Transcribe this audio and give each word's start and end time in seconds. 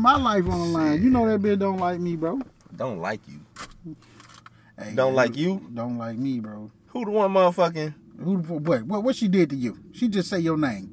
my 0.00 0.16
life 0.16 0.44
on 0.48 0.58
the 0.58 0.78
line. 0.78 1.02
You 1.02 1.10
know 1.10 1.26
that 1.28 1.40
bitch 1.40 1.58
don't 1.58 1.78
like 1.78 2.00
me, 2.00 2.16
bro. 2.16 2.40
Don't 2.74 3.00
like 3.00 3.20
you. 3.28 3.40
Hey, 4.78 4.94
Don't 4.94 5.14
like 5.14 5.36
you? 5.36 5.68
Don't 5.74 5.98
like 5.98 6.16
me, 6.16 6.40
bro. 6.40 6.70
Who 6.88 7.04
the 7.04 7.10
one 7.10 7.32
motherfucking? 7.32 7.94
Who? 8.22 8.40
the- 8.42 8.54
What? 8.54 8.82
What? 8.84 9.02
What 9.04 9.16
she 9.16 9.28
did 9.28 9.50
to 9.50 9.56
you? 9.56 9.78
She 9.92 10.08
just 10.08 10.30
say 10.30 10.38
your 10.40 10.56
name. 10.56 10.88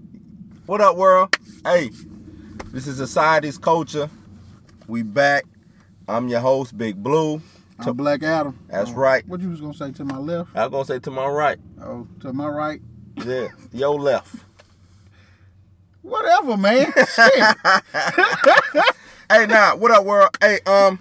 What 0.66 0.82
up, 0.82 0.98
world? 0.98 1.36
Hey, 1.64 1.92
this 2.74 2.88
is 2.88 2.98
Society's 2.98 3.58
Culture. 3.58 4.10
We 4.88 5.04
back. 5.04 5.46
I'm 6.08 6.28
your 6.28 6.42
host, 6.42 6.78
Big 6.78 7.02
Blue. 7.02 7.42
I'm 7.80 7.96
Black 7.96 8.24
Adam. 8.24 8.58
That's 8.68 8.90
Oh, 8.90 8.96
right. 8.96 9.26
What 9.28 9.40
you 9.40 9.50
was 9.50 9.62
gonna 9.62 9.74
say 9.74 9.92
to 9.92 10.04
my 10.04 10.18
left? 10.18 10.50
I 10.56 10.66
was 10.66 10.72
gonna 10.72 10.86
say 10.86 11.00
to 11.00 11.12
my 11.12 11.28
right. 11.28 11.60
Oh, 11.82 12.08
to 12.22 12.34
my 12.34 12.48
right. 12.48 12.82
Yeah, 13.24 13.50
your 13.72 14.00
left. 14.00 14.36
Whatever, 16.02 16.58
man. 16.58 16.92
Shit. 19.30 19.40
Hey, 19.42 19.46
now, 19.48 19.76
what 19.76 19.92
up, 19.92 20.06
world? 20.06 20.30
Hey, 20.42 20.60
um, 20.66 21.00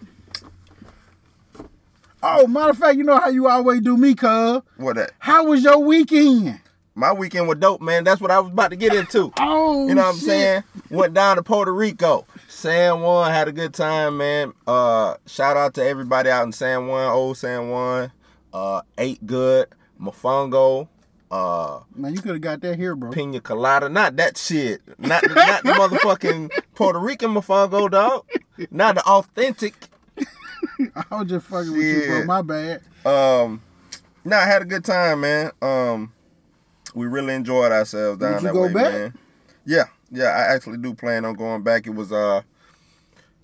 Oh, 2.23 2.47
matter 2.47 2.71
of 2.71 2.79
fact, 2.79 2.97
you 2.97 3.05
know 3.05 3.19
how 3.21 3.29
you 3.29 3.47
always 3.47 3.81
do 3.83 3.97
me, 3.97 4.15
cuz. 4.15 4.63
what 4.79 4.97
that? 4.97 5.13
How 5.19 5.45
was 5.45 5.63
your 5.63 5.79
weekend? 5.79 6.61
My 6.95 7.13
weekend 7.13 7.47
was 7.47 7.59
dope, 7.59 7.81
man. 7.83 8.05
That's 8.05 8.21
what 8.21 8.31
I 8.31 8.41
was 8.41 8.51
about 8.51 8.71
to 8.71 8.77
get 8.77 8.95
into. 8.95 9.33
Oh, 9.39 9.87
You 9.87 9.95
know 9.95 10.03
what 10.03 10.15
I'm 10.15 10.17
saying? 10.17 10.65
Went 10.91 11.15
down 11.15 11.37
to 11.37 11.43
Puerto 11.43 11.73
Rico. 11.73 12.27
San 12.49 13.01
Juan 13.03 13.31
had 13.31 13.47
a 13.49 13.53
good 13.53 13.75
time, 13.75 14.17
man. 14.17 14.55
Uh, 14.67 15.17
shout 15.27 15.57
out 15.57 15.75
to 15.75 15.85
everybody 15.85 16.31
out 16.31 16.45
in 16.47 16.53
San 16.53 16.87
Juan, 16.89 17.11
old 17.13 17.37
San 17.37 17.69
Juan. 17.69 18.11
Uh, 18.53 18.81
ate 18.99 19.25
good. 19.27 19.69
Mofongo. 20.01 20.89
Uh, 21.31 21.81
Man, 21.95 22.15
you 22.15 22.21
could 22.23 22.33
have 22.33 22.41
got 22.41 22.61
that 22.61 22.77
here, 22.77 22.95
bro. 22.95 23.11
pina 23.11 23.41
colada. 23.41 23.89
Not 23.89 24.17
that 24.17 24.37
shit. 24.37 24.81
Not 24.99 25.23
the, 25.23 25.35
not 25.35 25.63
the 25.65 25.71
motherfucking 25.73 26.51
Puerto 26.75 26.99
Rican 27.01 27.31
mofongo, 27.35 27.91
dog. 27.91 28.25
Not 28.71 28.95
the 28.97 29.03
authentic. 29.05 29.75
I 31.11 31.17
was 31.19 31.29
just 31.29 31.47
fucking 31.47 31.73
with 31.73 31.83
you, 31.83 32.07
bro. 32.07 32.25
My 32.25 32.43
bad. 32.43 32.83
Um, 33.05 33.61
nah, 34.25 34.37
I 34.39 34.45
had 34.45 34.63
a 34.63 34.67
good 34.67 34.85
time, 34.85 35.23
man. 35.23 35.51
Um, 35.61 36.13
we 36.95 37.07
really 37.07 37.35
enjoyed 37.35 37.73
ourselves 37.73 38.21
down 38.21 38.35
Did 38.35 38.43
you 38.43 38.49
that 38.49 38.55
go 38.55 38.63
way, 38.69 38.73
back? 38.73 38.93
man. 38.93 39.19
Yeah, 39.65 39.85
yeah, 40.13 40.27
I 40.27 40.55
actually 40.55 40.79
do 40.79 40.95
plan 40.95 41.25
on 41.25 41.35
going 41.35 41.63
back. 41.63 41.87
It 41.89 41.95
was 41.95 42.13
uh, 42.13 42.43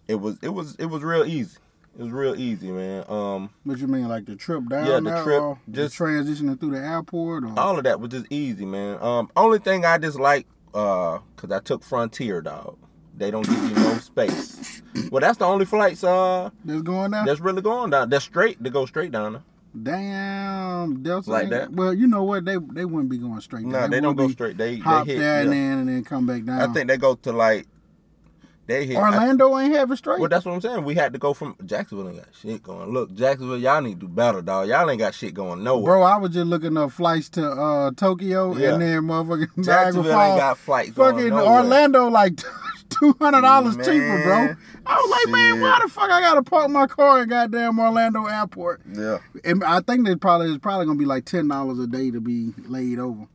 it 0.07 0.15
was 0.17 0.39
it 0.41 0.51
was 0.51 0.77
it 0.77 0.87
was 0.87 1.03
real 1.03 1.25
easy. 1.25 1.59
It 1.99 2.03
was 2.03 2.11
real 2.11 2.35
easy, 2.41 2.71
man. 2.71 3.05
Um, 3.09 3.51
What 3.65 3.79
you 3.79 3.87
mean, 3.87 4.09
like 4.09 4.25
the 4.25 4.35
trip 4.35 4.67
down 4.69 4.87
Yeah, 4.87 5.01
the 5.01 5.23
trip, 5.23 5.43
just- 5.71 5.97
transitioning 5.99 6.59
through 6.59 6.71
the 6.71 6.79
airport, 6.79 7.45
or 7.45 7.59
all 7.59 7.77
of 7.77 7.85
that 7.85 8.01
was 8.01 8.11
just 8.11 8.27
easy, 8.31 8.65
man. 8.65 8.99
Um, 9.03 9.31
only 9.37 9.59
thing 9.59 9.85
I 9.85 9.99
dislike, 9.99 10.47
uh, 10.75 11.19
cause 11.37 11.51
I 11.51 11.61
took 11.61 11.83
Frontier, 11.85 12.41
dog. 12.41 12.79
They 13.17 13.31
don't 13.31 13.47
give 13.47 13.63
you 13.69 13.75
no 13.75 13.95
space. 13.99 14.81
Well, 15.11 15.21
that's 15.21 15.37
the 15.39 15.45
only 15.45 15.67
flights 15.67 16.03
uh 16.03 16.49
that's 16.65 16.81
going 16.83 17.11
down? 17.11 17.27
that's 17.27 17.41
really 17.41 17.61
going 17.61 17.91
down. 17.91 18.09
That's 18.09 18.25
straight. 18.25 18.63
They 18.63 18.71
go 18.71 18.87
straight 18.87 19.13
down 19.13 19.35
there. 19.35 19.43
Damn, 19.83 21.03
Delta. 21.03 21.31
Like 21.31 21.51
that? 21.51 21.73
Well, 21.73 21.93
you 21.95 22.07
know 22.07 22.23
what? 22.25 22.45
They 22.45 22.57
they 22.57 22.85
wouldn't 22.87 23.11
be 23.11 23.19
going 23.19 23.41
straight. 23.41 23.65
No, 23.67 23.81
down. 23.81 23.91
they 23.91 24.01
don't 24.01 24.17
go 24.17 24.29
straight. 24.29 24.57
They 24.57 24.77
Hop 24.79 25.07
they 25.07 25.13
hit. 25.15 25.19
there 25.21 25.41
and 25.43 25.51
yeah. 25.51 25.55
then 25.55 25.79
and 25.81 25.89
then 25.89 26.05
come 26.05 26.27
back 26.27 26.45
down. 26.45 26.61
I 26.71 26.73
think 26.73 26.89
they 26.89 26.97
go 26.97 27.15
to 27.17 27.33
like 27.33 27.67
they 28.67 28.87
hit. 28.87 28.97
I- 28.97 29.01
Orlando 29.01 29.59
ain't 29.59 29.75
have 29.75 29.91
it 29.91 29.97
straight. 29.97 30.21
Well, 30.21 30.29
that's 30.29 30.45
what 30.45 30.53
I'm 30.55 30.61
saying. 30.61 30.85
We 30.85 30.95
had 30.95 31.13
to 31.13 31.19
go 31.19 31.35
from 31.35 31.57
Jacksonville. 31.65 32.09
Ain't 32.09 32.19
got 32.19 32.29
shit 32.41 32.63
going. 32.63 32.91
Look, 32.93 33.15
Jacksonville, 33.15 33.59
y'all 33.59 33.81
need 33.83 34.01
to 34.01 34.07
do 34.07 34.09
better, 34.09 34.41
dog. 34.43 34.69
Y'all 34.69 34.89
ain't 34.89 34.99
got 35.01 35.15
shit 35.15 35.35
going 35.35 35.65
nowhere. 35.65 35.85
Bro, 35.95 36.03
I 36.03 36.17
was 36.19 36.31
just 36.33 36.47
looking 36.47 36.77
up 36.77 36.93
flights 36.93 37.29
to 37.31 37.49
uh, 37.51 37.91
Tokyo 37.97 38.57
Yeah. 38.57 38.75
and 38.75 38.83
then 38.83 39.03
motherfucking 39.03 39.57
Niagara 39.57 39.65
Jacksonville 39.65 40.13
Falls. 40.13 40.31
ain't 40.31 40.39
got 40.41 40.59
flights 40.59 40.91
Fucking. 40.93 41.33
Orlando 41.33 42.09
like 42.09 42.37
two 42.89 43.17
hundred 43.21 43.41
dollars 43.43 43.77
cheaper, 43.77 44.23
bro. 44.25 44.55
I 44.85 44.97
was 44.97 45.11
like, 45.11 45.33
man, 45.33 45.61
why 45.61 45.79
the 45.83 45.89
fuck 45.89 46.11
I 46.11 46.21
gotta 46.21 46.43
park 46.43 46.69
my 46.71 46.87
car 46.87 47.23
in 47.23 47.29
goddamn 47.29 47.79
Orlando 47.79 48.27
Airport? 48.27 48.83
Yeah, 48.93 49.19
And 49.45 49.63
I 49.65 49.81
think 49.81 50.07
they 50.07 50.17
probably 50.17 50.49
it's 50.51 50.59
probably 50.59 50.87
gonna 50.87 50.99
be 50.99 51.05
like 51.05 51.25
ten 51.25 51.49
dollars 51.49 51.79
a 51.79 51.87
day 51.87 52.11
to 52.11 52.21
be 52.21 52.53
laid 52.67 52.99
over. 52.99 53.27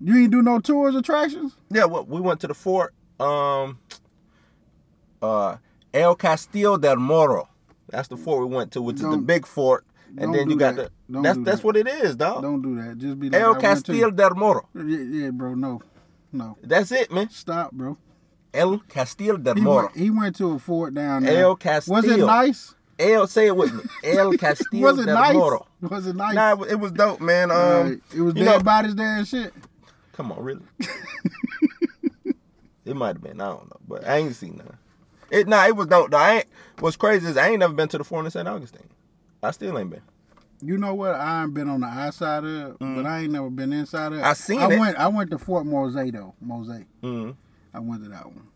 You 0.00 0.16
ain't 0.16 0.30
do 0.30 0.42
no 0.42 0.60
tours 0.60 0.94
attractions? 0.94 1.56
yeah. 1.70 1.84
Well, 1.84 2.04
we 2.06 2.20
went 2.20 2.40
to 2.40 2.46
the 2.46 2.54
fort, 2.54 2.94
um, 3.18 3.78
uh, 5.22 5.56
El 5.92 6.14
Castillo 6.16 6.76
del 6.76 6.96
Morro. 6.96 7.48
That's 7.88 8.08
the 8.08 8.16
fort 8.16 8.48
we 8.48 8.54
went 8.54 8.72
to, 8.72 8.82
which 8.82 8.96
is 8.96 9.02
the 9.02 9.16
big 9.16 9.46
fort. 9.46 9.84
And 10.16 10.34
then 10.34 10.50
you 10.50 10.56
got 10.56 10.76
that. 10.76 10.90
the. 11.08 11.12
Don't 11.12 11.22
That's 11.22 11.38
that's 11.38 11.56
that. 11.58 11.64
what 11.64 11.76
it 11.76 11.86
is, 11.88 12.16
dog. 12.16 12.42
Don't 12.42 12.62
do 12.62 12.74
that. 12.82 12.98
Just 12.98 13.18
be 13.18 13.30
like 13.30 13.40
El 13.40 13.54
Castillo 13.56 14.10
del 14.10 14.34
Morro. 14.34 14.68
Yeah, 14.74 14.82
yeah, 14.98 15.30
bro. 15.30 15.54
No, 15.54 15.80
no. 16.32 16.56
That's 16.62 16.90
it, 16.92 17.10
man. 17.12 17.28
Stop, 17.30 17.72
bro. 17.72 17.96
El 18.54 18.78
Castillo 18.88 19.36
del 19.36 19.54
He 19.54 19.60
Morro. 19.60 19.86
went, 19.86 19.96
he 19.96 20.10
went 20.10 20.36
to 20.36 20.52
a 20.52 20.58
fort 20.58 20.94
down 20.94 21.22
there. 21.24 21.44
El 21.44 21.56
Castillo. 21.56 21.94
Was 21.96 22.04
it 22.06 22.18
nice? 22.18 22.74
El, 22.98 23.26
say 23.28 23.46
it 23.46 23.56
with 23.56 23.72
me. 23.72 23.82
El 24.12 24.32
Castillo 24.36 24.82
Was 24.82 24.98
it 24.98 25.06
del 25.06 25.14
nice? 25.14 25.34
Morro. 25.34 25.66
Was 25.80 26.06
it 26.06 26.16
nice? 26.16 26.34
Nah, 26.34 26.52
it 26.52 26.58
was- 26.58 26.72
it 26.72 26.80
was 26.80 26.92
dope, 26.92 27.20
man. 27.20 27.50
Um, 27.50 27.56
Alright. 27.56 28.00
it 28.14 28.20
was 28.20 28.34
dead 28.34 28.44
know- 28.44 28.60
bodies 28.60 28.94
there 28.96 29.16
and 29.16 29.26
shit. 29.28 29.52
Come 30.12 30.32
on, 30.32 30.42
really? 30.42 30.62
it 32.84 32.96
might 32.96 33.14
have 33.16 33.22
been. 33.22 33.40
I 33.40 33.48
don't 33.48 33.66
know, 33.70 33.80
but 33.86 34.06
I 34.06 34.16
ain't 34.18 34.34
seen 34.36 34.56
none. 34.58 34.76
It 35.30 35.48
nah, 35.48 35.66
it 35.66 35.76
was 35.76 35.86
dope. 35.86 36.10
Though. 36.10 36.18
I 36.18 36.36
ain't. 36.36 36.46
What's 36.78 36.96
crazy 36.96 37.26
is 37.28 37.36
I 37.36 37.48
ain't 37.48 37.60
never 37.60 37.74
been 37.74 37.88
to 37.88 37.98
the 37.98 38.04
fort 38.04 38.24
in 38.24 38.30
St. 38.30 38.46
Augustine. 38.48 38.88
I 39.42 39.50
still 39.52 39.78
ain't 39.78 39.90
been. 39.90 40.02
You 40.62 40.76
know 40.76 40.94
what? 40.94 41.14
I 41.14 41.42
ain't 41.42 41.54
been 41.54 41.68
on 41.68 41.80
the 41.80 41.86
outside 41.86 42.44
of 42.44 42.72
it, 42.72 42.76
but 42.78 43.06
I 43.06 43.20
ain't 43.20 43.32
never 43.32 43.48
been 43.48 43.72
inside 43.72 44.08
of 44.12 44.18
it. 44.18 44.22
Mm. 44.22 44.24
I 44.24 44.32
seen 44.34 44.60
I 44.60 44.70
it. 44.70 44.78
went. 44.78 44.96
I 44.98 45.08
went 45.08 45.30
to 45.30 45.38
Fort 45.38 45.64
Mose 45.66 45.94
though. 45.94 46.34
Mose. 46.40 46.84
Mm, 47.02 47.36
I 47.72 47.80
went 47.80 48.02
to 48.04 48.10
that 48.10 48.26
one. 48.26 48.48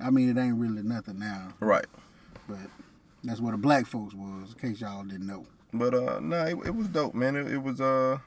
I 0.00 0.10
mean, 0.10 0.28
it 0.28 0.40
ain't 0.40 0.56
really 0.56 0.82
nothing 0.82 1.18
now, 1.18 1.54
right. 1.60 1.86
but 2.48 2.58
that's 3.22 3.40
where 3.40 3.52
the 3.52 3.58
black 3.58 3.86
folks 3.86 4.14
was. 4.14 4.52
In 4.52 4.70
case 4.70 4.80
y'all 4.80 5.02
didn't 5.02 5.26
know. 5.26 5.46
But 5.72 5.94
uh, 5.94 6.20
nah, 6.20 6.44
it, 6.44 6.56
it 6.66 6.74
was 6.74 6.88
dope, 6.88 7.14
man. 7.14 7.36
It, 7.36 7.52
it 7.52 7.62
was 7.62 7.80
uh, 7.80 8.18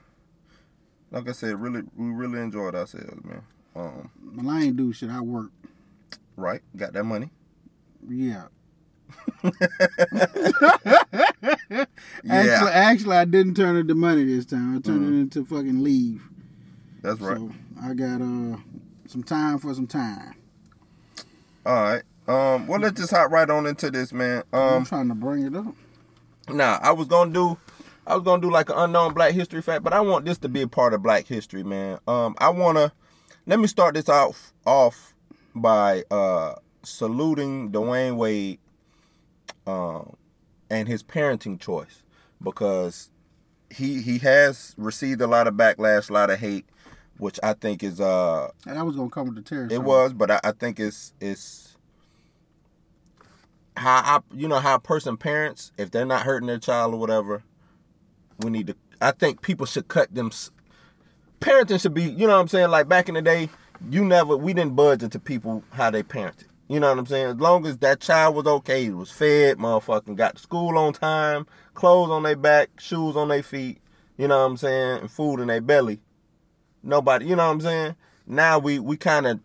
like 1.11 1.29
I 1.29 1.31
said, 1.31 1.59
really, 1.61 1.83
we 1.95 2.07
really 2.07 2.39
enjoyed 2.39 2.75
ourselves, 2.75 3.23
man. 3.23 3.41
Um, 3.75 4.09
Well, 4.35 4.49
I 4.49 4.63
ain't 4.63 4.77
do 4.77 4.91
shit. 4.91 5.09
I 5.09 5.21
work. 5.21 5.51
right, 6.35 6.61
got 6.75 6.94
that 6.94 7.03
money. 7.05 7.29
Yeah. 8.07 8.45
Yeah. 12.23 12.29
Actually, 12.29 12.71
actually, 12.71 13.15
I 13.17 13.25
didn't 13.25 13.55
turn 13.55 13.75
it 13.77 13.87
to 13.87 13.95
money 13.95 14.23
this 14.25 14.45
time. 14.45 14.75
I 14.77 14.79
turned 14.81 15.13
it 15.13 15.19
into 15.19 15.45
fucking 15.45 15.83
leave. 15.83 16.21
That's 17.01 17.19
right. 17.19 17.37
So 17.37 17.51
I 17.81 17.93
got 17.93 18.21
uh 18.21 18.57
some 19.07 19.23
time 19.23 19.59
for 19.59 19.73
some 19.73 19.87
time. 19.87 20.33
All 21.65 21.73
right. 21.75 22.03
Um, 22.27 22.67
well, 22.67 22.79
let's 22.79 22.99
just 22.99 23.11
hop 23.11 23.31
right 23.31 23.49
on 23.49 23.65
into 23.67 23.89
this, 23.91 24.11
man. 24.11 24.43
I'm 24.51 24.59
Um, 24.59 24.85
trying 24.85 25.07
to 25.09 25.15
bring 25.15 25.45
it 25.45 25.55
up. 25.55 25.73
Nah, 26.49 26.79
I 26.81 26.91
was 26.91 27.07
gonna 27.07 27.31
do 27.31 27.57
I 28.05 28.15
was 28.15 28.23
gonna 28.23 28.41
do 28.41 28.49
like 28.51 28.69
an 28.69 28.75
unknown 28.77 29.13
black 29.13 29.33
history 29.33 29.61
fact, 29.61 29.83
but 29.83 29.93
I 29.93 30.01
want 30.01 30.25
this 30.25 30.37
to 30.39 30.49
be 30.49 30.61
a 30.61 30.67
part 30.67 30.93
of 30.93 31.01
black 31.03 31.27
history, 31.27 31.63
man. 31.63 31.99
Um 32.07 32.35
I 32.39 32.49
wanna 32.49 32.91
let 33.45 33.59
me 33.59 33.67
start 33.67 33.95
this 33.95 34.09
off 34.09 34.53
off 34.65 35.13
by 35.55 36.03
uh 36.11 36.55
saluting 36.87 37.71
Dwyane 37.71 38.15
Wade 38.15 38.59
um 39.65 40.15
and 40.69 40.87
his 40.87 41.03
parenting 41.03 41.59
choice 41.59 42.03
because 42.41 43.09
he 43.69 44.01
he 44.01 44.17
has 44.19 44.73
received 44.77 45.21
a 45.21 45.27
lot 45.27 45.47
of 45.47 45.55
backlash, 45.55 46.09
a 46.09 46.13
lot 46.13 46.29
of 46.29 46.39
hate, 46.39 46.65
which 47.17 47.39
I 47.43 47.53
think 47.53 47.83
is 47.83 47.99
uh 47.99 48.49
And 48.65 48.79
I 48.79 48.83
was 48.83 48.95
gonna 48.95 49.09
come 49.09 49.27
with 49.27 49.35
the 49.35 49.41
terror. 49.41 49.67
it 49.69 49.83
was, 49.83 50.13
but 50.13 50.31
I, 50.31 50.39
I 50.43 50.51
think 50.51 50.79
it's 50.79 51.13
it's 51.19 51.77
how 53.75 54.17
I 54.17 54.19
you 54.33 54.47
know 54.47 54.59
how 54.59 54.75
a 54.75 54.79
person 54.79 55.17
parents 55.17 55.71
if 55.77 55.91
they're 55.91 56.06
not 56.06 56.23
hurting 56.23 56.47
their 56.47 56.59
child 56.59 56.94
or 56.94 56.97
whatever, 57.00 57.44
we 58.39 58.50
need 58.50 58.67
to. 58.67 58.75
I 59.01 59.12
think 59.12 59.41
people 59.41 59.65
should 59.65 59.88
cut 59.88 60.13
them. 60.13 60.31
Parenting 61.39 61.79
should 61.81 61.94
be 61.94 62.03
you 62.03 62.25
know 62.27 62.33
what 62.33 62.41
I'm 62.41 62.47
saying. 62.47 62.69
Like 62.69 62.88
back 62.88 63.09
in 63.09 63.15
the 63.15 63.21
day, 63.21 63.50
you 63.89 64.06
never 64.06 64.38
we 64.38 64.53
didn't 64.53 64.75
budge 64.75 65.03
into 65.03 65.19
people 65.19 65.63
how 65.71 65.91
they 65.91 66.03
parented. 66.03 66.45
You 66.67 66.81
know 66.81 66.89
what 66.89 66.99
I'm 66.99 67.05
saying? 67.05 67.27
As 67.27 67.35
long 67.37 67.65
as 67.65 67.77
that 67.77 68.01
child 68.01 68.35
was 68.35 68.45
okay, 68.45 68.83
he 68.83 68.89
was 68.89 69.11
fed, 69.11 69.57
motherfucking 69.57 70.15
got 70.15 70.35
to 70.35 70.41
school 70.41 70.77
on 70.77 70.93
time, 70.93 71.47
clothes 71.73 72.09
on 72.09 72.23
their 72.23 72.35
back, 72.35 72.79
shoes 72.79 73.15
on 73.15 73.29
their 73.29 73.43
feet. 73.43 73.79
You 74.17 74.27
know 74.27 74.39
what 74.39 74.51
I'm 74.51 74.57
saying? 74.57 74.99
And 75.01 75.11
food 75.11 75.39
in 75.39 75.47
their 75.47 75.61
belly. 75.61 76.01
Nobody, 76.83 77.25
you 77.25 77.35
know 77.35 77.45
what 77.45 77.53
I'm 77.53 77.61
saying? 77.61 77.95
Now 78.25 78.59
we 78.59 78.79
we 78.79 78.97
kind 78.97 79.27
of 79.27 79.39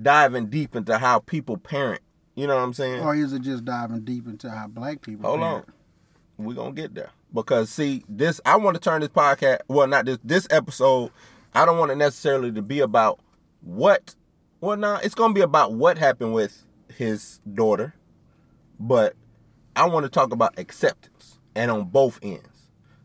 diving 0.00 0.46
deep 0.46 0.76
into 0.76 0.98
how 0.98 1.20
people 1.20 1.56
parent. 1.56 2.02
You 2.34 2.46
know 2.46 2.56
what 2.56 2.62
I'm 2.62 2.74
saying? 2.74 3.00
Or 3.00 3.14
is 3.14 3.32
it 3.32 3.42
just 3.42 3.64
diving 3.64 4.00
deep 4.00 4.26
into 4.26 4.50
how 4.50 4.66
black 4.66 5.00
people? 5.00 5.28
Hold 5.28 5.40
parent? 5.40 5.68
on. 6.38 6.44
We're 6.44 6.54
gonna 6.54 6.72
get 6.72 6.94
there. 6.94 7.10
Because 7.32 7.70
see, 7.70 8.04
this 8.08 8.40
I 8.44 8.56
want 8.56 8.74
to 8.74 8.80
turn 8.80 9.00
this 9.00 9.10
podcast 9.10 9.60
well 9.68 9.86
not 9.86 10.04
this 10.04 10.18
this 10.22 10.46
episode, 10.50 11.10
I 11.54 11.64
don't 11.64 11.78
want 11.78 11.92
it 11.92 11.96
necessarily 11.96 12.52
to 12.52 12.62
be 12.62 12.80
about 12.80 13.20
what 13.62 14.14
well 14.60 14.76
nah, 14.76 14.98
it's 15.02 15.14
gonna 15.14 15.34
be 15.34 15.40
about 15.40 15.72
what 15.72 15.98
happened 15.98 16.32
with 16.34 16.64
his 16.94 17.40
daughter, 17.54 17.94
but 18.80 19.14
I 19.74 19.86
want 19.86 20.04
to 20.04 20.10
talk 20.10 20.32
about 20.32 20.58
acceptance 20.58 21.38
and 21.54 21.70
on 21.70 21.84
both 21.84 22.18
ends. 22.22 22.48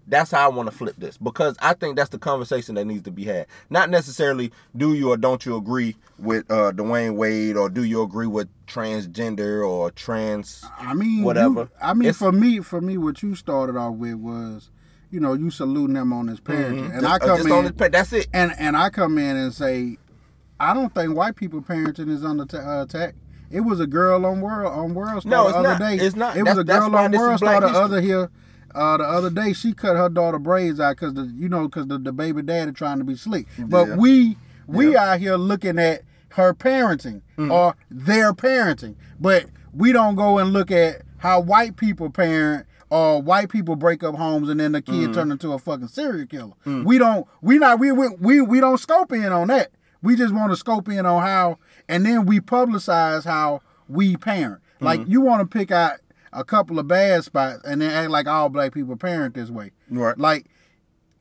That's 0.07 0.31
how 0.31 0.45
I 0.49 0.53
want 0.53 0.69
to 0.69 0.75
flip 0.75 0.95
this 0.97 1.17
because 1.17 1.55
I 1.61 1.73
think 1.73 1.95
that's 1.95 2.09
the 2.09 2.17
conversation 2.17 2.75
that 2.75 2.85
needs 2.85 3.03
to 3.03 3.11
be 3.11 3.23
had. 3.23 3.45
Not 3.69 3.89
necessarily 3.89 4.51
do 4.75 4.93
you 4.93 5.09
or 5.11 5.15
don't 5.17 5.45
you 5.45 5.55
agree 5.55 5.95
with 6.17 6.49
uh, 6.51 6.71
Dwyane 6.73 7.15
Wade 7.15 7.55
or 7.55 7.69
do 7.69 7.83
you 7.83 8.01
agree 8.01 8.27
with 8.27 8.49
transgender 8.65 9.65
or 9.65 9.91
trans 9.91 10.65
I 10.79 10.93
mean, 10.95 11.23
whatever. 11.23 11.61
you- 11.61 11.69
I 11.81 11.93
mean, 11.93 12.09
It's- 12.09 12.17
for 12.17 12.31
me, 12.31 12.59
for 12.59 12.81
me, 12.81 12.97
what 12.97 13.21
you 13.23 13.35
started 13.35 13.77
off 13.77 13.95
with 13.95 14.15
was, 14.15 14.69
you 15.11 15.19
know, 15.19 15.33
you 15.33 15.49
saluting 15.49 15.95
him 15.95 16.11
on 16.11 16.27
his 16.27 16.41
parenting, 16.41 16.91
and 16.91 17.01
just, 17.01 17.05
I 17.05 17.15
uh, 17.15 17.19
come 17.37 17.45
in, 17.47 17.51
on 17.53 17.63
his 17.65 17.73
pa- 17.73 17.89
that's 17.89 18.11
it. 18.11 18.27
and 18.33 18.53
and 18.57 18.75
I 18.75 18.89
come 18.89 19.17
in 19.17 19.35
and 19.37 19.53
say, 19.53 19.97
I 20.61 20.73
don't 20.73 20.93
think 20.93 21.15
white 21.15 21.35
people 21.35 21.61
parenting 21.61 22.09
is 22.09 22.23
under 22.23 22.45
ta- 22.45 22.57
uh, 22.79 22.83
attack. 22.83 23.15
It 23.49 23.61
was 23.61 23.79
a 23.79 23.87
girl 23.87 24.25
on 24.25 24.41
world 24.41 24.71
on 24.73 24.93
world 24.93 25.23
Star 25.23 25.31
No, 25.31 25.49
the 25.51 25.57
other 25.57 25.69
not. 25.69 25.79
day. 25.79 25.95
It's 25.97 26.15
not. 26.15 26.37
It 26.37 26.43
was 26.43 26.55
That's- 26.55 26.77
a 26.85 26.89
girl 26.89 26.95
on 26.95 27.11
world 27.11 27.37
Star 27.39 27.59
the 27.61 27.67
other 27.67 27.99
here. 27.99 28.29
Uh, 28.73 28.95
the 28.97 29.03
other 29.03 29.29
day, 29.29 29.51
she 29.51 29.73
cut 29.73 29.97
her 29.97 30.07
daughter 30.07 30.39
braids 30.39 30.79
out 30.79 30.95
because 30.95 31.13
the 31.15 31.23
you 31.35 31.49
know 31.49 31.67
because 31.67 31.87
the, 31.87 31.97
the 31.97 32.13
baby 32.13 32.41
daddy 32.41 32.71
trying 32.71 32.99
to 32.99 33.03
be 33.03 33.15
slick. 33.15 33.47
But 33.59 33.87
Yeah. 33.89 33.95
we 33.97 34.37
we 34.67 34.95
out 34.95 35.19
here 35.19 35.35
looking 35.35 35.77
at 35.79 36.03
her 36.29 36.53
parenting 36.53 37.21
Mm. 37.37 37.51
or 37.51 37.75
their 37.89 38.31
parenting, 38.31 38.95
but 39.19 39.47
we 39.73 39.91
don't 39.91 40.15
go 40.15 40.37
and 40.37 40.53
look 40.53 40.71
at 40.71 41.01
how 41.17 41.41
white 41.41 41.75
people 41.75 42.09
parent 42.09 42.65
or 42.89 43.21
white 43.21 43.49
people 43.49 43.75
break 43.75 44.03
up 44.03 44.15
homes 44.15 44.47
and 44.47 44.59
then 44.61 44.71
the 44.71 44.81
kid 44.81 45.09
Mm. 45.09 45.13
turn 45.13 45.31
into 45.33 45.51
a 45.51 45.59
fucking 45.59 45.87
serial 45.89 46.25
killer. 46.27 46.53
We 46.85 46.97
don't 46.97 47.27
we 47.41 47.57
not 47.57 47.79
we 47.79 47.91
we 47.91 48.07
we, 48.19 48.39
we 48.39 48.59
don't 48.61 48.77
scope 48.77 49.11
in 49.11 49.25
on 49.33 49.47
that. 49.49 49.71
We 50.01 50.15
just 50.15 50.33
want 50.33 50.51
to 50.51 50.55
scope 50.55 50.89
in 50.89 51.05
on 51.05 51.21
how 51.21 51.57
and 51.87 52.05
then 52.05 52.25
we 52.25 52.39
publicize 52.39 53.23
how 53.25 53.61
we 53.87 54.17
parent. 54.17 54.61
Like 54.79 55.01
Mm-hmm. 55.01 55.11
you 55.11 55.21
want 55.21 55.41
to 55.49 55.57
pick 55.57 55.69
out 55.71 55.99
a 56.33 56.43
couple 56.43 56.79
of 56.79 56.87
bad 56.87 57.23
spots 57.23 57.61
and 57.65 57.81
then 57.81 57.91
act 57.91 58.09
like 58.09 58.25
all 58.27 58.49
black 58.49 58.73
people 58.73 58.95
parent 58.95 59.35
this 59.35 59.49
way. 59.49 59.71
Right. 59.89 60.17
Like 60.17 60.47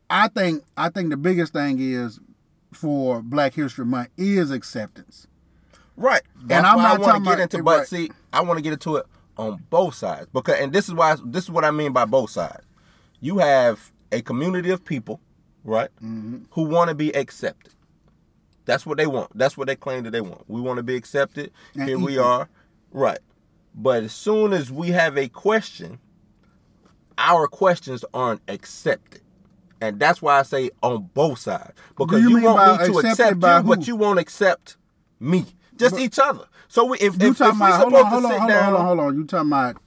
I 0.08 0.28
think 0.28 0.64
I 0.76 0.88
think 0.88 1.10
the 1.10 1.16
biggest 1.16 1.52
thing 1.52 1.78
is 1.78 2.20
for 2.72 3.20
Black 3.22 3.54
History 3.54 3.84
Month 3.84 4.08
is 4.16 4.50
acceptance. 4.50 5.26
Right. 5.96 6.22
That's 6.44 6.64
I'm 6.66 6.78
not 6.78 6.86
I 6.86 6.90
want 6.98 7.02
talking 7.02 7.22
to 7.24 7.28
get 7.28 7.34
about- 7.34 7.42
into 7.42 7.62
but 7.62 7.78
right. 7.80 7.86
see, 7.86 8.10
I 8.32 8.40
want 8.42 8.58
to 8.58 8.62
get 8.62 8.72
into 8.72 8.96
it 8.96 9.06
on 9.36 9.62
both 9.70 9.94
sides. 9.94 10.26
Because 10.32 10.58
and 10.58 10.72
this 10.72 10.88
is 10.88 10.94
why 10.94 11.16
this 11.24 11.44
is 11.44 11.50
what 11.50 11.64
I 11.64 11.70
mean 11.70 11.92
by 11.92 12.04
both 12.06 12.30
sides. 12.30 12.64
You 13.20 13.38
have 13.38 13.92
a 14.12 14.22
community 14.22 14.70
of 14.70 14.84
people, 14.84 15.20
right, 15.64 15.90
Mm-hmm. 16.02 16.44
who 16.52 16.62
want 16.62 16.88
to 16.88 16.94
be 16.94 17.14
accepted. 17.14 17.74
That's 18.70 18.86
what 18.86 18.98
they 18.98 19.06
want. 19.08 19.36
That's 19.36 19.56
what 19.56 19.66
they 19.66 19.74
claim 19.74 20.04
that 20.04 20.12
they 20.12 20.20
want. 20.20 20.48
We 20.48 20.60
want 20.60 20.76
to 20.76 20.84
be 20.84 20.94
accepted. 20.94 21.50
Here 21.74 21.98
we 21.98 22.18
are. 22.18 22.48
Right. 22.92 23.18
But 23.74 24.04
as 24.04 24.12
soon 24.12 24.52
as 24.52 24.70
we 24.70 24.90
have 24.90 25.18
a 25.18 25.26
question, 25.28 25.98
our 27.18 27.48
questions 27.48 28.04
aren't 28.14 28.42
accepted. 28.46 29.22
And 29.80 29.98
that's 29.98 30.22
why 30.22 30.38
I 30.38 30.42
say 30.42 30.70
on 30.84 31.10
both 31.14 31.40
sides. 31.40 31.72
Because 31.98 32.22
you 32.22 32.38
you, 32.38 32.44
want 32.44 32.80
me 32.80 32.86
to 32.86 32.98
accept 33.00 33.42
you, 33.42 33.62
but 33.64 33.88
you 33.88 33.96
won't 33.96 34.20
accept 34.20 34.76
me. 35.18 35.46
Just 35.76 35.98
each 35.98 36.20
other. 36.20 36.44
So 36.68 36.84
we, 36.84 36.98
if, 36.98 37.20
You 37.20 37.30
if, 37.30 37.40
if 37.40 37.40
we 37.40 37.46
about 37.46 37.80
hold 37.80 37.92
supposed 37.92 38.04
on, 38.04 38.10
to 38.10 38.16
on, 38.16 38.22
sit 38.22 38.30
hold 38.30 38.42
on, 38.42 38.48
down, 38.48 38.64
hold 38.66 38.76
on, 38.76 38.86
hold 38.86 39.00
on. 39.00 39.16
You 39.16 39.24
talking 39.24 39.48
about 39.48 39.82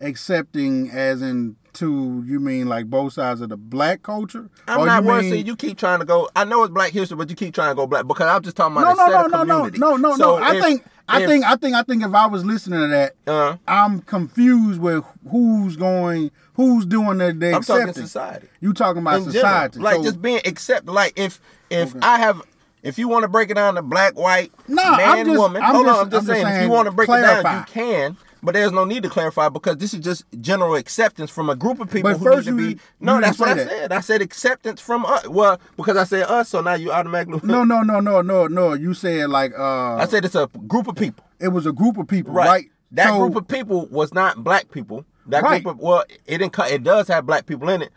accepting 0.00 0.90
as 0.90 1.22
in 1.22 1.56
to 1.78 2.22
you 2.26 2.40
mean 2.40 2.68
like 2.68 2.86
both 2.86 3.12
sides 3.14 3.40
of 3.40 3.48
the 3.48 3.56
black 3.56 4.02
culture? 4.02 4.48
I'm 4.66 4.80
Or 4.80 4.86
not 4.86 5.02
you 5.02 5.08
worried. 5.08 5.30
mean- 5.32 5.46
you 5.46 5.56
keep 5.56 5.78
trying 5.78 5.98
to 6.00 6.04
go. 6.04 6.28
I 6.36 6.44
know 6.44 6.62
it's 6.64 6.72
Black 6.72 6.92
History, 6.92 7.16
but 7.16 7.28
you 7.30 7.36
keep 7.36 7.54
trying 7.54 7.70
to 7.70 7.74
go 7.74 7.86
black 7.86 8.06
because 8.06 8.26
I'm 8.28 8.42
just 8.42 8.56
talking 8.56 8.76
about 8.76 8.96
no, 8.96 9.06
no, 9.06 9.24
of 9.24 9.30
no, 9.30 9.42
no, 9.44 9.66
no, 9.68 9.96
no, 9.96 10.16
So 10.16 10.38
no. 10.38 10.44
I 10.44 10.56
if- 10.56 10.62
think, 10.64 10.84
I 11.08 11.22
if- 11.22 11.28
think, 11.28 11.44
I 11.44 11.56
think, 11.56 11.74
I 11.74 11.82
think 11.82 12.02
if 12.04 12.14
I 12.14 12.26
was 12.26 12.44
listening 12.44 12.80
to 12.80 12.86
that, 12.88 13.14
Uh, 13.26 13.56
I'm 13.66 14.00
confused 14.02 14.80
with 14.80 15.04
who's 15.30 15.76
going, 15.76 16.30
who's 16.54 16.84
doing 16.86 17.18
the, 17.18 17.32
the 17.32 17.54
I'm 17.54 17.62
talking 17.62 17.92
society. 17.94 18.48
You 18.60 18.72
talking 18.72 19.02
about 19.02 19.16
in 19.22 19.30
general. 19.30 19.32
society? 19.42 19.78
Like 19.80 19.96
So- 19.96 20.02
just 20.04 20.20
being 20.22 20.40
accepted. 20.44 20.90
Like 20.92 21.12
if 21.16 21.40
if 21.70 21.90
Okay. 21.96 22.00
I 22.06 22.18
have 22.18 22.42
if 22.82 22.96
you 22.98 23.08
want 23.08 23.22
to 23.24 23.28
break 23.28 23.50
it 23.50 23.54
down 23.54 23.74
to 23.74 23.82
black, 23.82 24.16
white, 24.18 24.52
No, 24.68 24.82
I'm 24.82 24.96
man, 24.96 25.26
just- 25.26 25.38
woman. 25.38 25.62
I'm 25.62 25.74
hold 25.74 25.86
just- 25.86 25.98
on, 25.98 26.04
I'm 26.04 26.10
just 26.10 26.20
I'm 26.22 26.26
just 26.34 26.40
saying, 26.42 26.56
if 26.56 26.62
you 26.62 26.68
want 26.70 26.86
to 26.86 26.92
break 26.92 27.08
it 27.08 27.12
down, 27.20 27.56
you 27.58 27.64
can. 27.66 28.16
But 28.42 28.54
there's 28.54 28.72
no 28.72 28.84
need 28.84 29.02
to 29.02 29.08
clarify 29.08 29.48
because 29.48 29.78
this 29.78 29.92
is 29.94 30.00
just 30.00 30.24
general 30.40 30.74
acceptance 30.76 31.30
from 31.30 31.50
a 31.50 31.56
group 31.56 31.80
of 31.80 31.90
people 31.90 32.12
But 32.12 32.18
who 32.18 32.36
need 32.36 32.44
to 32.44 32.56
be. 32.56 32.62
you 32.74 32.78
No, 33.00 33.14
didn't 33.14 33.24
that's 33.24 33.38
what 33.38 33.46
say 33.46 33.50
I 33.52 33.54
that. 33.54 33.68
said. 33.68 33.92
I 33.92 34.00
said 34.00 34.22
acceptance 34.22 34.80
from 34.80 35.04
us. 35.06 35.26
Well, 35.28 35.60
because 35.76 35.96
I 35.96 36.04
said 36.04 36.22
us, 36.24 36.48
so 36.50 36.60
now 36.60 36.74
you 36.74 36.92
automatically. 36.92 37.40
no, 37.42 37.64
no, 37.64 37.82
no, 37.82 38.00
no, 38.00 38.22
no, 38.22 38.46
no. 38.46 38.72
You 38.74 38.94
said 38.94 39.28
like 39.30 39.52
uh, 39.58 39.96
I 39.96 40.06
said 40.06 40.24
it's 40.24 40.34
a 40.36 40.46
group 40.66 40.86
of 40.88 40.94
people. 40.96 41.24
it 41.40 41.48
was 41.48 41.66
a 41.66 41.72
group 41.72 41.98
of 41.98 42.06
people, 42.08 42.32
Right. 42.32 42.46
right? 42.46 42.64
That 42.92 43.08
So- 43.08 43.18
group 43.18 43.36
of 43.36 43.48
people 43.48 43.86
was 43.90 44.14
not 44.14 44.42
black 44.44 44.70
people. 44.70 45.04
That 45.26 45.42
Right. 45.42 45.62
group 45.62 45.76
of 45.76 45.80
well, 45.82 46.04
it 46.26 46.38
didn't. 46.38 46.58
It 46.58 46.82
does 46.84 47.08
have 47.08 47.26
black 47.26 47.44
people 47.46 47.68
in 47.68 47.82
it, 47.82 47.90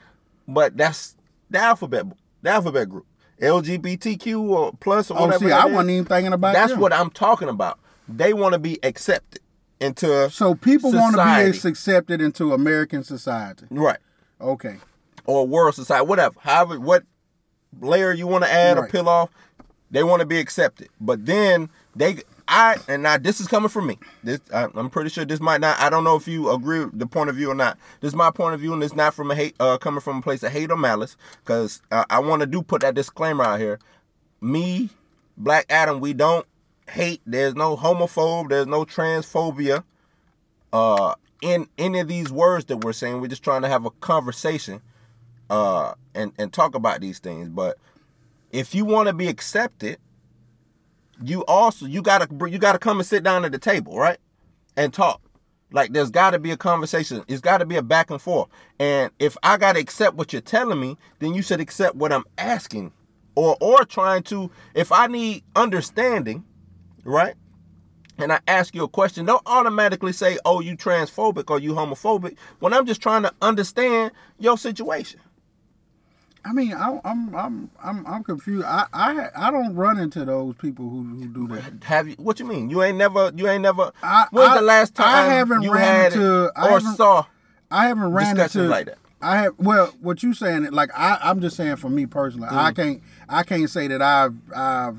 but 0.47 0.75
that's 0.75 1.15
the 1.49 1.59
alphabet. 1.59 2.05
The 2.41 2.49
alphabet 2.49 2.89
group, 2.89 3.05
LGBTQ 3.39 4.41
or 4.49 4.71
plus 4.79 5.11
or 5.11 5.17
Oh, 5.19 5.37
see, 5.37 5.47
that 5.47 5.63
I 5.65 5.67
is. 5.67 5.73
wasn't 5.73 5.91
even 5.91 6.05
thinking 6.05 6.33
about 6.33 6.53
that. 6.53 6.59
That's 6.59 6.71
them. 6.73 6.81
what 6.81 6.93
I'm 6.93 7.09
talking 7.11 7.47
about. 7.49 7.79
They 8.09 8.33
want 8.33 8.53
to 8.53 8.59
be 8.59 8.79
accepted 8.83 9.41
into. 9.81 10.29
So 10.29 10.55
people 10.55 10.91
want 10.93 11.15
to 11.15 11.51
be 11.61 11.69
accepted 11.69 12.21
into 12.21 12.53
American 12.53 13.03
society. 13.03 13.65
right 13.69 13.99
Okay. 14.39 14.77
or 15.25 15.45
world 15.47 15.75
society, 15.75 16.05
whatever. 16.05 16.35
However, 16.39 16.79
what 16.79 17.03
layer 17.79 18.11
you 18.13 18.27
want 18.27 18.43
to 18.43 18.51
add 18.51 18.77
or 18.77 18.87
peel 18.87 19.07
off, 19.09 19.29
they 19.89 20.03
want 20.03 20.21
to 20.21 20.25
be 20.25 20.39
accepted. 20.39 20.89
But 20.99 21.25
then 21.25 21.69
they, 21.95 22.17
I, 22.47 22.77
and 22.87 23.03
now 23.03 23.17
this 23.17 23.39
is 23.39 23.47
coming 23.47 23.69
from 23.69 23.87
me. 23.87 23.97
This 24.23 24.39
I, 24.53 24.67
I'm 24.73 24.89
pretty 24.89 25.09
sure 25.09 25.25
this 25.25 25.39
might 25.39 25.61
not. 25.61 25.79
I 25.79 25.89
don't 25.89 26.03
know 26.03 26.15
if 26.15 26.27
you 26.27 26.49
agree 26.49 26.85
with 26.85 26.97
the 26.97 27.05
point 27.07 27.29
of 27.29 27.35
view 27.35 27.51
or 27.51 27.55
not. 27.55 27.77
This 27.99 28.09
is 28.09 28.15
my 28.15 28.31
point 28.31 28.55
of 28.55 28.59
view, 28.61 28.73
and 28.73 28.83
it's 28.83 28.95
not 28.95 29.13
from 29.13 29.29
a 29.31 29.35
hate, 29.35 29.55
uh, 29.59 29.77
coming 29.77 30.01
from 30.01 30.17
a 30.17 30.21
place 30.21 30.41
of 30.43 30.51
hate 30.51 30.71
or 30.71 30.77
malice. 30.77 31.17
Because 31.43 31.81
uh, 31.91 32.05
I 32.09 32.19
want 32.19 32.39
to 32.41 32.45
do 32.47 32.61
put 32.61 32.81
that 32.81 32.95
disclaimer 32.95 33.43
out 33.43 33.59
here. 33.59 33.79
Me, 34.41 34.89
Black 35.37 35.65
Adam, 35.69 35.99
we 35.99 36.13
don't 36.13 36.45
hate. 36.91 37.21
There's 37.25 37.55
no 37.55 37.75
homophobe. 37.77 38.49
There's 38.49 38.67
no 38.67 38.85
transphobia. 38.85 39.83
Uh, 40.73 41.15
in 41.41 41.67
any 41.77 41.99
of 41.99 42.07
these 42.07 42.31
words 42.31 42.65
that 42.65 42.83
we're 42.83 42.93
saying, 42.93 43.19
we're 43.19 43.27
just 43.27 43.43
trying 43.43 43.63
to 43.63 43.67
have 43.67 43.85
a 43.85 43.91
conversation 43.91 44.81
uh 45.51 45.93
and 46.15 46.31
and 46.39 46.53
talk 46.53 46.73
about 46.75 47.01
these 47.01 47.19
things 47.19 47.49
but 47.49 47.77
if 48.51 48.73
you 48.73 48.85
want 48.85 49.07
to 49.07 49.13
be 49.13 49.27
accepted 49.27 49.97
you 51.21 51.43
also 51.45 51.85
you 51.85 52.01
gotta 52.01 52.27
you 52.49 52.57
gotta 52.57 52.79
come 52.79 52.99
and 52.99 53.05
sit 53.05 53.21
down 53.21 53.43
at 53.43 53.51
the 53.51 53.59
table 53.59 53.97
right 53.97 54.17
and 54.77 54.93
talk 54.93 55.21
like 55.73 55.91
there's 55.91 56.09
gotta 56.09 56.39
be 56.39 56.51
a 56.51 56.57
conversation 56.57 57.21
it's 57.27 57.41
gotta 57.41 57.65
be 57.65 57.75
a 57.75 57.81
back 57.81 58.09
and 58.09 58.21
forth 58.21 58.47
and 58.79 59.11
if 59.19 59.35
i 59.43 59.57
gotta 59.57 59.77
accept 59.77 60.15
what 60.15 60.31
you're 60.31 60.41
telling 60.41 60.79
me 60.79 60.97
then 61.19 61.33
you 61.33 61.41
should 61.41 61.59
accept 61.59 61.95
what 61.97 62.13
i'm 62.13 62.23
asking 62.37 62.89
or 63.35 63.57
or 63.59 63.83
trying 63.83 64.23
to 64.23 64.49
if 64.73 64.89
i 64.93 65.05
need 65.05 65.43
understanding 65.57 66.45
right 67.03 67.35
and 68.17 68.31
I 68.31 68.39
ask 68.47 68.75
you 68.75 68.83
a 68.83 68.87
question, 68.87 69.25
don't 69.25 69.41
automatically 69.47 70.13
say, 70.13 70.37
oh, 70.45 70.59
you 70.59 70.77
transphobic 70.77 71.49
or 71.49 71.59
you 71.59 71.73
homophobic 71.73 72.35
when 72.59 72.71
I'm 72.71 72.85
just 72.85 73.01
trying 73.01 73.23
to 73.23 73.33
understand 73.41 74.11
your 74.37 74.57
situation. 74.59 75.19
I 76.43 76.53
mean, 76.53 76.73
I, 76.73 76.99
I'm 77.05 77.33
I'm 77.35 77.69
I'm 77.83 78.05
I'm 78.07 78.23
confused. 78.23 78.65
I 78.65 78.85
I 78.93 79.27
I 79.35 79.51
don't 79.51 79.75
run 79.75 79.99
into 79.99 80.25
those 80.25 80.55
people 80.55 80.89
who, 80.89 81.03
who 81.03 81.27
do 81.27 81.47
that. 81.55 81.83
Have 81.83 82.07
you? 82.07 82.15
What 82.15 82.39
you 82.39 82.45
mean? 82.45 82.69
You 82.71 82.81
ain't 82.81 82.97
never? 82.97 83.31
You 83.35 83.47
ain't 83.47 83.61
never? 83.61 83.91
I- 84.01 84.25
when's 84.31 84.49
I- 84.49 84.55
the 84.55 84.61
last 84.63 84.95
time 84.95 85.07
I 85.07 85.33
haven't 85.33 85.61
you 85.61 85.71
ran 85.73 85.83
had 85.83 86.13
into- 86.13 86.51
I 86.55 86.69
or 86.73 86.79
saw? 86.79 87.25
I 87.69 87.87
haven't 87.87 88.11
ran 88.11 88.35
Discussions 88.35 88.55
into 88.63 88.69
like 88.71 88.85
that. 88.87 88.97
I 89.21 89.37
have 89.37 89.53
well, 89.59 89.93
what 90.01 90.23
you 90.23 90.33
saying? 90.33 90.71
Like 90.71 90.89
I, 90.97 91.19
I'm 91.21 91.41
just 91.41 91.55
saying 91.55 91.75
for 91.75 91.89
me 91.89 92.07
personally, 92.07 92.49
Mm. 92.49 92.53
I 92.57 92.71
can't 92.71 93.03
I 93.29 93.43
can't 93.43 93.69
say 93.69 93.87
that 93.87 94.01
I've 94.01 94.33
I've 94.55 94.97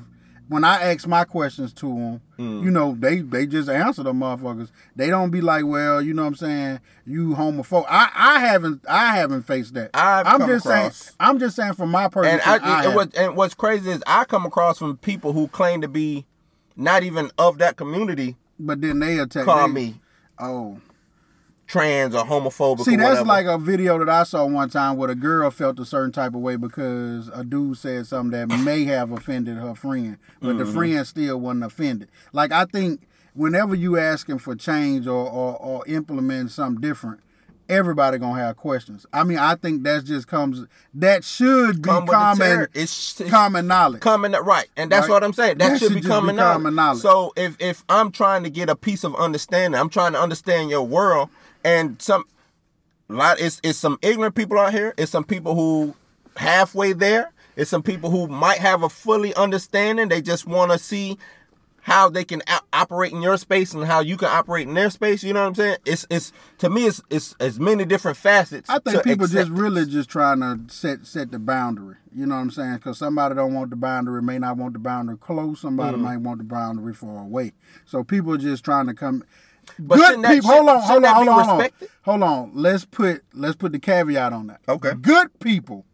when 0.53 0.63
I 0.63 0.91
ask 0.93 1.05
my 1.07 1.23
questions 1.25 1.73
to 1.73 1.87
them, 1.87 2.21
Mm. 2.39 2.63
you 2.63 2.71
know, 2.71 2.95
they 2.97 3.19
they 3.19 3.45
just 3.45 3.69
answer 3.69 4.03
them 4.03 4.19
motherfuckers. 4.21 4.69
They 4.95 5.09
don't 5.09 5.29
be 5.29 5.41
like, 5.41 5.65
well, 5.65 6.01
you 6.01 6.13
know 6.13 6.21
what 6.23 6.29
I'm 6.29 6.35
saying, 6.35 6.79
you 7.05 7.29
homophobe. 7.35 7.85
I 7.89 8.09
I 8.15 8.39
haven't 8.39 8.85
I 8.89 9.15
haven't 9.15 9.43
faced 9.43 9.73
that. 9.73 9.89
I've 9.93 10.25
come 10.25 10.47
just 10.47 10.65
across- 10.65 10.95
saying 10.97 11.15
I'm 11.19 11.39
just 11.39 11.55
saying 11.55 11.73
from 11.73 11.91
my 11.91 12.07
personal. 12.07 12.39
And 12.39 12.63
I, 12.63 12.79
I 12.79 12.83
have. 12.83 12.95
was, 12.95 13.07
and 13.15 13.35
what's 13.35 13.53
crazy 13.53 13.89
is 13.91 14.01
I 14.07 14.23
come 14.25 14.45
across 14.45 14.77
from 14.77 14.95
people 14.97 15.33
who 15.33 15.47
claim 15.49 15.81
to 15.81 15.87
be 15.87 16.25
not 16.77 17.03
even 17.03 17.29
of 17.37 17.57
that 17.57 17.75
community 17.75 18.35
but 18.59 18.79
then 18.81 18.99
they 18.99 19.17
attack 19.19 19.45
call 19.45 19.67
they- 19.67 19.73
me 19.73 19.99
Oh. 20.39 20.77
Trans 21.67 22.13
or 22.15 22.23
homophobic. 22.23 22.81
See, 22.81 22.95
or 22.95 22.97
that's 22.97 23.25
like 23.25 23.45
a 23.45 23.57
video 23.57 23.97
that 23.99 24.09
I 24.09 24.23
saw 24.23 24.45
one 24.45 24.69
time 24.69 24.97
where 24.97 25.09
a 25.09 25.15
girl 25.15 25.49
felt 25.49 25.79
a 25.79 25.85
certain 25.85 26.11
type 26.11 26.33
of 26.33 26.41
way 26.41 26.55
because 26.55 27.29
a 27.29 27.43
dude 27.43 27.77
said 27.77 28.07
something 28.07 28.47
that 28.47 28.59
may 28.59 28.83
have 28.85 29.11
offended 29.11 29.57
her 29.57 29.75
friend, 29.75 30.17
but 30.41 30.57
the 30.57 30.63
mm-hmm. 30.63 30.73
friend 30.73 31.07
still 31.07 31.39
wasn't 31.39 31.65
offended. 31.65 32.09
Like 32.31 32.51
I 32.51 32.65
think 32.65 33.01
whenever 33.33 33.75
you 33.75 33.97
asking 33.97 34.39
for 34.39 34.55
change 34.55 35.07
or 35.07 35.29
or, 35.29 35.57
or 35.57 35.87
implementing 35.87 36.49
something 36.49 36.81
different, 36.81 37.21
everybody 37.69 38.17
gonna 38.17 38.41
have 38.41 38.57
questions. 38.57 39.05
I 39.13 39.23
mean, 39.23 39.37
I 39.37 39.55
think 39.55 39.83
that 39.83 40.05
just 40.05 40.27
comes 40.27 40.65
that 40.95 41.23
should 41.23 41.81
be 41.81 41.89
Come 41.89 42.07
common. 42.07 42.67
It's- 42.73 43.19
it's- 43.19 43.29
common 43.29 43.67
knowledge. 43.67 44.01
Common 44.01 44.33
right, 44.33 44.67
and 44.75 44.91
that's 44.91 45.07
Right? 45.07 45.13
what 45.13 45.23
I'm 45.23 45.33
saying. 45.33 45.57
That, 45.57 45.69
That 45.69 45.79
should, 45.79 45.87
should 45.87 45.95
be 45.95 46.01
just 46.01 46.09
be 46.09 46.09
common, 46.09 46.35
common 46.37 46.75
knowledge. 46.75 47.01
So 47.01 47.33
if 47.35 47.55
if 47.59 47.83
I'm 47.89 48.11
trying 48.11 48.43
to 48.43 48.49
get 48.49 48.69
a 48.69 48.75
piece 48.75 49.03
of 49.03 49.15
understanding, 49.15 49.79
I'm 49.79 49.89
trying 49.89 50.13
to 50.13 50.21
understand 50.21 50.69
your 50.69 50.83
world, 50.83 51.29
and 51.63 52.01
some 52.01 52.25
lot. 53.09 53.39
It's 53.39 53.59
it's 53.63 53.77
some 53.79 53.97
ignorant 54.01 54.35
people 54.35 54.57
out 54.59 54.71
here. 54.73 54.93
It's 54.97 55.11
some 55.11 55.23
people 55.23 55.55
who 55.55 55.95
halfway 56.37 56.93
there. 56.93 57.31
It's 57.55 57.69
some 57.69 57.83
people 57.83 58.09
who 58.09 58.27
might 58.27 58.57
have 58.59 58.81
a 58.83 58.89
fully 58.89 59.33
understanding. 59.35 60.09
They 60.09 60.21
just 60.21 60.47
want 60.47 60.71
to 60.71 60.79
see 60.79 61.17
how 61.81 62.09
they 62.09 62.23
can 62.23 62.41
operate 62.71 63.11
in 63.11 63.21
your 63.21 63.35
space 63.37 63.73
and 63.73 63.83
how 63.83 63.99
you 63.99 64.15
can 64.15 64.29
operate 64.29 64.67
in 64.67 64.73
their 64.73 64.89
space. 64.89 65.21
You 65.21 65.33
know 65.33 65.41
what 65.41 65.47
I'm 65.49 65.55
saying? 65.55 65.77
It's 65.85 66.07
it's 66.09 66.31
to 66.59 66.69
me 66.69 66.85
it's 66.87 67.01
it's 67.09 67.35
as 67.39 67.59
many 67.59 67.83
different 67.85 68.17
facets. 68.17 68.69
I 68.69 68.79
think 68.79 69.03
people 69.03 69.27
just 69.27 69.51
really 69.51 69.85
just 69.85 70.09
trying 70.09 70.39
to 70.39 70.61
set 70.73 71.05
set 71.05 71.31
the 71.31 71.39
boundary. 71.39 71.97
You 72.15 72.25
know 72.25 72.35
what 72.35 72.41
I'm 72.41 72.51
saying? 72.51 72.75
Because 72.75 72.97
somebody 72.97 73.35
don't 73.35 73.53
want 73.53 73.69
the 73.69 73.75
boundary, 73.75 74.21
may 74.21 74.39
not 74.39 74.55
want 74.57 74.73
the 74.73 74.79
boundary 74.79 75.17
close. 75.17 75.59
Somebody 75.61 75.93
Mm-hmm. 75.97 76.03
might 76.05 76.17
want 76.17 76.37
the 76.39 76.43
boundary 76.45 76.93
far 76.93 77.19
away. 77.19 77.51
So 77.85 78.03
people 78.03 78.37
just 78.37 78.63
trying 78.63 78.87
to 78.87 78.93
come. 78.93 79.23
But 79.79 79.95
Good 79.97 80.05
shouldn't 80.05 80.23
that- 80.23 80.31
people, 80.33 80.49
hold 80.51 80.69
on, 80.69 80.81
hold 80.81 81.05
on, 81.05 81.15
hold 81.15 81.27
on, 81.29 81.45
hold 81.45 81.61
on, 81.61 81.69
hold 82.03 82.23
on. 82.23 82.51
Let's 82.53 82.85
put 82.85 83.23
let's 83.33 83.55
put 83.55 83.71
the 83.71 83.79
caveat 83.79 84.33
on 84.33 84.47
that. 84.47 84.59
Okay. 84.67 84.89
Mm-hmm. 84.89 85.01
Good 85.01 85.39
people. 85.39 85.85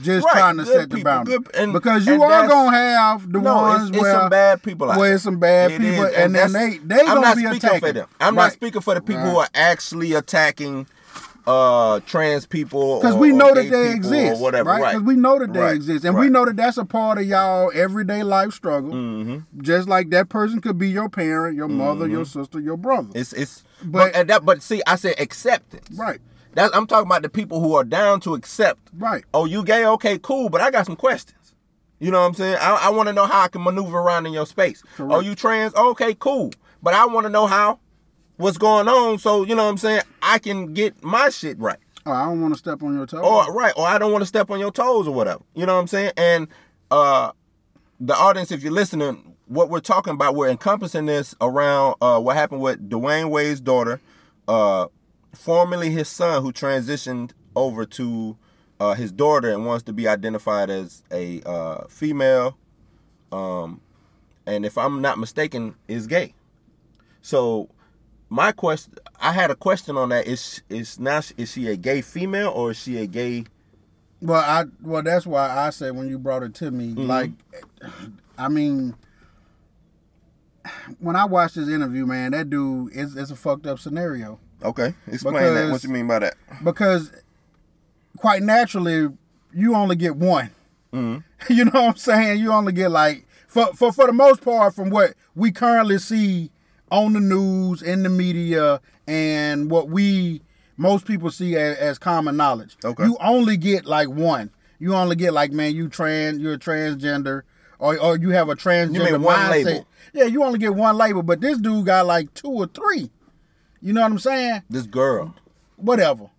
Just 0.00 0.24
Right, 0.24 0.32
trying 0.32 0.56
to 0.56 0.64
good 0.64 0.72
set 0.72 0.88
the 0.90 0.96
people, 0.96 1.10
boundary 1.12 1.36
good- 1.38 1.54
and- 1.54 1.72
because 1.74 2.06
you 2.06 2.14
and 2.14 2.22
are 2.22 2.48
gonna 2.48 2.74
have 2.76 3.30
the 3.30 3.38
No, 3.40 3.54
ones 3.56 3.88
it's, 3.88 3.90
it's 3.90 4.02
where 4.02 4.12
some 4.14 4.30
bad 4.30 4.62
people 4.62 4.90
out 4.90 4.98
where 4.98 5.12
it's 5.14 5.22
some 5.22 5.38
bad 5.38 5.70
It 5.72 5.80
people, 5.82 6.04
is, 6.04 6.14
and, 6.14 6.34
then 6.34 6.52
they 6.52 6.78
they 6.78 7.00
I'm 7.00 7.06
gonna 7.06 7.20
not 7.20 7.36
be 7.36 7.44
attacking 7.44 7.80
for 7.80 7.92
them. 7.92 8.08
I'm 8.18 8.34
Right. 8.34 8.44
not 8.44 8.52
speaking 8.52 8.80
for 8.80 8.94
the 8.94 9.02
people 9.02 9.22
who 9.22 9.36
are 9.38 9.48
actually 9.54 10.14
attacking 10.14 10.86
uh 11.46 12.00
trans 12.06 12.46
people 12.46 13.00
Because 13.00 13.16
we 13.16 13.32
know 13.32 13.52
that 13.54 13.68
they 13.70 13.90
exist, 13.92 14.40
or 14.40 14.42
whatever. 14.42 14.70
right? 14.70 14.80
Right. 14.80 14.92
Because 14.92 15.06
we 15.06 15.16
know 15.16 15.38
that 15.38 15.52
they 15.52 15.60
Right. 15.60 15.74
exist, 15.74 16.04
and 16.04 16.16
we 16.16 16.28
know 16.28 16.44
that 16.44 16.56
that's 16.56 16.76
a 16.78 16.84
part 16.84 17.18
of 17.18 17.24
y'all 17.26 17.70
everyday 17.74 18.22
life 18.22 18.52
struggle. 18.52 18.92
Mm-hmm. 18.92 19.60
Just 19.62 19.88
like 19.88 20.10
that 20.10 20.28
person 20.28 20.60
could 20.60 20.78
be 20.78 20.88
your 20.88 21.08
parent, 21.08 21.56
your 21.56 21.68
mother, 21.68 22.06
your 22.08 22.24
sister, 22.24 22.60
your 22.60 22.76
brother. 22.76 23.08
It's 23.14 23.32
it's 23.32 23.64
But- 23.82 23.92
but 24.12 24.16
and 24.16 24.30
that 24.30 24.44
but 24.44 24.62
see 24.62 24.82
I 24.86 24.96
said 24.96 25.16
acceptance. 25.18 25.88
right, 25.98 26.20
That's 26.54 26.74
I'm 26.76 26.86
talking 26.86 27.06
about 27.06 27.22
the 27.22 27.28
people 27.28 27.60
who 27.60 27.74
are 27.74 27.84
down 27.84 28.20
to 28.20 28.34
accept. 28.34 28.80
right. 28.96 29.24
Oh, 29.34 29.44
you 29.44 29.64
gay? 29.64 29.84
Okay, 29.84 30.18
cool. 30.22 30.48
But 30.48 30.60
I 30.60 30.70
got 30.70 30.86
some 30.86 30.96
questions. 30.96 31.38
You 31.98 32.10
know 32.10 32.20
what 32.20 32.26
I'm 32.26 32.34
saying? 32.34 32.58
I, 32.60 32.86
I 32.86 32.90
want 32.90 33.08
to 33.08 33.12
know 33.12 33.26
how 33.26 33.42
I 33.42 33.48
can 33.48 33.62
maneuver 33.62 33.98
around 33.98 34.26
in 34.26 34.32
your 34.32 34.44
space. 34.46 34.82
Correct. 34.96 35.12
Oh, 35.12 35.20
you 35.20 35.34
trans? 35.36 35.72
Okay, 35.74 36.14
cool. 36.18 36.50
But 36.82 36.94
I 36.94 37.06
want 37.06 37.26
to 37.26 37.30
know 37.30 37.46
how, 37.46 37.78
what's 38.42 38.58
going 38.58 38.88
on, 38.88 39.18
so 39.18 39.44
you 39.44 39.54
know 39.54 39.64
what 39.64 39.70
I'm 39.70 39.78
saying. 39.78 40.02
I 40.20 40.38
can 40.38 40.74
get 40.74 41.02
my 41.02 41.30
shit 41.30 41.58
right. 41.58 41.78
Oh, 42.04 42.12
I 42.12 42.24
don't 42.24 42.40
want 42.40 42.54
to 42.54 42.58
step 42.58 42.82
on 42.82 42.94
your 42.94 43.06
toes. 43.06 43.22
Or 43.24 43.52
right, 43.52 43.72
or 43.76 43.86
I 43.86 43.98
don't 43.98 44.10
want 44.10 44.22
to 44.22 44.26
step 44.26 44.50
on 44.50 44.58
your 44.58 44.72
toes 44.72 45.06
or 45.06 45.14
whatever. 45.14 45.42
You 45.54 45.64
know 45.66 45.74
what 45.74 45.80
I'm 45.80 45.86
saying? 45.86 46.12
And 46.16 46.48
uh 46.90 47.32
the 48.00 48.14
audience, 48.14 48.50
if 48.50 48.64
you're 48.64 48.72
listening, 48.72 49.36
what 49.46 49.70
we're 49.70 49.78
talking 49.78 50.14
about, 50.14 50.34
we're 50.34 50.48
encompassing 50.48 51.06
this 51.06 51.34
around 51.40 51.94
uh 52.00 52.20
what 52.20 52.36
happened 52.36 52.60
with 52.60 52.90
Dwyane 52.90 53.30
Wade's 53.30 53.60
daughter, 53.60 54.00
uh 54.48 54.88
formerly 55.32 55.90
his 55.90 56.08
son, 56.08 56.42
who 56.42 56.52
transitioned 56.52 57.30
over 57.54 57.84
to 57.86 58.36
uh 58.80 58.94
his 58.94 59.12
daughter 59.12 59.50
and 59.50 59.64
wants 59.64 59.84
to 59.84 59.92
be 59.92 60.08
identified 60.08 60.68
as 60.68 61.04
a 61.12 61.40
uh 61.46 61.86
female. 61.88 62.58
Um 63.30 63.80
and 64.44 64.66
if 64.66 64.76
I'm 64.76 65.00
not 65.00 65.18
mistaken, 65.20 65.76
is 65.86 66.08
gay. 66.08 66.34
So 67.20 67.68
my 68.32 68.50
question 68.52 68.94
I 69.20 69.32
had 69.32 69.50
a 69.50 69.54
question 69.54 69.96
on 69.96 70.08
that. 70.08 70.26
Is 70.26 70.62
is 70.68 70.98
now 70.98 71.20
is 71.36 71.52
she 71.52 71.68
a 71.68 71.76
gay 71.76 72.00
female 72.00 72.48
or 72.48 72.70
is 72.70 72.78
she 72.78 72.96
a 72.98 73.06
gay 73.06 73.44
Well, 74.20 74.40
I 74.40 74.64
well 74.82 75.02
that's 75.02 75.26
why 75.26 75.48
I 75.50 75.70
said 75.70 75.94
when 75.96 76.08
you 76.08 76.18
brought 76.18 76.42
it 76.42 76.54
to 76.54 76.70
me, 76.70 76.88
Mm-hmm. 76.94 77.06
like, 77.06 77.30
I 78.38 78.48
mean, 78.48 78.94
when 81.00 81.16
I 81.16 81.24
watched 81.24 81.56
this 81.56 81.68
interview, 81.68 82.06
man, 82.06 82.32
that 82.32 82.48
dude 82.50 82.92
is 82.94 83.16
it's 83.16 83.30
a 83.30 83.36
fucked 83.36 83.66
up 83.66 83.78
scenario. 83.78 84.38
Okay. 84.62 84.94
Explain 85.08 85.34
Because- 85.34 85.54
that. 85.54 85.70
What 85.72 85.84
you 85.84 85.90
mean 85.90 86.06
by 86.06 86.20
that? 86.20 86.34
because 86.64 87.12
quite 88.16 88.42
naturally 88.42 89.08
you 89.52 89.74
only 89.74 89.96
get 89.96 90.14
one 90.16 90.50
you 90.92 91.64
know 91.64 91.70
what 91.72 91.88
i'm 91.88 91.96
saying 91.96 92.38
you 92.38 92.52
only 92.52 92.72
get 92.72 92.90
like 92.90 93.26
for, 93.48 93.66
for 93.74 93.90
for 93.92 94.06
the 94.06 94.12
most 94.12 94.42
part 94.44 94.74
from 94.74 94.90
what 94.90 95.14
we 95.34 95.50
currently 95.50 95.98
see 95.98 96.50
on 96.92 97.14
the 97.14 97.20
news 97.20 97.82
in 97.82 98.02
the 98.04 98.08
media 98.08 98.80
and 99.08 99.70
what 99.70 99.88
we 99.88 100.40
most 100.76 101.06
people 101.06 101.30
see 101.30 101.56
as, 101.56 101.76
as 101.78 101.98
common 101.98 102.36
knowledge 102.36 102.76
Okay. 102.84 103.04
you 103.04 103.16
only 103.20 103.56
get 103.56 103.84
like 103.86 104.08
one 104.08 104.50
you 104.78 104.94
only 104.94 105.16
get 105.16 105.32
like 105.32 105.50
man 105.52 105.74
you 105.74 105.88
trans 105.88 106.38
you're 106.38 106.52
a 106.54 106.58
transgender 106.58 107.42
or, 107.78 107.98
or 107.98 108.16
you 108.16 108.30
have 108.30 108.48
a 108.48 108.54
transgender 108.54 109.12
mean 109.12 109.22
one 109.22 109.36
mindset. 109.38 109.64
label? 109.64 109.86
yeah 110.12 110.24
you 110.24 110.44
only 110.44 110.58
get 110.58 110.74
one 110.74 110.96
label 110.96 111.22
but 111.22 111.40
this 111.40 111.58
dude 111.58 111.86
got 111.86 112.06
like 112.06 112.32
two 112.34 112.48
or 112.50 112.66
three 112.66 113.10
you 113.80 113.92
know 113.92 114.02
what 114.02 114.12
i'm 114.12 114.18
saying 114.18 114.62
This 114.70 114.86
girl. 114.86 115.34
whatever 115.76 116.30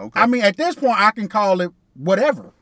Okay. 0.00 0.20
I 0.20 0.26
mean, 0.26 0.42
at 0.42 0.56
this 0.56 0.76
point, 0.76 0.94
I 0.96 1.10
can 1.10 1.26
call 1.26 1.60
it 1.60 1.72
whatever. 1.94 2.52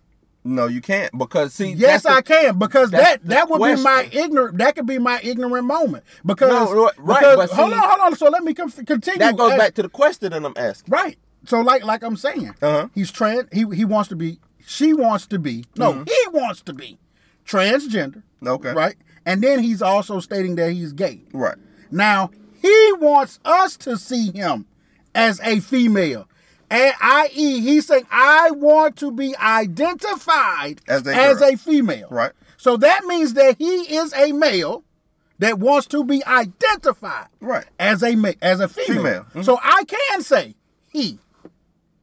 No, 0.47 0.67
you 0.67 0.81
can't 0.81 1.17
because 1.19 1.53
see. 1.55 1.73
Yes, 1.73 2.05
that's 2.05 2.17
I 2.17 2.21
can 2.23 2.59
because 2.59 2.91
that 2.93 3.23
that 3.25 3.51
would 3.51 3.59
be 3.63 3.83
my 3.83 4.09
ignorant. 4.13 4.59
That 4.59 4.75
could 4.77 4.87
be 4.87 4.99
my 4.99 5.21
ignorant 5.23 5.67
moment 5.67 6.05
because 6.25 6.51
No, 6.71 6.91
right, 6.99 7.21
because 7.21 7.51
hold 7.53 7.73
on, 7.73 7.81
hold 7.83 8.01
on. 8.01 8.17
So 8.17 8.29
let 8.29 8.43
me 8.45 8.55
con- 8.55 8.71
continue. 8.71 9.19
That 9.19 9.37
goes 9.37 9.57
back 9.57 9.75
to 9.75 9.83
the 9.83 9.89
question 9.89 10.31
that 10.31 10.45
I'm 10.45 10.55
asking. 10.57 10.91
right. 10.93 11.19
So 11.45 11.61
like 11.61 11.85
like 11.85 12.03
I'm 12.03 12.17
saying, 12.17 12.55
Uh-huh. 12.63 12.89
he's 12.95 13.11
trans. 13.13 13.49
He 13.53 13.65
he 13.75 13.85
wants 13.85 14.09
to 14.09 14.17
be. 14.17 14.41
She 14.67 14.93
wants 14.93 15.27
to 15.29 15.39
be. 15.39 15.65
No, 15.77 15.93
Mm-hmm. 15.93 16.05
he 16.05 16.39
wants 16.39 16.61
to 16.63 16.73
be 16.73 16.99
transgender. 17.47 18.23
Okay. 18.45 18.73
Right. 18.73 18.97
And 19.25 19.43
then 19.43 19.61
he's 19.61 19.83
also 19.83 20.21
stating 20.21 20.57
that 20.57 20.73
he's 20.73 20.93
gay. 20.93 21.23
Right. 21.33 21.57
Now 21.91 22.31
he 22.61 22.93
wants 23.01 23.39
us 23.45 23.77
to 23.79 23.97
see 23.97 24.33
him 24.33 24.67
as 25.15 25.41
a 25.45 25.61
female. 25.61 26.29
And 26.71 26.95
i.e., 27.01 27.61
he's 27.61 27.87
saying, 27.87 28.07
I 28.11 28.51
want 28.51 28.97
to 28.97 29.13
be 29.13 29.37
identified 29.37 30.81
As 30.89 31.03
a 31.07 31.15
girl. 31.15 31.43
a 31.45 31.57
female. 31.57 32.09
Right. 32.11 32.33
So 32.57 32.77
that 32.79 33.05
means 33.05 33.35
that 33.35 33.57
he 33.59 33.97
is 33.97 34.13
a 34.15 34.33
male 34.33 34.83
that 35.39 35.59
wants 35.59 35.87
to 35.89 36.03
be 36.05 36.25
identified 36.25 37.27
Right. 37.41 37.67
as 37.79 38.03
a 38.03 38.17
ma- 38.17 38.33
as 38.43 38.61
a 38.61 38.69
female. 38.69 38.97
Female. 38.97 39.27
Mhm. 39.35 39.45
So 39.45 39.59
I 39.63 39.85
can 39.85 40.23
say 40.23 40.55
he 40.91 41.19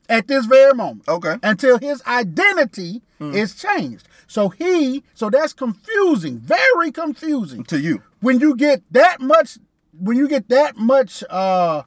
at 0.08 0.28
this 0.28 0.46
very 0.46 0.74
moment. 0.74 1.08
Okay. 1.08 1.38
Until 1.44 1.80
his 1.80 2.02
identity 2.06 3.02
is 3.20 3.56
changed. 3.56 4.08
So 4.28 4.50
he, 4.50 5.02
so 5.14 5.30
that's 5.30 5.54
confusing, 5.54 6.40
very 6.40 6.92
confusing 6.92 7.64
To 7.66 7.80
you. 7.80 8.02
when 8.20 8.40
you 8.42 8.56
get 8.56 8.82
that 8.92 9.22
much 9.22 9.58
when 9.98 10.18
you 10.18 10.28
get 10.28 10.50
that 10.50 10.76
much 10.76 11.24
uh 11.30 11.84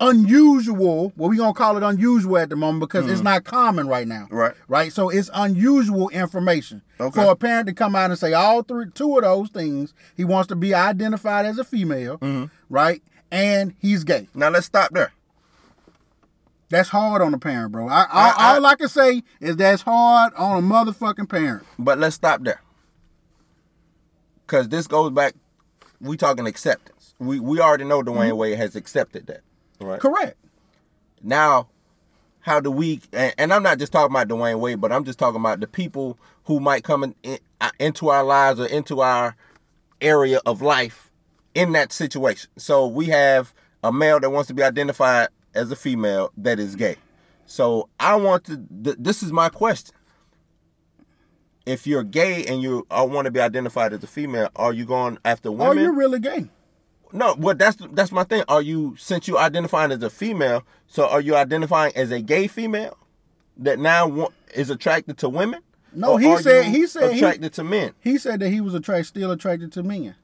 unusual 0.00 1.12
well 1.16 1.28
we 1.30 1.36
gonna 1.36 1.52
call 1.54 1.76
it 1.76 1.82
unusual 1.82 2.38
at 2.38 2.48
the 2.48 2.56
moment 2.56 2.80
because 2.80 3.10
it's 3.10 3.20
not 3.22 3.44
common 3.44 3.86
right 3.88 4.06
now 4.08 4.24
Mm-hmm. 4.24 4.34
Right. 4.36 4.54
right 4.68 4.92
so 4.92 5.08
it's 5.08 5.30
unusual 5.34 6.08
information 6.10 6.82
Okay. 7.00 7.22
for 7.22 7.30
a 7.30 7.36
parent 7.36 7.66
to 7.68 7.74
come 7.74 7.94
out 7.96 8.10
and 8.10 8.18
say 8.18 8.32
all 8.32 8.62
three 8.62 8.86
two 8.94 9.16
of 9.16 9.22
those 9.24 9.50
things 9.50 9.94
he 10.16 10.24
wants 10.24 10.48
to 10.48 10.56
be 10.56 10.74
identified 10.74 11.46
as 11.46 11.58
a 11.58 11.64
female 11.64 12.18
Mm-hmm. 12.18 12.46
right 12.68 13.02
and 13.30 13.74
he's 13.78 14.04
gay 14.04 14.28
Now 14.34 14.48
let's 14.50 14.66
stop 14.66 14.90
there. 14.92 15.12
that's 16.68 16.88
hard 16.88 17.22
on 17.22 17.32
a 17.34 17.38
parent 17.38 17.72
bro 17.72 17.88
I, 17.88 18.02
I, 18.02 18.06
I- 18.10 18.34
I- 18.36 18.54
all 18.56 18.66
i 18.66 18.74
can 18.76 18.88
say 18.88 19.22
is 19.40 19.56
that's 19.56 19.82
hard 19.82 20.32
on 20.34 20.58
a 20.58 20.66
motherfucking 20.66 21.28
parent 21.28 21.64
But 21.78 21.98
let's 21.98 22.16
stop 22.16 22.42
there. 22.42 22.60
Cause 24.46 24.68
this 24.68 24.86
goes 24.86 25.10
back. 25.10 25.34
We 26.00 26.16
talking 26.18 26.46
acceptance. 26.46 27.14
We 27.18 27.40
we 27.40 27.60
already 27.60 27.84
know 27.84 28.02
Dwyane 28.02 28.28
Mm-hmm. 28.28 28.36
Wade 28.36 28.58
has 28.58 28.76
accepted 28.76 29.26
that. 29.28 29.40
Right. 29.84 30.00
correct. 30.00 30.36
Now 31.22 31.68
how 32.40 32.60
do 32.60 32.70
we 32.70 33.00
and, 33.14 33.34
and 33.38 33.54
i'm 33.54 33.62
not 33.62 33.78
just 33.78 33.90
talking 33.90 34.14
about 34.14 34.28
dwyane 34.28 34.60
wade 34.60 34.78
but 34.78 34.92
i'm 34.92 35.02
just 35.02 35.18
talking 35.18 35.40
about 35.40 35.60
the 35.60 35.66
people 35.66 36.18
who 36.44 36.60
might 36.60 36.84
come 36.84 37.02
in, 37.02 37.14
in, 37.22 37.38
uh, 37.62 37.70
into 37.78 38.10
our 38.10 38.22
lives 38.22 38.60
or 38.60 38.66
into 38.66 39.00
our 39.00 39.34
area 40.00 40.40
of 40.44 40.62
life 40.62 41.10
in 41.54 41.72
that 41.72 41.92
situation. 41.92 42.50
So 42.56 42.86
we 42.86 43.06
have 43.06 43.54
a 43.82 43.92
male 43.92 44.20
that 44.20 44.30
wants 44.30 44.48
to 44.48 44.54
be 44.54 44.62
identified 44.62 45.28
as 45.54 45.70
a 45.70 45.76
female 45.76 46.32
that 46.36 46.58
is 46.58 46.76
gay. 46.76 46.96
So 47.46 47.88
i 48.00 48.14
want 48.16 48.44
to 48.44 48.64
th- 48.82 48.96
this 48.98 49.22
is 49.22 49.32
my 49.32 49.48
question. 49.48 49.94
If 51.66 51.86
you're 51.86 52.04
gay 52.04 52.44
and 52.44 52.60
you 52.60 52.86
uh, 52.90 53.06
want 53.08 53.24
to 53.26 53.30
be 53.30 53.40
identified 53.40 53.92
as 53.92 54.02
a 54.02 54.06
female 54.06 54.50
are 54.56 54.72
you 54.72 54.84
going 54.84 55.18
after 55.24 55.50
women? 55.50 55.78
are 55.78 55.80
you 55.80 55.92
really 55.92 56.18
gay 56.18 56.48
no, 57.14 57.34
well, 57.38 57.54
that's 57.54 57.78
that's 57.92 58.12
my 58.12 58.24
thing. 58.24 58.42
Are 58.48 58.60
you 58.60 58.94
since 58.98 59.26
you 59.26 59.38
identifying 59.38 59.90
as 59.92 60.02
a 60.02 60.10
female? 60.10 60.64
So 60.86 61.08
are 61.08 61.20
you 61.20 61.34
identifying 61.36 61.92
as 61.96 62.10
a 62.10 62.20
gay 62.20 62.46
female 62.48 62.98
that 63.56 63.78
now 63.78 64.06
wa- 64.06 64.28
is 64.54 64.68
attracted 64.68 65.16
to 65.18 65.28
women? 65.28 65.60
No, 65.94 66.16
he 66.16 66.36
said- 66.38 66.64
he 66.66 66.86
said 66.88 67.12
he- 67.12 67.18
attracted 67.20 67.52
to 67.54 67.64
men. 67.64 67.92
He 68.00 68.18
said 68.18 68.40
that 68.40 68.50
he 68.50 68.60
was 68.60 68.74
attracted, 68.74 69.06
still 69.06 69.30
attracted 69.30 69.72
to 69.72 69.82
men. 69.84 70.16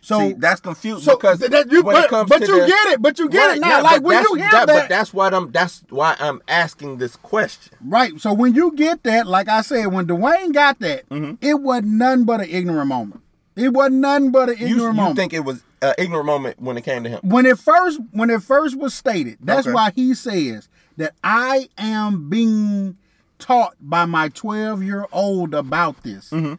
So 0.00 0.20
See, 0.20 0.32
that's 0.34 0.60
confusing 0.60 1.02
so 1.02 1.16
because 1.16 1.40
that 1.40 1.70
you, 1.72 1.82
when 1.82 1.96
but, 1.96 2.04
it 2.04 2.10
comes 2.10 2.28
but 2.30 2.38
to 2.38 2.46
you 2.46 2.60
the- 2.60 2.66
get 2.68 2.86
it, 2.92 3.02
but 3.02 3.18
you 3.18 3.28
get 3.28 3.46
Right, 3.48 3.56
it 3.56 3.60
now. 3.60 3.68
yeah, 3.68 3.80
like 3.80 4.02
when 4.02 4.22
you 4.22 4.34
hear 4.36 4.50
that, 4.52 4.66
but 4.68 4.88
that's 4.88 5.12
why 5.12 5.28
I'm 5.28 5.50
that's 5.50 5.82
why 5.90 6.14
I'm 6.20 6.40
asking 6.48 6.98
this 6.98 7.16
question. 7.16 7.76
right? 7.84 8.18
So 8.20 8.32
when 8.32 8.54
you 8.54 8.70
get 8.72 9.02
that, 9.02 9.26
like 9.26 9.48
I 9.48 9.62
said, 9.62 9.86
when 9.88 10.06
Dwyane 10.06 10.52
got 10.54 10.78
that, 10.80 11.08
Mm-hmm. 11.08 11.34
it 11.44 11.54
wasn't 11.60 11.88
none 11.88 12.24
but 12.24 12.40
an 12.40 12.48
ignorant 12.48 12.88
moment. 12.88 13.20
It 13.56 13.72
wasn't 13.72 13.96
none 13.96 14.30
but 14.30 14.48
an 14.50 14.58
You, 14.58 14.66
ignorant 14.66 14.94
you 14.96 15.02
moment. 15.02 15.16
think 15.16 15.32
it 15.32 15.40
was 15.44 15.62
uh, 15.82 15.92
ignorant 15.98 16.26
moment 16.26 16.60
when 16.60 16.76
it 16.76 16.82
came 16.82 17.02
to 17.04 17.08
him. 17.10 17.20
when 17.22 17.46
it 17.46 17.58
first 17.58 18.00
when 18.12 18.30
it 18.30 18.42
first 18.42 18.76
was 18.78 18.94
stated, 18.94 19.38
that's 19.40 19.66
Okay. 19.66 19.74
why 19.74 19.92
he 19.94 20.14
says 20.14 20.68
that 20.96 21.14
I 21.22 21.68
am 21.78 22.28
being 22.30 22.96
taught 23.38 23.74
by 23.80 24.06
my 24.06 24.28
12 24.30 24.82
year 24.82 25.06
old 25.12 25.54
about 25.54 26.02
this. 26.02 26.30
Mm-hmm. 26.30 26.54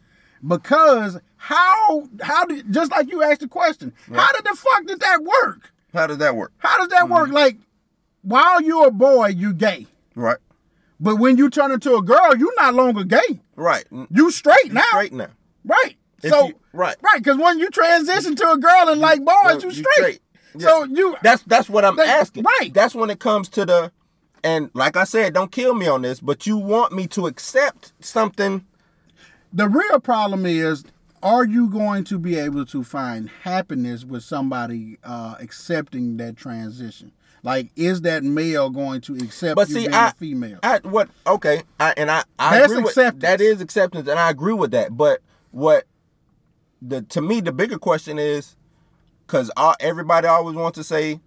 Because 0.46 1.18
how 1.36 2.08
how 2.22 2.44
did 2.44 2.72
just 2.72 2.90
like 2.92 3.10
you 3.10 3.22
asked 3.22 3.40
the 3.40 3.48
question, 3.48 3.92
how 4.14 4.30
did 4.32 4.44
the 4.44 4.54
fuck 4.56 4.86
did 4.86 5.00
that 5.00 5.22
work? 5.22 5.72
How 5.92 6.06
does 6.06 6.18
that 6.18 6.36
work? 6.36 6.52
How 6.58 6.76
does 6.78 6.88
that 6.88 7.04
Mm-hmm. 7.04 7.12
work? 7.12 7.30
Like 7.30 7.56
while 8.22 8.62
you're 8.62 8.88
a 8.88 8.90
boy, 8.92 9.28
you 9.28 9.52
gay. 9.52 9.86
Right. 10.14 10.38
But 11.00 11.16
when 11.16 11.36
you 11.38 11.48
turn 11.50 11.70
into 11.72 11.94
a 11.94 12.02
girl, 12.02 12.36
you're 12.36 12.54
not 12.56 12.74
longer 12.74 13.04
gay. 13.04 13.40
Right. 13.56 13.84
You 14.10 14.30
straight 14.30 14.72
now. 14.72 14.82
Straight 14.90 15.12
now. 15.12 15.28
Right. 15.64 15.96
If 16.22 16.30
so 16.30 16.48
you- 16.48 16.54
right. 16.72 16.96
Right, 17.00 17.18
because 17.22 17.38
when 17.38 17.58
you 17.58 17.70
transition 17.70 18.34
to 18.36 18.50
a 18.52 18.58
girl 18.58 18.88
and 18.88 19.00
like 19.00 19.24
boys, 19.24 19.62
you 19.62 19.70
you 19.70 19.74
straight. 19.74 19.94
straight. 19.96 20.20
So 20.58 20.84
you 20.84 21.16
That's 21.22 21.42
that's 21.44 21.68
what 21.68 21.84
I'm 21.84 21.96
That- 21.96 22.08
asking. 22.08 22.44
right. 22.60 22.72
That's 22.74 22.94
when 22.94 23.10
it 23.10 23.20
comes 23.20 23.48
to 23.50 23.64
the 23.66 23.92
and 24.44 24.70
like 24.74 24.96
I 24.96 25.04
said, 25.04 25.34
don't 25.34 25.50
kill 25.52 25.74
me 25.74 25.86
on 25.88 26.02
this, 26.02 26.20
but 26.20 26.46
you 26.46 26.56
want 26.56 26.92
me 26.92 27.06
to 27.08 27.26
accept 27.26 27.92
something 28.00 28.64
the 29.52 29.68
real 29.68 29.98
problem 30.00 30.44
is 30.46 30.84
are 31.22 31.44
you 31.44 31.68
going 31.68 32.04
to 32.04 32.18
be 32.18 32.38
able 32.38 32.64
to 32.66 32.84
find 32.84 33.28
happiness 33.42 34.04
with 34.04 34.22
somebody 34.22 34.98
uh, 35.02 35.34
accepting 35.40 36.16
that 36.18 36.36
transition? 36.36 37.10
Like, 37.42 37.70
is 37.76 38.02
that 38.02 38.22
male 38.24 38.70
going 38.70 39.00
to 39.02 39.14
accept 39.16 39.56
But 39.56 39.68
you 39.68 39.74
see, 39.76 39.88
I, 39.88 40.08
a 40.08 40.12
female? 40.12 40.58
I 40.62 40.78
what 40.82 41.08
okay, 41.26 41.62
I 41.80 41.94
and 41.96 42.10
I, 42.10 42.22
I 42.38 42.58
That's 42.58 42.72
agree 42.72 42.82
with 42.84 42.90
acceptance. 42.90 43.22
that 43.22 43.40
is 43.40 43.60
acceptance, 43.60 44.08
and 44.08 44.18
I 44.18 44.30
agree 44.30 44.52
with 44.52 44.70
that. 44.72 44.96
But 44.96 45.20
what 45.50 45.84
the 46.82 47.02
to 47.02 47.20
me 47.20 47.40
the 47.40 47.52
bigger 47.52 47.78
question 47.78 48.18
is, 48.18 48.56
because 49.26 49.50
everybody 49.80 50.26
always 50.26 50.56
wants 50.56 50.76
to 50.78 50.84
say 50.84 51.20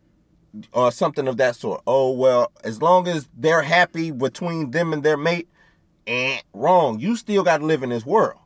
or 0.73 0.91
something 0.91 1.27
of 1.27 1.37
that 1.37 1.55
sort. 1.55 1.81
Oh 1.87 2.11
well, 2.11 2.51
as 2.63 2.81
long 2.81 3.07
as 3.07 3.27
they're 3.37 3.61
happy 3.63 4.11
between 4.11 4.71
them 4.71 4.93
and 4.93 5.03
their 5.03 5.17
mate, 5.17 5.47
eh, 6.07 6.39
wrong. 6.53 6.99
You 6.99 7.15
still 7.15 7.43
got 7.43 7.59
to 7.59 7.65
live 7.65 7.83
in 7.83 7.89
this 7.89 8.05
world. 8.05 8.39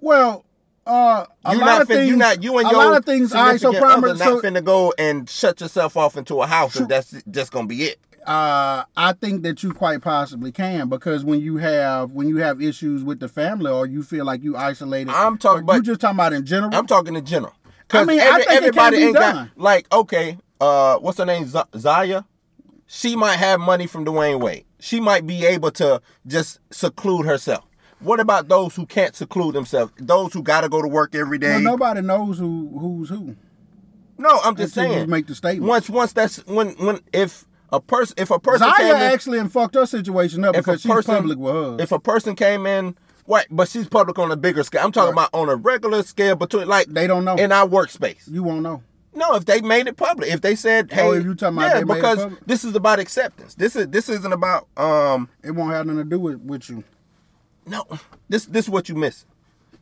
well, 0.00 0.44
uh, 0.86 1.26
a 1.44 1.50
You're 1.52 1.60
lot 1.60 1.66
not 1.66 1.82
of 1.82 1.88
fin- 1.88 1.96
things. 1.96 2.10
you 2.10 2.16
not 2.16 2.42
you 2.44 2.58
and 2.58 2.68
a 2.68 2.70
your 2.70 2.84
lot 2.84 2.96
of 2.96 3.04
things. 3.04 3.32
All 3.32 3.44
right, 3.44 3.60
so 3.60 3.72
significant 3.72 4.04
other 4.04 4.14
not 4.14 4.18
So, 4.18 4.40
finna 4.40 4.64
go 4.64 4.94
and 4.96 5.28
shut 5.28 5.60
yourself 5.60 5.96
off 5.96 6.16
into 6.16 6.40
a 6.42 6.46
house, 6.46 6.76
and 6.76 6.88
that's 6.88 7.12
just 7.28 7.50
gonna 7.50 7.66
be 7.66 7.82
it. 7.86 7.98
Uh, 8.26 8.84
I 8.96 9.12
think 9.12 9.42
that 9.44 9.62
you 9.62 9.72
quite 9.72 10.02
possibly 10.02 10.50
can 10.50 10.88
because 10.88 11.24
when 11.24 11.40
you 11.40 11.58
have 11.58 12.10
when 12.10 12.28
you 12.28 12.38
have 12.38 12.60
issues 12.60 13.04
with 13.04 13.20
the 13.20 13.28
family 13.28 13.70
or 13.70 13.86
you 13.86 14.02
feel 14.02 14.24
like 14.24 14.42
you 14.42 14.56
isolated. 14.56 15.10
I'm 15.12 15.38
talking 15.38 15.62
about- 15.62 15.76
You 15.76 15.82
just 15.82 16.00
talking 16.00 16.16
about 16.16 16.32
in 16.32 16.44
general. 16.44 16.74
I'm 16.74 16.86
talking 16.88 17.14
in 17.14 17.24
general. 17.24 17.54
I 17.92 18.04
mean, 18.04 18.18
I 18.20 18.24
think 18.24 18.40
it 18.40 18.46
can 18.48 18.56
everybody 18.56 18.96
ain't 18.98 19.14
done. 19.14 19.34
got 19.54 19.58
like 19.62 19.92
okay, 19.92 20.38
uh, 20.60 20.96
what's 20.96 21.18
her 21.18 21.24
name? 21.24 21.46
Z- 21.46 21.60
Zaya. 21.78 22.24
She 22.88 23.14
might 23.16 23.36
have 23.36 23.60
money 23.60 23.86
from 23.86 24.04
Dwyane 24.04 24.40
Wade. 24.40 24.64
She 24.80 25.00
might 25.00 25.26
be 25.26 25.44
able 25.46 25.70
to 25.72 26.00
just 26.26 26.58
seclude 26.70 27.26
herself. 27.26 27.64
What 28.00 28.20
about 28.20 28.48
those 28.48 28.74
who 28.76 28.86
can't 28.86 29.14
seclude 29.16 29.54
themselves? 29.54 29.92
Those 29.98 30.32
who 30.32 30.42
got 30.42 30.60
to 30.62 30.68
go 30.68 30.82
to 30.82 30.88
work 30.88 31.14
every 31.14 31.38
day. 31.38 31.50
well, 31.52 31.60
nobody 31.62 32.00
knows 32.02 32.38
who 32.38 32.76
who's 32.78 33.08
who. 33.08 33.36
no, 34.18 34.40
I'm 34.44 34.54
just 34.56 34.76
Until 34.76 34.90
you 34.92 34.98
saying. 34.98 35.10
make 35.10 35.26
the 35.28 35.34
statement. 35.34 35.68
Once, 35.68 35.88
once 35.88 36.12
that's 36.12 36.44
when, 36.46 36.70
when 36.72 37.00
if 37.12 37.45
a 37.72 37.80
person, 37.80 38.14
if 38.18 38.30
a 38.30 38.38
person 38.38 38.68
Zaya 38.68 38.76
came 38.76 38.96
in, 38.96 39.02
actually 39.02 39.38
and 39.38 39.52
fucked 39.52 39.74
her 39.74 39.86
situation 39.86 40.44
up 40.44 40.54
if 40.54 40.60
a 40.60 40.62
because 40.62 40.80
she's 40.82 40.90
person, 40.92 41.14
public 41.16 41.38
with 41.38 41.54
her. 41.54 41.76
if 41.80 41.92
a 41.92 41.98
person 41.98 42.34
came 42.36 42.66
in, 42.66 42.96
what? 43.24 43.46
But 43.50 43.68
she's 43.68 43.88
public 43.88 44.18
on 44.18 44.30
a 44.30 44.36
bigger 44.36 44.62
scale. 44.62 44.84
I'm 44.84 44.92
talking 44.92 45.14
Right. 45.16 45.28
about 45.28 45.38
on 45.38 45.48
a 45.48 45.56
regular 45.56 46.02
scale 46.02 46.36
between 46.36 46.68
like 46.68 46.86
They 46.88 47.06
don't 47.06 47.24
know. 47.24 47.34
in 47.36 47.50
our 47.52 47.66
workspace. 47.66 48.30
you 48.30 48.42
won't 48.42 48.62
know. 48.62 48.82
No, 49.14 49.34
if 49.34 49.46
they 49.46 49.62
made 49.62 49.86
it 49.86 49.96
public, 49.96 50.30
if 50.30 50.42
they 50.42 50.54
said, 50.54 50.92
"Hey," 50.92 51.00
Oh, 51.08 51.12
you 51.14 51.34
talking 51.34 51.56
about 51.56 51.68
yeah, 51.68 51.78
they 51.80 51.84
made 51.84 51.92
it 51.96 52.02
because 52.02 52.32
this 52.44 52.64
is 52.64 52.74
about 52.74 52.98
acceptance. 52.98 53.54
This 53.54 53.74
is 53.74 53.88
this 53.88 54.08
isn't 54.10 54.32
about 54.32 54.68
um 54.76 55.28
It 55.42 55.52
won't 55.52 55.72
have 55.72 55.86
nothing 55.86 56.04
to 56.04 56.04
do 56.04 56.20
with, 56.20 56.40
with 56.42 56.68
you. 56.68 56.84
no. 57.66 57.84
This 58.28 58.44
this 58.44 58.66
is 58.66 58.70
what 58.70 58.88
you 58.90 58.94
miss. 58.94 59.24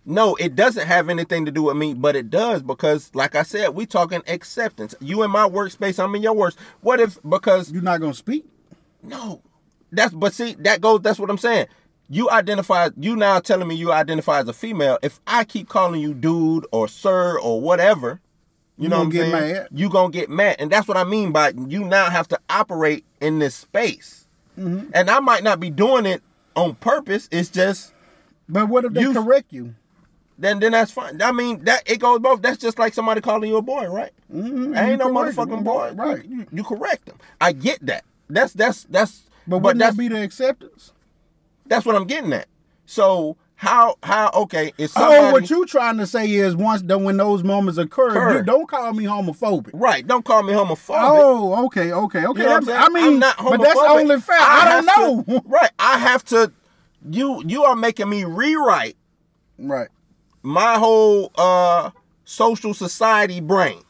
No, 0.07 0.35
it 0.37 0.55
doesn't 0.55 0.87
have 0.87 1.09
anything 1.09 1.47
to 1.47 1.51
do 1.51 1.63
with 1.63 1.77
me, 1.77 1.95
but 1.95 2.15
it 2.15 2.29
does 2.29 2.63
because, 2.63 3.11
like 3.15 3.35
I 3.35 3.43
said, 3.43 3.71
we 3.71 3.87
talking 3.87 4.23
acceptance. 4.29 4.95
You 5.01 5.23
in 5.23 5.31
my 5.31 5.49
workspace, 5.49 6.03
I'm 6.03 6.15
in 6.15 6.23
your 6.23 6.35
works. 6.35 6.57
What 6.83 7.01
if 7.01 7.19
because 7.29 7.73
You're 7.73 7.83
not 7.83 8.01
gonna 8.01 8.13
speak. 8.15 8.45
no, 9.03 9.41
that's 9.91 10.13
but 10.13 10.35
see 10.35 10.55
that 10.61 10.81
goes. 10.83 11.01
That's 11.01 11.19
what 11.19 11.31
I'm 11.31 11.39
saying. 11.39 11.67
You 12.11 12.29
identify. 12.31 12.91
You 12.99 13.17
now 13.17 13.39
telling 13.41 13.67
me 13.67 13.77
you 13.77 13.93
identify 13.93 14.41
as 14.41 14.49
a 14.49 14.53
female. 14.53 14.99
If 15.03 15.21
I 15.27 15.45
keep 15.45 15.69
calling 15.71 16.01
you 16.03 16.13
dude 16.13 16.67
or 16.71 16.87
sir 16.87 17.39
or 17.39 17.63
whatever, 17.63 18.21
you, 18.77 18.85
You 18.85 18.89
know 18.91 18.97
gonna 18.97 18.99
what 18.99 19.05
I'm 19.07 19.11
get 19.11 19.31
saying? 19.41 19.53
mad. 19.55 19.69
You 19.73 19.89
gonna 19.89 20.11
get 20.11 20.29
mad, 20.29 20.57
and 20.59 20.71
that's 20.71 20.87
what 20.87 20.99
I 20.99 21.05
mean 21.05 21.33
by 21.33 21.55
you 21.57 21.83
now 21.83 22.11
have 22.11 22.29
to 22.29 22.39
operate 22.51 23.07
in 23.23 23.39
this 23.39 23.55
space. 23.55 24.27
Mm-hmm. 24.59 24.91
And 24.93 25.09
I 25.09 25.21
might 25.21 25.43
not 25.45 25.61
be 25.61 25.71
doing 25.71 26.05
it 26.05 26.23
on 26.55 26.75
purpose. 26.75 27.27
It's 27.33 27.49
just 27.49 27.95
But 28.51 28.69
what 28.69 28.85
if 28.85 28.93
they 28.93 29.01
You- 29.01 29.15
correct 29.15 29.51
you? 29.51 29.75
Then 30.39 30.59
then 30.61 30.73
that's 30.73 30.91
fine. 30.91 31.21
I 31.23 31.33
mean 31.33 31.65
that 31.65 31.83
it 31.89 32.01
goes 32.01 32.19
both. 32.21 32.43
That's 32.43 32.59
just 32.59 32.79
like 32.79 32.95
somebody 32.95 33.21
calling 33.21 33.49
you 33.51 33.57
a 33.57 33.63
boy, 33.63 33.87
right? 33.89 34.11
Mhm, 34.33 34.77
I 34.77 34.91
ain't 34.91 34.99
no 34.99 35.09
motherfucking 35.09 35.63
boy. 35.65 35.93
Right. 35.95 36.25
You, 36.25 36.47
you 36.53 36.65
correct 36.65 37.07
them. 37.07 37.19
I 37.41 37.53
get 37.53 37.85
that. 37.87 38.05
That's 38.29 38.53
that's 38.53 38.85
that's. 38.85 39.23
But 39.47 39.59
wouldn't 39.59 39.79
that's 39.81 39.97
that 39.97 40.01
be 40.01 40.09
the 40.09 40.23
acceptance? 40.23 40.93
that's 41.67 41.87
what 41.87 41.95
I'm 41.97 42.07
getting 42.07 42.33
at. 42.33 42.47
So 42.87 43.37
how 43.57 43.97
how 44.03 44.31
okay? 44.35 44.73
If 44.77 44.91
somebody, 44.91 45.17
Oh, 45.27 45.33
what 45.33 45.49
you 45.51 45.65
trying 45.67 45.99
to 45.99 46.07
say 46.07 46.29
is 46.31 46.57
once 46.57 46.83
the, 46.83 46.99
when 46.99 47.17
those 47.17 47.43
moments 47.45 47.79
occur, 47.79 48.09
Occur. 48.11 48.39
you 48.39 48.43
don't 48.45 48.69
call 48.69 48.93
me 48.93 49.05
homophobic. 49.05 49.71
right? 49.73 50.07
Don't 50.07 50.25
call 50.25 50.43
me 50.43 50.53
homophobic. 50.53 50.97
Oh, 51.01 51.65
okay, 51.67 51.93
okay, 51.93 52.27
okay. 52.27 52.43
You 52.43 52.49
know 52.49 52.53
what 52.55 52.63
I'm 52.63 52.65
That- 52.67 52.91
I 52.91 52.93
mean, 52.93 53.05
I'm 53.05 53.19
not 53.21 53.37
but 53.39 53.61
that's 53.63 53.79
only 53.79 54.21
fair. 54.21 54.37
I, 54.39 54.61
have 54.61 54.87
don't 54.87 55.25
to- 55.27 55.33
know. 55.35 55.43
right. 55.47 55.71
I 55.79 55.99
have 55.99 56.25
to. 56.27 56.53
You 57.09 57.43
you 57.47 57.65
are 57.65 57.77
making 57.77 58.09
me 58.09 58.25
rewrite 58.25 58.97
right. 59.59 59.89
My 60.45 60.79
whole 60.79 61.33
uh 61.37 61.91
social 62.25 62.73
society 62.75 63.41
brain. 63.41 63.83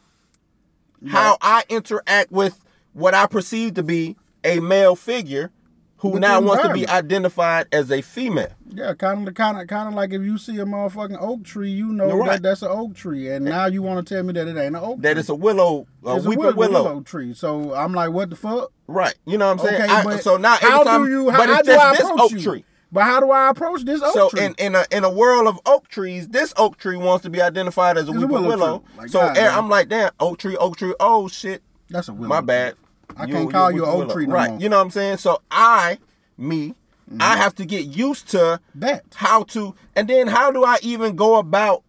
How 1.08 1.36
I 1.42 1.64
interact 1.68 2.32
with 2.32 2.64
what 2.94 3.12
I 3.12 3.26
perceive 3.26 3.74
to 3.74 3.82
be 3.82 4.16
a 4.42 4.60
male 4.60 4.96
figure 4.96 5.50
who 5.98 6.10
With 6.10 6.20
now 6.22 6.40
wants 6.40 6.62
to 6.66 6.72
be 6.72 6.86
identified 6.88 7.66
as 7.72 7.90
a 7.90 8.00
female. 8.00 8.52
Yeah, 8.70 8.94
kind 8.94 9.26
of, 9.26 9.34
kind 9.34 9.60
of, 9.60 9.66
kind 9.68 9.88
of 9.88 9.94
like 9.94 10.12
if 10.12 10.22
you 10.22 10.38
see 10.38 10.58
a 10.58 10.64
motherfucking 10.64 11.16
oak 11.20 11.44
tree, 11.44 11.70
you 11.70 11.92
know 11.92 12.16
right. 12.16 12.30
that 12.32 12.42
that's 12.42 12.62
an 12.62 12.68
oak 12.70 12.94
tree, 12.94 13.28
and 13.30 13.44
now 13.44 13.66
you 13.66 13.82
want 13.82 14.06
to 14.06 14.14
tell 14.14 14.22
me 14.22 14.32
that 14.34 14.46
it 14.48 14.56
ain't 14.56 14.76
an 14.76 14.76
oak 14.76 15.00
That 15.02 15.12
tree. 15.12 15.20
it's 15.20 15.28
a 15.28 15.34
willow, 15.34 15.86
a 16.04 16.16
It's 16.16 16.24
a 16.24 16.28
weeping 16.28 16.56
willow, 16.56 16.82
willow. 16.84 17.00
tree. 17.02 17.32
So 17.34 17.74
I'm 17.74 17.92
like, 17.94 18.10
what 18.10 18.30
the 18.30 18.36
fuck? 18.36 18.70
Right. 18.86 19.14
You 19.26 19.36
know 19.38 19.46
what 19.52 19.60
I'm 19.60 19.66
saying? 19.66 19.82
Okay, 19.82 19.92
I- 19.92 20.04
but 20.04 20.22
so 20.22 20.36
now 20.36 20.54
every 20.56 20.68
how 20.70 20.82
time, 20.84 21.04
do 21.04 21.10
you? 21.10 21.30
How, 21.30 21.38
but 21.38 21.48
how 21.48 21.58
it's 21.60 21.68
do 21.68 21.74
I 21.74 21.94
just 21.96 22.02
this 22.14 22.20
oak 22.22 22.30
you? 22.32 22.40
tree. 22.42 22.64
But 22.94 23.02
how 23.02 23.18
do 23.18 23.33
I 23.33 23.50
approach 23.50 23.85
this 23.85 24.00
oak 24.00 24.14
So 24.14 24.28
tree? 24.30 24.40
So 24.40 24.46
in, 24.46 24.54
in 24.59 24.74
a 24.76 24.85
in 24.92 25.02
a 25.02 25.11
world 25.11 25.48
of 25.48 25.59
oak 25.66 25.88
trees, 25.88 26.28
this 26.28 26.54
oak 26.57 26.78
tree 26.78 26.96
wants 26.96 27.24
to 27.24 27.30
be 27.30 27.42
identified 27.42 27.98
as 27.98 28.09
a 28.09 28.12
weeping 28.12 28.28
willow 28.28 28.48
willow. 28.48 28.85
Like, 28.96 29.09
so 29.09 29.18
God. 29.18 29.37
I'm 29.37 29.68
like, 29.68 29.88
damn, 29.88 30.12
oak 30.20 30.38
tree, 30.38 30.57
oak 30.57 30.76
tree. 30.76 30.94
Oh 31.00 31.26
shit, 31.26 31.61
that's 31.90 32.07
a 32.07 32.12
willow. 32.14 32.28
my 32.28 32.40
bad. 32.40 32.76
I 33.16 33.26
can't 33.26 33.50
call 33.50 33.72
you 33.72 33.85
an 33.85 33.90
oak 33.90 34.12
tree 34.12 34.26
no 34.26 34.35
right? 34.35 34.50
more. 34.50 34.61
You 34.61 34.68
know 34.68 34.76
what 34.78 34.85
I'm 34.85 34.90
saying? 34.90 35.16
So 35.18 35.42
I, 35.50 35.98
me, 36.38 36.74
Mm-hmm. 37.11 37.20
I 37.20 37.37
have 37.37 37.54
to 37.57 37.66
get 37.66 37.85
used 37.85 38.30
to 38.30 38.61
That. 38.76 39.04
how 39.14 39.42
to, 39.44 39.74
and 39.94 40.09
then 40.09 40.26
how 40.26 40.50
do 40.50 40.64
I 40.64 40.78
even 40.80 41.16
go 41.16 41.37
about 41.37 41.83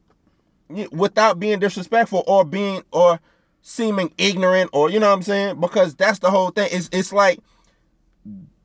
without 0.91 1.39
being 1.39 1.59
disrespectful 1.59 2.25
or 2.27 2.43
being 2.43 2.83
or 2.91 3.21
seeming 3.61 4.11
ignorant 4.17 4.71
or 4.73 4.89
you 4.89 4.99
know 4.99 5.07
what 5.07 5.15
I'm 5.15 5.21
saying? 5.21 5.61
Because 5.61 5.95
that's 5.95 6.19
the 6.19 6.29
whole 6.31 6.49
thing. 6.49 6.67
It's 6.69 6.89
it's 6.91 7.13
like 7.13 7.39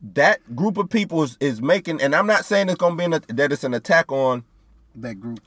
that 0.02 0.56
group 0.56 0.78
of 0.78 0.88
people 0.88 1.22
is, 1.22 1.36
is 1.40 1.60
making, 1.60 2.00
and 2.00 2.14
I'm 2.14 2.26
not 2.26 2.44
saying 2.44 2.68
it's 2.68 2.78
gonna 2.78 2.96
be 2.96 3.04
an, 3.04 3.22
that 3.28 3.52
it's 3.52 3.64
an 3.64 3.74
attack 3.74 4.10
on 4.10 4.44
That 4.94 5.20
group. 5.20 5.40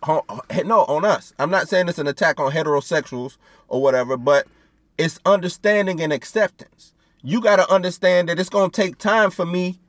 no 0.66 0.86
on 0.86 1.06
us. 1.06 1.34
I'm 1.40 1.50
not 1.52 1.68
saying 1.68 1.90
it's 1.90 2.00
an 2.00 2.08
attack 2.08 2.40
on 2.40 2.52
heterosexuals 2.52 3.38
or 3.68 3.82
whatever, 3.82 4.18
but 4.18 4.48
it's 4.98 5.20
understanding 5.26 6.02
and 6.02 6.14
acceptance. 6.14 6.94
You 7.24 7.42
got 7.42 7.56
to 7.56 7.72
understand 7.72 8.30
that 8.30 8.40
it's 8.40 8.50
going 8.50 8.70
to 8.70 8.82
take 8.82 8.98
time 8.98 9.32
for 9.32 9.46
me 9.46 9.80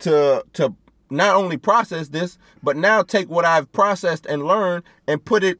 to 0.00 0.44
to 0.54 0.74
not 1.10 1.34
only 1.34 1.56
process 1.56 2.08
this, 2.08 2.38
but 2.62 2.76
now 2.76 3.02
take 3.02 3.28
what 3.28 3.44
I've 3.44 3.70
processed 3.72 4.26
and 4.26 4.44
learned 4.44 4.84
and 5.08 5.24
put 5.24 5.42
it 5.42 5.58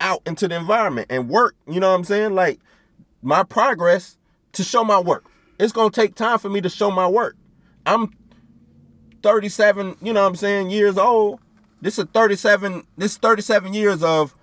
out 0.00 0.22
into 0.26 0.46
the 0.48 0.56
environment 0.56 1.06
and 1.10 1.28
work. 1.28 1.56
You 1.66 1.80
know 1.80 1.88
what 1.90 1.96
I'm 1.96 2.04
saying? 2.04 2.34
Like 2.34 2.60
my 3.22 3.42
progress 3.42 4.18
to 4.52 4.62
show 4.62 4.84
my 4.84 5.00
work. 5.00 5.24
It's 5.58 5.72
going 5.72 5.90
to 5.90 6.00
take 6.00 6.14
time 6.14 6.38
for 6.38 6.48
me 6.48 6.60
to 6.60 6.68
show 6.68 6.90
my 6.90 7.06
work. 7.06 7.36
I'm 7.86 8.12
37, 9.22 9.96
you 10.02 10.12
know 10.12 10.22
what 10.22 10.28
I'm 10.28 10.36
saying, 10.36 10.70
years 10.70 10.96
old. 10.98 11.40
This 11.80 11.98
is 11.98 12.06
37 12.12 12.84
this 12.96 13.12
is 13.12 13.18
37 13.18 13.72
years 13.74 14.02
of 14.02 14.34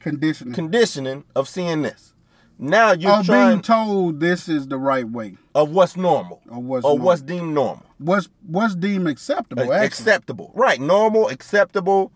Conditioning. 0.00 0.54
conditioning 0.54 1.24
of 1.34 1.48
seeing 1.48 1.82
this. 1.82 2.14
Now 2.58 2.92
you're 2.92 3.10
of 3.12 3.26
trying 3.26 3.48
being 3.50 3.62
told 3.62 4.20
this 4.20 4.48
is 4.48 4.68
the 4.68 4.78
right 4.78 5.08
way. 5.08 5.36
of 5.54 5.70
what's 5.70 5.96
normal 5.96 6.40
Of 6.48 6.62
what's 6.64 6.84
or 6.86 6.90
normal. 6.90 7.06
what's 7.06 7.22
deemed 7.22 7.52
normal. 7.54 7.84
What's 7.98 8.28
what's 8.46 8.74
deemed 8.76 9.08
acceptable? 9.08 9.62
Actually. 9.64 9.86
acceptable. 9.86 10.52
Right, 10.54 10.80
normal, 10.80 11.28
acceptable, 11.28 12.12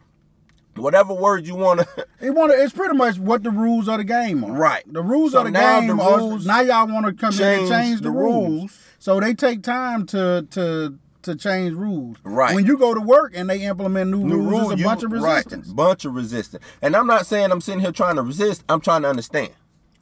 whatever 0.81 1.15
word 1.15 1.47
you 1.47 1.55
want 1.55 1.81
to. 1.81 2.07
It 2.21 2.31
want 2.35 2.53
it's 2.53 2.73
pretty 2.75 2.95
much 2.97 3.19
what 3.19 3.43
the 3.43 3.51
rules 3.51 3.89
of 3.89 3.97
the 3.99 4.05
game 4.05 4.45
are. 4.45 4.53
Right. 4.53 4.83
The 4.93 5.01
rules 5.03 5.33
So 5.33 5.39
of 5.39 5.45
the 5.47 5.51
now 5.53 5.81
game 5.81 5.97
the 5.97 6.03
are 6.03 6.19
rules 6.19 6.45
now 6.47 6.61
y'all 6.61 6.87
want 6.87 7.07
to 7.07 7.13
come 7.15 7.33
in 7.35 7.61
and 7.61 7.69
change 7.69 7.99
the, 8.01 8.05
the 8.05 8.11
rules. 8.11 8.49
rules. 8.49 8.79
So 8.99 9.19
they 9.21 9.33
take 9.33 9.63
time 9.63 10.05
to 10.07 10.47
to 10.51 10.99
to 11.23 11.35
change 11.35 11.75
rules. 11.75 12.19
Right. 12.25 12.55
When 12.55 12.67
you 12.67 12.77
go 12.77 12.93
to 12.95 13.01
work 13.01 13.33
and 13.35 13.49
they 13.49 13.63
implement 13.63 14.11
new, 14.11 14.19
New 14.25 14.37
rules, 14.37 14.51
rule, 14.63 14.71
a 14.73 14.77
you- 14.77 14.85
bunch 14.85 15.03
of 15.03 15.13
resistance. 15.13 15.69
Right, 15.69 15.77
bunch 15.77 16.05
of 16.05 16.15
resistance. 16.15 16.63
And 16.83 16.95
I'm 16.97 17.07
not 17.07 17.25
saying 17.27 17.51
I'm 17.53 17.61
sitting 17.63 17.81
here 17.81 17.93
trying 17.93 18.17
to 18.17 18.23
resist. 18.23 18.63
I'm 18.69 18.81
trying 18.81 19.03
to 19.03 19.09
understand. 19.09 19.51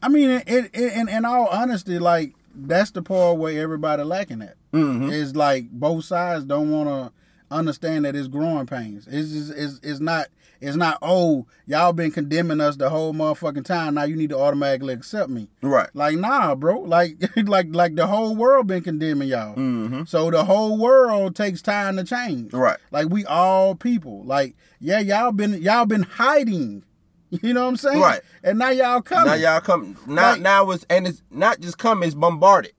I 0.03 0.09
mean, 0.09 0.31
it, 0.31 0.45
it, 0.49 0.71
it, 0.75 0.93
in, 0.95 1.09
in 1.09 1.25
all 1.25 1.47
honesty, 1.49 1.99
like 2.01 2.35
that's 2.55 2.91
the 2.93 3.03
part 3.03 3.38
where 3.38 3.61
everybody 3.62 4.03
lacking 4.03 4.43
at. 4.43 4.57
Mhm. 4.73 5.12
Is 5.12 5.37
like 5.37 5.71
both 5.71 6.05
sides 6.05 6.45
don't 6.45 6.71
want 6.73 6.88
to 6.88 7.12
understand 7.55 8.05
that 8.05 8.14
it's 8.17 8.29
growing 8.29 8.67
pains. 8.67 9.07
It's 9.09 9.31
just, 9.31 9.53
it's 9.53 9.81
it's 9.85 10.01
not 10.01 10.27
it's 10.61 10.77
not 10.77 10.99
oh 11.03 11.47
y'all 11.66 11.92
been 11.92 12.11
condemning 12.11 12.61
us 12.61 12.77
the 12.77 12.90
whole 12.90 13.12
motherfucking 13.14 13.64
time. 13.64 13.94
Now 13.94 14.05
you 14.05 14.16
need 14.16 14.31
to 14.31 14.38
automatically 14.38 14.94
accept 14.94 15.31
me. 15.31 15.49
Right. 15.62 15.88
Like 15.94 16.16
nah, 16.16 16.55
bro. 16.55 16.81
Like 16.81 17.16
like 17.37 17.68
like 17.71 17.94
the 17.94 18.07
whole 18.07 18.35
world 18.37 18.66
been 18.66 18.83
condemning 18.83 19.29
y'all. 19.29 19.57
Mm-hmm. 19.57 20.05
So 20.05 20.31
the 20.31 20.44
whole 20.44 20.79
world 20.79 21.37
takes 21.37 21.62
time 21.62 21.97
to 21.97 22.05
change. 22.05 22.53
Right. 22.53 22.79
Like 22.90 23.09
we 23.09 23.25
all 23.27 23.75
people. 23.75 24.25
Like 24.25 24.57
yeah, 24.81 25.01
y'all 25.01 25.33
been 25.33 25.61
y'all 25.62 25.87
been 25.87 26.03
hiding. 26.05 26.85
You 27.31 27.53
know 27.53 27.64
what 27.64 27.68
I'm 27.68 27.77
saying? 27.77 28.01
Right. 28.01 28.23
And 28.42 28.59
now 28.59 28.71
y'all 28.71 29.03
coming. 29.03 29.27
Now 29.27 29.35
y'all 29.35 29.61
coming. 29.61 29.99
Now 30.07 30.31
Like- 30.31 30.40
now 30.40 30.71
it's 30.71 30.87
and 30.88 31.07
it's 31.07 31.23
not 31.31 31.61
just 31.61 31.77
coming, 31.77 32.07
It's 32.07 32.14
bombarded. 32.14 32.73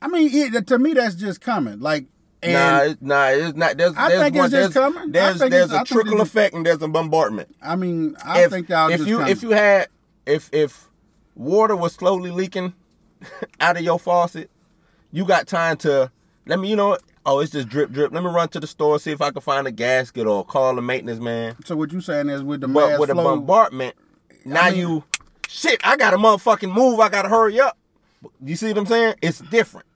I 0.00 0.08
mean, 0.08 0.30
it, 0.32 0.66
to 0.68 0.78
me, 0.78 0.94
that's 0.94 1.14
just 1.14 1.42
coming. 1.42 1.80
Like, 1.80 2.06
and 2.42 2.52
nah, 2.52 2.82
it's, 2.82 3.02
nah, 3.02 3.26
it's 3.28 3.56
not. 3.56 3.76
There's, 3.76 3.94
I 3.96 4.08
there's 4.08 4.22
think 4.22 4.36
one, 4.36 4.44
it's 4.46 4.52
just 4.54 4.74
there's, 4.74 4.94
coming. 4.94 5.12
There's 5.12 5.38
there's 5.38 5.72
I 5.72 5.82
a 5.82 5.84
trickle 5.84 6.20
effect 6.20 6.54
and 6.54 6.64
there's 6.64 6.82
a 6.82 6.88
bombardment. 6.88 7.54
I 7.62 7.76
mean, 7.76 8.16
I 8.24 8.44
if, 8.44 8.50
think 8.50 8.68
y'all 8.68 8.88
if 8.88 8.98
just 8.98 9.08
you 9.08 9.18
coming. 9.18 9.32
if 9.32 9.42
you 9.42 9.50
had 9.50 9.88
if 10.26 10.48
if 10.52 10.88
water 11.34 11.76
was 11.76 11.92
slowly 11.92 12.30
leaking 12.30 12.74
out 13.60 13.76
of 13.76 13.82
your 13.82 13.98
faucet, 13.98 14.50
you 15.12 15.24
got 15.24 15.46
time 15.46 15.76
to 15.78 16.10
let 16.46 16.58
me. 16.58 16.68
You 16.68 16.76
know? 16.76 16.98
Oh, 17.26 17.40
it's 17.40 17.52
just 17.52 17.68
drip 17.68 17.90
drip. 17.92 18.12
Let 18.12 18.22
me 18.24 18.30
run 18.30 18.48
to 18.50 18.60
the 18.60 18.66
store 18.66 18.98
see 18.98 19.12
if 19.12 19.20
I 19.20 19.30
can 19.30 19.42
find 19.42 19.66
a 19.66 19.70
gasket 19.70 20.26
or 20.26 20.44
call 20.44 20.74
the 20.74 20.82
maintenance 20.82 21.20
man. 21.20 21.56
so 21.64 21.76
what 21.76 21.92
you 21.92 22.00
saying 22.00 22.30
is 22.30 22.42
with 22.42 22.62
the 22.62 22.68
But 22.68 22.98
with 22.98 23.10
a 23.10 23.14
flow, 23.14 23.24
bombardment, 23.24 23.94
now 24.46 24.70
mean- 24.70 24.78
you 24.78 25.04
shit. 25.46 25.80
I 25.84 25.96
gotta 25.96 26.16
motherfucking 26.16 26.72
move. 26.72 27.00
I 27.00 27.10
gotta 27.10 27.28
hurry 27.28 27.60
up. 27.60 27.76
You 28.42 28.56
see 28.56 28.68
what 28.68 28.78
I'm 28.78 28.86
saying? 28.86 29.14
It's 29.20 29.40
different. 29.40 29.86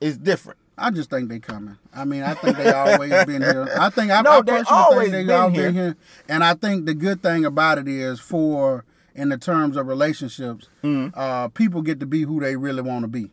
It's 0.00 0.16
different. 0.16 0.58
I 0.76 0.90
just 0.90 1.08
think 1.10 1.28
they 1.28 1.38
coming. 1.38 1.78
I 1.94 2.04
mean, 2.04 2.22
I 2.22 2.34
think 2.34 2.56
they 2.56 2.72
always 2.72 3.10
been 3.26 3.42
here. 3.42 3.68
I 3.78 3.90
think 3.90 4.10
I, 4.10 4.20
No, 4.22 4.38
I 4.38 4.42
personally 4.42 4.64
always 4.70 5.10
think 5.10 5.28
they 5.28 5.34
here. 5.34 5.50
been 5.50 5.74
here. 5.74 5.96
And 6.28 6.42
I 6.42 6.54
think 6.54 6.86
the 6.86 6.94
good 6.94 7.22
thing 7.22 7.44
about 7.44 7.78
it 7.78 7.86
is 7.88 8.18
for 8.20 8.84
in 9.14 9.28
the 9.28 9.38
terms 9.38 9.76
of 9.76 9.86
relationships, 9.86 10.68
Mm-hmm. 10.82 11.16
uh, 11.18 11.48
people 11.48 11.80
get 11.82 12.00
to 12.00 12.06
be 12.06 12.22
who 12.22 12.40
they 12.40 12.56
really 12.56 12.82
want 12.82 13.02
to 13.04 13.08
be. 13.08 13.30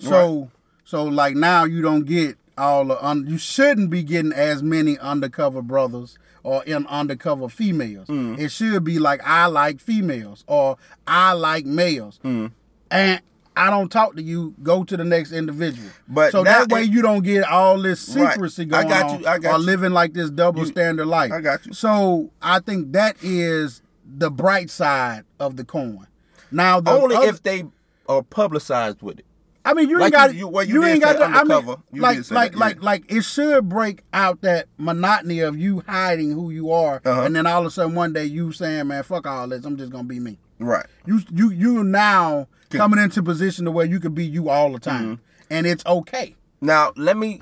So 0.00 0.50
so 0.84 1.04
like 1.04 1.36
now 1.36 1.64
you 1.64 1.80
don't 1.82 2.04
get 2.04 2.36
all 2.58 2.84
the 2.86 3.04
un- 3.04 3.26
you 3.28 3.38
shouldn't 3.38 3.88
be 3.90 4.02
getting 4.02 4.32
as 4.32 4.62
many 4.62 4.98
undercover 4.98 5.62
brothers 5.62 6.18
or 6.42 6.64
in 6.64 6.86
undercover 6.88 7.48
females. 7.48 8.08
Mm. 8.08 8.38
It 8.38 8.50
should 8.50 8.82
be 8.84 8.98
like 8.98 9.20
I 9.24 9.46
like 9.46 9.78
females 9.80 10.42
or 10.48 10.76
I 11.06 11.32
like 11.34 11.64
males. 11.64 12.18
Mm. 12.24 12.50
And 12.90 13.20
I 13.56 13.68
don't 13.70 13.90
talk 13.90 14.16
to 14.16 14.22
you. 14.22 14.54
Go 14.62 14.82
to 14.84 14.96
the 14.96 15.04
next 15.04 15.32
individual. 15.32 15.88
But 16.08 16.32
so 16.32 16.42
that 16.44 16.68
way 16.70 16.82
it- 16.84 16.90
you 16.90 17.02
don't 17.02 17.22
get 17.22 17.44
all 17.44 17.80
this 17.80 18.08
Right. 18.16 18.32
secrecy 18.32 18.62
I 18.62 18.66
going 18.66 18.88
got 18.88 19.04
on 19.10 19.20
you, 19.20 19.26
I 19.26 19.38
got 19.38 19.54
or 19.54 19.58
you. 19.58 19.64
living 19.66 19.92
like 19.92 20.14
this 20.14 20.30
double 20.30 20.60
You- 20.60 20.66
standard 20.66 21.06
life. 21.06 21.32
I 21.32 21.40
got 21.40 21.66
you. 21.66 21.72
So 21.74 22.30
I 22.40 22.60
think 22.60 22.92
that 22.92 23.16
is 23.22 23.82
the 24.16 24.30
bright 24.30 24.70
side 24.70 25.24
of 25.38 25.56
the 25.56 25.64
coin. 25.64 26.06
Now 26.50 26.80
the 26.80 26.90
Only 26.92 27.16
other- 27.16 27.26
if 27.28 27.42
they 27.42 27.64
are 28.08 28.22
publicized 28.22 29.02
with 29.02 29.18
it. 29.20 29.26
I 29.64 29.74
mean, 29.74 29.88
you 29.88 29.96
Like 29.98 30.06
ain't 30.06 30.12
got 30.14 30.30
you- 30.30 30.34
you, 30.34 30.38
you- 30.40 30.48
well, 30.48 30.64
you 30.64 30.84
ain't 30.84 31.00
got 31.00 31.12
to. 31.18 31.24
I 31.24 31.44
mean. 31.44 31.64
You 31.92 32.00
like 32.02 32.28
like 32.32 32.52
that, 32.52 32.58
like 32.58 32.74
yeah. 32.76 32.84
like 32.84 33.04
it 33.12 33.20
should 33.22 33.68
break 33.68 34.02
out 34.12 34.40
that 34.42 34.66
monotony 34.76 35.38
of 35.38 35.56
you 35.56 35.84
hiding 35.86 36.32
who 36.32 36.50
you 36.50 36.72
are, 36.72 37.00
Uh-huh. 37.04 37.22
and 37.22 37.36
then 37.36 37.46
all 37.46 37.60
of 37.60 37.66
a 37.66 37.70
sudden 37.70 37.94
one 37.94 38.12
day 38.12 38.24
you 38.24 38.50
saying, 38.50 38.88
"Man, 38.88 39.04
fuck 39.04 39.24
all 39.24 39.46
this. 39.46 39.64
I'm 39.64 39.76
just 39.76 39.92
gonna 39.92 40.02
be 40.02 40.18
me." 40.18 40.38
Right. 40.62 40.86
You 41.06 41.20
you 41.32 41.50
you 41.50 41.84
now 41.84 42.48
coming 42.70 42.98
into 43.00 43.22
position 43.22 43.64
to 43.66 43.70
where 43.70 43.86
you 43.86 44.00
can 44.00 44.14
be 44.14 44.24
you 44.24 44.48
all 44.48 44.72
the 44.72 44.78
time, 44.80 45.04
Mm-hmm. 45.16 45.22
and 45.50 45.66
it's 45.66 45.84
okay. 45.86 46.36
Now 46.60 46.92
let 46.96 47.16
me. 47.16 47.40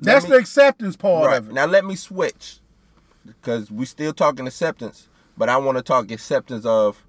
let 0.00 0.04
That's 0.04 0.24
me- 0.24 0.30
the 0.32 0.36
acceptance 0.36 0.96
part 0.96 1.26
right. 1.26 1.36
of 1.38 1.48
it. 1.50 1.52
Now 1.54 1.66
let 1.66 1.84
me 1.84 1.94
switch, 1.96 2.58
because 3.26 3.70
we 3.70 3.84
still 3.86 4.12
talking 4.12 4.46
acceptance, 4.46 5.08
but 5.36 5.48
I 5.48 5.56
want 5.56 5.78
to 5.78 5.82
talk 5.82 6.10
acceptance 6.10 6.66
of, 6.66 7.04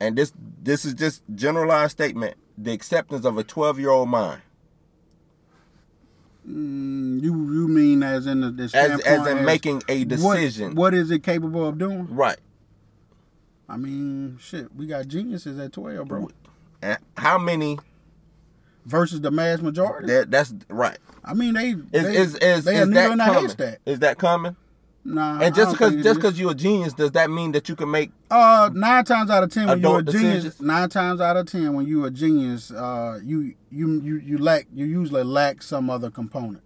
and 0.00 0.16
this 0.16 0.32
this 0.62 0.84
is 0.84 0.94
just 0.94 1.22
generalized 1.34 1.92
statement. 1.92 2.36
The 2.56 2.72
acceptance 2.72 3.24
of 3.24 3.36
a 3.38 3.42
twelve 3.44 3.78
year 3.80 3.90
old 3.90 4.08
mind, 4.08 4.42
Mm, 6.48 7.22
you 7.22 7.32
you 7.32 7.68
mean 7.68 8.02
as 8.02 8.26
in 8.26 8.40
the, 8.40 8.70
as 8.74 9.00
as 9.02 9.26
in 9.26 9.44
making 9.44 9.82
a 9.88 10.00
what- 10.00 10.08
decision. 10.36 10.74
What, 10.74 10.92
is 10.94 11.10
it 11.10 11.22
capable 11.22 11.66
of 11.66 11.78
doing? 11.78 12.08
Right. 12.10 12.38
I 13.72 13.76
mean, 13.78 14.36
shit, 14.38 14.74
we 14.76 14.86
got 14.86 15.08
geniuses 15.08 15.58
at 15.58 15.72
twelve, 15.72 16.06
bro, 16.06 16.28
how 17.16 17.38
many? 17.38 17.78
versus 18.84 19.20
the 19.20 19.30
mass 19.30 19.60
majority. 19.60 20.08
That 20.08 20.30
that's 20.30 20.52
right. 20.68 20.98
I 21.24 21.34
mean, 21.34 21.54
they 21.54 21.70
Is 21.70 21.86
they, 21.92 22.16
is 22.16 22.34
is, 22.34 22.64
they 22.64 22.76
is 22.76 22.90
that 22.90 23.16
coming? 23.16 23.40
haystack. 23.42 23.78
Is 23.86 24.00
that 24.00 24.18
coming? 24.18 24.56
Nah, 25.04 25.40
And 25.40 25.54
just 25.54 25.72
because 25.72 25.94
just 26.02 26.16
because 26.20 26.38
you're 26.38 26.50
a 26.52 26.54
genius, 26.54 26.92
does 26.92 27.12
that 27.12 27.30
mean 27.30 27.52
that 27.52 27.68
you 27.68 27.74
can 27.76 27.90
make 27.90 28.10
Uh, 28.30 28.70
nine 28.74 29.04
times 29.04 29.30
out 29.30 29.42
of 29.42 29.50
ten, 29.50 29.68
when 29.68 29.80
you're 29.80 29.96
a 29.96 29.98
Adult 29.98 30.14
genius, 30.16 30.44
decisions. 30.44 30.60
nine 30.66 30.88
times 30.90 31.20
out 31.20 31.36
of 31.36 31.46
ten, 31.46 31.72
when 31.74 31.86
you're 31.86 32.06
a 32.08 32.10
genius, 32.10 32.70
uh, 32.72 33.18
you 33.24 33.54
you 33.70 34.00
you 34.00 34.16
you 34.18 34.38
lack 34.38 34.66
you 34.74 34.84
usually 34.84 35.24
lack 35.24 35.62
some 35.62 35.88
other 35.88 36.10
component. 36.10 36.62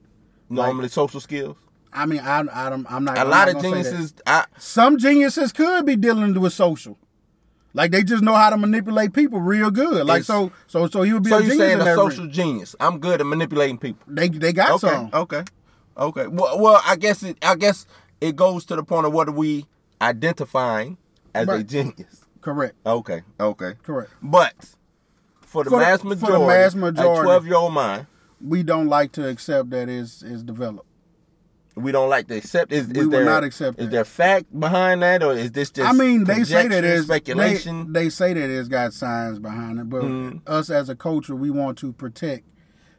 normally 0.51 0.89
social 0.89 1.21
skills? 1.21 1.57
I 1.97 2.07
mean, 2.07 2.21
I 2.21 2.41
I 2.53 2.71
don't, 2.71 2.87
I'm 2.93 3.05
not 3.05 3.17
A 3.17 3.23
I'm 3.23 3.31
lot 3.31 3.47
not 3.47 3.49
of 3.49 3.55
gonna 3.63 3.69
say 3.77 3.83
that. 3.83 3.91
geniuses, 3.91 4.15
I 4.27 4.45
Some 4.59 4.99
geniuses 4.99 5.53
could 5.53 5.87
be 5.87 5.97
dealing 5.97 6.39
with 6.39 6.53
social, 6.53 6.99
like 7.73 7.91
they 7.91 8.03
just 8.05 8.23
know 8.23 8.35
how 8.35 8.51
to 8.51 8.57
manipulate 8.57 9.13
people 9.15 9.41
real 9.41 9.71
good. 9.71 10.07
Like 10.07 10.23
so 10.25 10.53
so 10.67 10.87
so 10.89 11.03
he 11.03 11.13
would 11.15 11.23
be 11.25 11.31
so 11.31 11.39
a 11.39 11.43
you're 11.43 11.57
saying 11.57 11.81
in 11.81 11.87
a 11.87 11.95
social 11.95 12.25
ring. 12.25 12.33
genius. 12.33 12.77
I'm 12.81 12.99
good 12.99 13.21
at 13.21 13.27
manipulating 13.27 13.79
people. 13.79 14.05
They 14.07 14.29
they 14.29 14.53
got 14.53 14.71
Okay, 14.73 14.89
some. 14.95 15.11
okay, 15.13 15.43
okay. 15.97 16.27
Well, 16.27 16.61
well, 16.61 16.83
I 16.85 16.97
guess 16.97 17.23
it. 17.23 17.39
I 17.43 17.55
guess 17.57 17.87
it 18.21 18.37
goes 18.37 18.65
to 18.67 18.77
the 18.77 18.83
point 18.85 19.07
of 19.07 19.13
what 19.15 19.29
are 19.29 19.33
we 19.33 19.67
identifying 20.03 20.99
as 21.35 21.49
a 21.49 21.63
genius? 21.63 22.25
Correct, 22.41 22.75
Okay, 22.87 23.23
okay. 23.41 23.73
correct. 23.83 24.11
But 24.23 24.55
for 25.41 25.65
the 25.65 25.71
For 25.71 25.79
the- 25.81 25.85
mass 25.85 26.01
for 26.03 26.09
the 26.11 26.17
majority, 26.17 26.47
mass 26.47 26.75
majority. 26.75 27.21
a 27.21 27.25
12 27.25 27.47
year 27.47 27.57
old 27.57 27.73
mind, 27.73 28.07
We 28.41 28.63
don't 28.63 28.87
like 28.89 29.13
to 29.13 29.27
accept 29.29 29.71
that 29.71 29.89
is 29.89 30.23
is 30.23 30.43
developed. 30.43 30.87
We 31.77 31.93
don't 31.93 32.09
like 32.09 32.27
to 32.29 32.37
accept. 32.37 32.73
Is, 32.73 32.89
We 32.89 33.01
is 33.01 33.05
will 33.07 33.11
there 33.11 33.25
not 33.25 33.45
accept 33.45 33.79
Is 33.79 33.87
that. 33.87 33.91
there 33.93 34.05
fact 34.05 34.59
behind 34.59 35.03
that, 35.03 35.23
or 35.23 35.33
is 35.35 35.53
this 35.53 35.71
just? 35.71 35.89
I 35.89 35.93
mean, 35.93 36.25
they 36.25 36.43
say 36.43 36.67
that 36.69 36.85
it's 36.85 37.05
speculation. 37.05 37.93
They, 37.93 38.05
they 38.05 38.09
say 38.09 38.33
that 38.33 38.51
it's 38.51 38.69
got 38.69 38.93
science 38.95 39.39
behind 39.39 39.79
it, 39.79 39.89
but 39.91 40.03
Mhm. 40.03 40.41
us 40.47 40.71
as 40.71 40.89
a 40.89 40.97
culture, 40.97 41.37
we 41.37 41.51
want 41.51 41.79
to 41.79 41.93
protect 41.93 42.45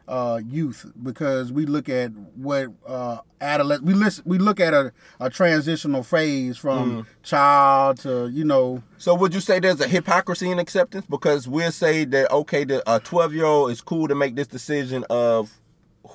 uh, 0.07 0.39
youth 0.47 0.85
because 1.03 1.51
we 1.51 1.65
look 1.65 1.89
at 1.89 2.11
what 2.35 2.69
uh, 2.87 3.17
adolescent. 3.41 3.85
We 3.85 3.93
listen. 3.93 4.23
We 4.25 4.37
look 4.37 4.59
at 4.61 4.73
a, 4.73 4.93
a 5.19 5.29
transitional 5.29 6.01
phase 6.01 6.57
from 6.57 6.97
Mm. 6.99 7.05
child 7.23 7.97
to 8.01 8.29
you 8.29 8.45
know. 8.45 8.83
So 8.97 9.15
would 9.15 9.33
you 9.33 9.41
say 9.41 9.59
there's 9.59 9.81
a 9.81 9.87
hypocrisy 9.87 10.49
in 10.49 10.59
acceptance? 10.59 11.05
Because 11.09 11.47
we'll 11.49 11.73
say 11.73 12.05
that 12.05 12.31
okay, 12.31 12.63
the 12.63 12.81
a 12.89 12.99
12 13.01 13.33
year 13.33 13.43
old 13.45 13.71
is 13.71 13.81
cool 13.81 14.07
to 14.07 14.15
make 14.15 14.35
this 14.37 14.47
decision 14.47 15.03
of 15.09 15.59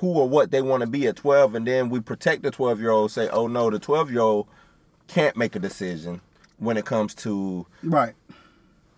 who 0.03 0.09
or 0.15 0.29
what 0.29 0.51
they 0.51 0.61
want 0.61 0.81
to 0.83 0.87
be 0.88 1.07
at 1.07 1.15
12, 1.15 1.55
and 1.55 1.65
then 1.67 1.88
we 1.88 2.01
protect 2.01 2.43
the 2.43 2.51
12 2.51 2.81
year 2.81 2.91
old. 2.91 3.12
Say, 3.12 3.29
oh 3.29 3.47
no, 3.47 3.71
the 3.71 3.79
12 3.79 4.11
year 4.11 4.21
old 4.21 4.49
can't 5.07 5.37
make 5.37 5.55
a 5.57 5.61
decision 5.61 6.21
when 6.59 6.77
it 6.77 6.85
comes 6.85 7.15
to 7.15 7.67
Right. 7.85 8.15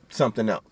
something 0.09 0.49
else. 0.49 0.65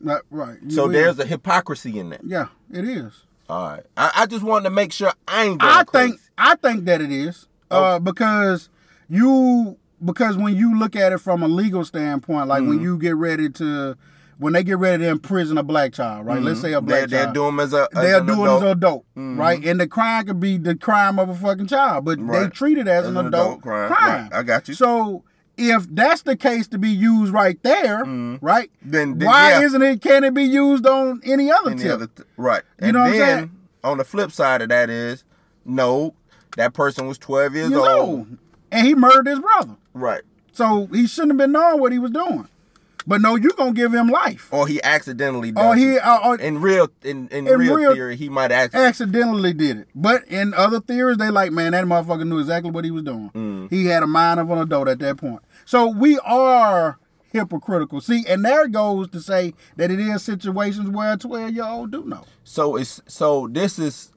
Right. 0.00 0.22
Right. 0.30 0.58
You 0.62 0.70
So 0.70 0.84
will. 0.86 0.92
there's 0.92 1.18
a 1.18 1.26
hypocrisy 1.26 1.98
in 1.98 2.08
that. 2.10 2.20
yeah, 2.24 2.46
it 2.72 2.84
is. 2.84 3.24
All 3.48 3.68
right, 3.68 3.82
I, 3.94 4.10
I 4.16 4.26
just 4.26 4.42
wanted 4.42 4.64
to 4.64 4.70
make 4.70 4.90
sure 4.90 5.12
I 5.28 5.44
ain't. 5.44 5.62
I 5.62 5.84
crazy. 5.84 6.08
think 6.12 6.20
I 6.38 6.54
think 6.56 6.86
that 6.86 7.02
it 7.02 7.12
is 7.12 7.46
uh, 7.70 7.98
because 7.98 8.70
you 9.10 9.76
because 10.02 10.38
when 10.38 10.56
you 10.56 10.78
look 10.78 10.96
at 10.96 11.12
it 11.12 11.18
from 11.18 11.42
a 11.42 11.48
legal 11.48 11.84
standpoint, 11.84 12.48
like 12.48 12.62
Mm-hmm. 12.62 12.70
when 12.70 12.80
you 12.80 12.96
get 12.96 13.16
ready 13.16 13.50
to 13.50 13.98
when 14.38 14.52
they 14.52 14.62
get 14.64 14.78
ready 14.78 15.04
to 15.04 15.10
imprison 15.10 15.58
a 15.58 15.62
black 15.62 15.92
child, 15.92 16.26
right? 16.26 16.40
Let's 16.42 16.60
say 16.60 16.72
a 16.72 16.80
black 16.80 17.04
Mm-hmm. 17.04 17.10
they're, 17.10 17.18
they're 17.18 17.24
child. 17.26 17.34
doing 17.34 17.48
'em 17.48 17.60
as 17.60 17.72
a 17.72 17.88
as 17.94 18.02
they're 18.02 18.18
an 18.20 18.26
doing 18.26 18.40
adult. 18.40 18.56
as 18.56 18.62
an 18.62 18.68
adult, 18.68 19.04
right? 19.16 19.64
And 19.64 19.80
the 19.80 19.86
crime 19.88 20.26
could 20.26 20.40
be 20.40 20.56
the 20.58 20.74
crime 20.74 21.18
of 21.18 21.28
a 21.28 21.34
fucking 21.34 21.66
child, 21.68 22.04
but 22.04 22.18
they 22.26 22.48
treat 22.48 22.78
it 22.78 22.88
as, 22.88 23.04
As 23.04 23.10
an, 23.10 23.16
an 23.16 23.26
adult, 23.26 23.46
adult 23.58 23.62
crime. 23.62 23.88
crime. 23.92 24.22
Right. 24.24 24.32
I 24.34 24.42
got 24.42 24.68
you. 24.68 24.74
So 24.74 25.22
if 25.56 25.86
that's 25.94 26.22
the 26.22 26.36
case 26.36 26.66
to 26.68 26.78
be 26.78 26.90
used 26.90 27.32
right 27.32 27.62
there, 27.62 27.98
right? 27.98 28.70
Mm-hmm. 28.80 28.90
Then- 28.90 29.18
then 29.18 29.26
why 29.28 29.50
yeah. 29.50 29.62
isn't 29.62 29.82
it? 29.82 30.00
Can 30.02 30.24
it 30.24 30.34
be 30.34 30.42
used 30.44 30.86
on 30.86 31.20
any 31.24 31.50
other 31.52 31.70
Any 31.70 31.82
tip? 31.82 31.92
other 31.92 32.06
th- 32.08 32.28
right. 32.36 32.62
You 32.80 32.86
and 32.88 32.92
know 32.94 33.00
what 33.00 33.06
I'm 33.12 33.18
then 33.18 33.38
saying? 33.38 33.50
on 33.84 33.98
the 33.98 34.04
flip 34.04 34.32
side 34.32 34.62
of 34.62 34.68
that 34.70 34.90
is 34.90 35.22
no, 35.64 36.14
that 36.56 36.74
person 36.74 37.06
was 37.06 37.18
12 37.18 37.54
years, 37.54 37.70
Years 37.70 37.80
old. 37.82 38.08
old. 38.08 38.26
and 38.72 38.86
he 38.86 38.94
murdered 38.94 39.26
his 39.28 39.38
brother. 39.38 39.76
Right. 39.92 40.22
So 40.52 40.86
he 40.92 41.06
shouldn't 41.06 41.32
have 41.32 41.38
been 41.38 41.52
knowing 41.52 41.80
what 41.80 41.92
he 41.92 41.98
was 41.98 42.10
doing. 42.10 42.48
But 43.06 43.20
no, 43.20 43.36
you 43.36 43.50
gonna 43.50 43.72
give 43.72 43.92
him 43.92 44.08
life. 44.08 44.48
Or 44.50 44.66
he 44.66 44.82
accidentally 44.82 45.52
does 45.52 45.64
Or 45.64 45.76
he 45.76 45.98
uh, 45.98 46.18
or 46.28 46.36
in 46.36 46.60
real 46.60 46.88
in, 47.02 47.28
in, 47.28 47.46
In 47.46 47.58
real, 47.58 47.76
real- 47.76 47.94
theory, 47.94 48.16
he 48.16 48.28
might 48.28 48.50
accidentally 48.50 48.88
accidentally 48.88 49.52
did 49.52 49.78
it. 49.78 49.88
But 49.94 50.24
in 50.28 50.54
other 50.54 50.80
theories, 50.80 51.18
they 51.18 51.30
like, 51.30 51.52
man, 51.52 51.72
that 51.72 51.84
motherfucker 51.84 52.26
knew 52.26 52.38
exactly 52.38 52.70
what 52.70 52.84
he 52.84 52.90
was 52.90 53.02
doing. 53.02 53.30
Mm. 53.34 53.70
He 53.70 53.86
had 53.86 54.02
a 54.02 54.06
mind 54.06 54.40
of 54.40 54.50
an 54.50 54.58
adult 54.58 54.88
at 54.88 54.98
that 55.00 55.18
point. 55.18 55.42
So 55.66 55.88
we 55.88 56.18
are 56.20 56.98
hypocritical. 57.32 58.00
See, 58.00 58.24
and 58.26 58.44
there 58.44 58.68
goes 58.68 59.08
to 59.10 59.20
say 59.20 59.52
that 59.76 59.90
it 59.90 60.00
is 60.00 60.22
situations 60.22 60.88
where 60.88 61.12
a 61.12 61.16
12 61.18 61.50
year 61.52 61.64
old 61.64 61.90
do 61.90 62.04
know. 62.04 62.24
So 62.44 62.76
it's 62.76 63.02
so 63.06 63.48
this 63.50 63.78
is 63.78 64.12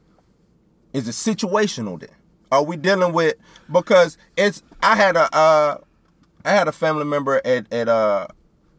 is 0.93 1.08
it 1.08 1.12
situational 1.12 2.00
then? 2.00 2.10
Are 2.52 2.63
we 2.63 2.78
dealing 2.78 3.12
with 3.12 3.36
because 3.69 4.17
it's 4.38 4.63
I 4.82 4.95
had 4.95 5.17
a 5.17 5.36
uh 5.36 5.78
I 6.45 6.52
had 6.52 6.69
a 6.69 6.71
family 6.71 7.04
member 7.04 7.41
at 7.43 7.71
at 7.73 7.89
uh, 7.89 8.28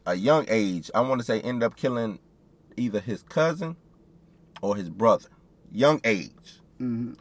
a 0.09 0.15
young 0.15 0.47
age. 0.49 0.91
I 0.95 1.03
want 1.03 1.21
to 1.21 1.25
say 1.25 1.41
ended 1.43 1.65
up 1.65 1.77
killing 1.77 2.19
either 2.77 2.99
his 2.99 3.23
cousin 3.25 3.77
or 4.63 4.75
his 4.75 4.89
brother. 4.89 5.29
Young 5.71 6.01
age. 6.03 6.33
Mm-hmm. 6.81 7.13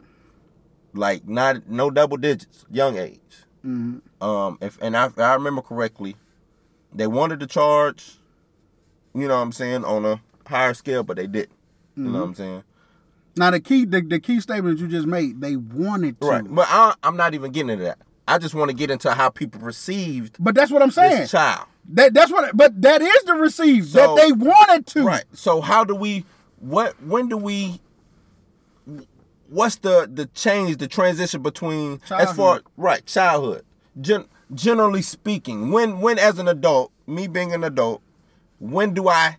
Like 0.94 1.28
not 1.28 1.68
no 1.68 1.90
double 1.90 2.16
digits. 2.16 2.64
Young 2.70 2.96
age. 2.96 3.20
Mm-hmm. 3.64 4.24
Um 4.24 4.58
if 4.62 4.78
and 4.80 4.96
I 4.96 5.06
if 5.06 5.18
I 5.18 5.34
remember 5.34 5.60
correctly, 5.60 6.16
they 6.92 7.06
wanted 7.06 7.40
to 7.40 7.46
charge, 7.46 8.16
you 9.14 9.28
know 9.28 9.36
what 9.36 9.42
I'm 9.42 9.52
saying, 9.52 9.84
on 9.84 10.06
a 10.06 10.22
higher 10.46 10.72
scale, 10.72 11.02
but 11.02 11.18
they 11.18 11.26
didn't. 11.26 11.52
You 11.94 12.04
know 12.04 12.10
what 12.10 12.18
mm-hmm. 12.18 12.28
I'm 12.28 12.34
saying? 12.34 12.64
Now 13.36 13.50
the 13.50 13.60
key 13.60 13.84
the, 13.84 14.00
the 14.00 14.18
key 14.18 14.40
statement 14.40 14.78
you 14.80 14.88
just 14.88 15.06
made, 15.06 15.42
they 15.42 15.56
wanted 15.56 16.18
to. 16.22 16.26
Right. 16.26 16.44
But 16.48 16.66
I, 16.70 16.94
I'm 17.02 17.18
not 17.18 17.34
even 17.34 17.52
getting 17.52 17.70
into 17.70 17.84
that. 17.84 17.98
I 18.26 18.38
just 18.38 18.54
want 18.54 18.70
to 18.70 18.76
get 18.76 18.90
into 18.90 19.12
how 19.12 19.30
people 19.30 19.60
perceived 19.60 20.36
But 20.38 20.54
that's 20.54 20.70
what 20.70 20.82
I'm 20.82 20.90
saying. 20.90 21.20
this 21.20 21.30
child. 21.30 21.66
That 21.88 22.12
that's 22.14 22.30
what 22.30 22.56
but 22.56 22.80
that 22.82 23.00
is 23.02 23.22
the 23.24 23.34
receive 23.34 23.86
So- 23.86 24.14
that 24.14 24.22
they 24.22 24.32
wanted 24.32 24.86
to. 24.88 25.04
Right. 25.04 25.24
So 25.32 25.60
how 25.60 25.84
do 25.84 25.94
we 25.94 26.24
what 26.60 27.00
when 27.02 27.28
do 27.28 27.36
we 27.36 27.80
what's 29.48 29.76
the 29.76 30.08
the 30.12 30.26
change, 30.26 30.76
the 30.78 30.88
transition 30.88 31.42
between 31.42 32.00
as 32.10 32.32
far 32.32 32.62
right, 32.76 33.04
childhood. 33.06 33.64
Gen, 34.00 34.26
generally 34.54 35.02
speaking, 35.02 35.70
when 35.72 36.00
when 36.00 36.18
as 36.18 36.38
an 36.38 36.48
adult, 36.48 36.92
me 37.06 37.26
being 37.26 37.52
an 37.52 37.64
adult, 37.64 38.02
when 38.58 38.94
do 38.94 39.08
I 39.08 39.36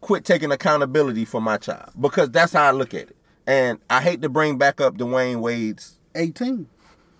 quit 0.00 0.24
taking 0.24 0.50
accountability 0.52 1.24
for 1.24 1.40
my 1.40 1.56
child? 1.56 1.90
Because 2.00 2.30
that's 2.30 2.52
how 2.52 2.64
I 2.68 2.70
look 2.70 2.94
at 2.94 3.02
it. 3.02 3.16
And 3.46 3.78
I 3.90 4.00
hate 4.00 4.22
to 4.22 4.28
bring 4.28 4.56
back 4.58 4.80
up 4.80 4.96
Dwyane 4.96 5.40
Wade's 5.40 5.98
18. 6.14 6.68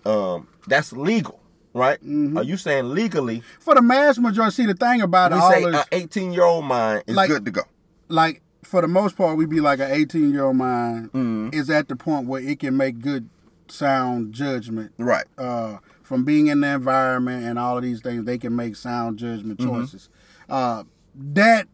um 0.05 0.47
that's 0.67 0.93
legal, 0.93 1.39
right? 1.73 1.99
Mm-hmm. 2.01 2.37
Are 2.37 2.43
you 2.43 2.57
saying 2.57 2.89
legally 2.89 3.43
For 3.59 3.75
the 3.75 3.81
mass 3.81 4.17
majority, 4.17 4.53
see 4.55 4.65
the 4.65 4.73
thing 4.73 5.01
about 5.01 5.31
we 5.31 5.37
all 5.39 5.51
say 5.51 5.63
an 5.63 5.75
18 5.91 6.33
year 6.33 6.43
old 6.43 6.65
mind 6.65 7.03
is 7.07 7.15
Like- 7.15 7.29
good 7.29 7.45
to 7.45 7.51
go? 7.51 7.61
like 8.09 8.41
for 8.63 8.81
the 8.81 8.87
most 8.87 9.17
part, 9.17 9.37
we 9.37 9.45
be 9.45 9.59
like 9.59 9.79
an 9.79 9.91
18 9.91 10.31
year 10.31 10.45
old 10.45 10.55
mind 10.57 11.11
Mm-hmm. 11.11 11.49
is 11.53 11.69
at 11.69 11.87
the 11.89 11.95
point 11.95 12.27
where 12.27 12.41
it 12.41 12.59
can 12.59 12.77
make 12.77 12.99
good 13.01 13.29
sound 13.67 14.33
judgment. 14.33 14.91
Right. 14.97 15.25
Uh, 15.37 15.77
from 16.01 16.23
being 16.23 16.47
in 16.47 16.61
the 16.61 16.67
environment 16.67 17.45
and 17.45 17.57
all 17.57 17.77
of 17.77 17.83
these 17.83 18.01
things, 18.01 18.25
they 18.25 18.37
can 18.37 18.55
make 18.55 18.75
sound 18.75 19.17
judgment 19.17 19.59
Mm-hmm. 19.59 19.81
choices. 19.81 20.09
Uh, 20.49 20.83
that 21.33 21.67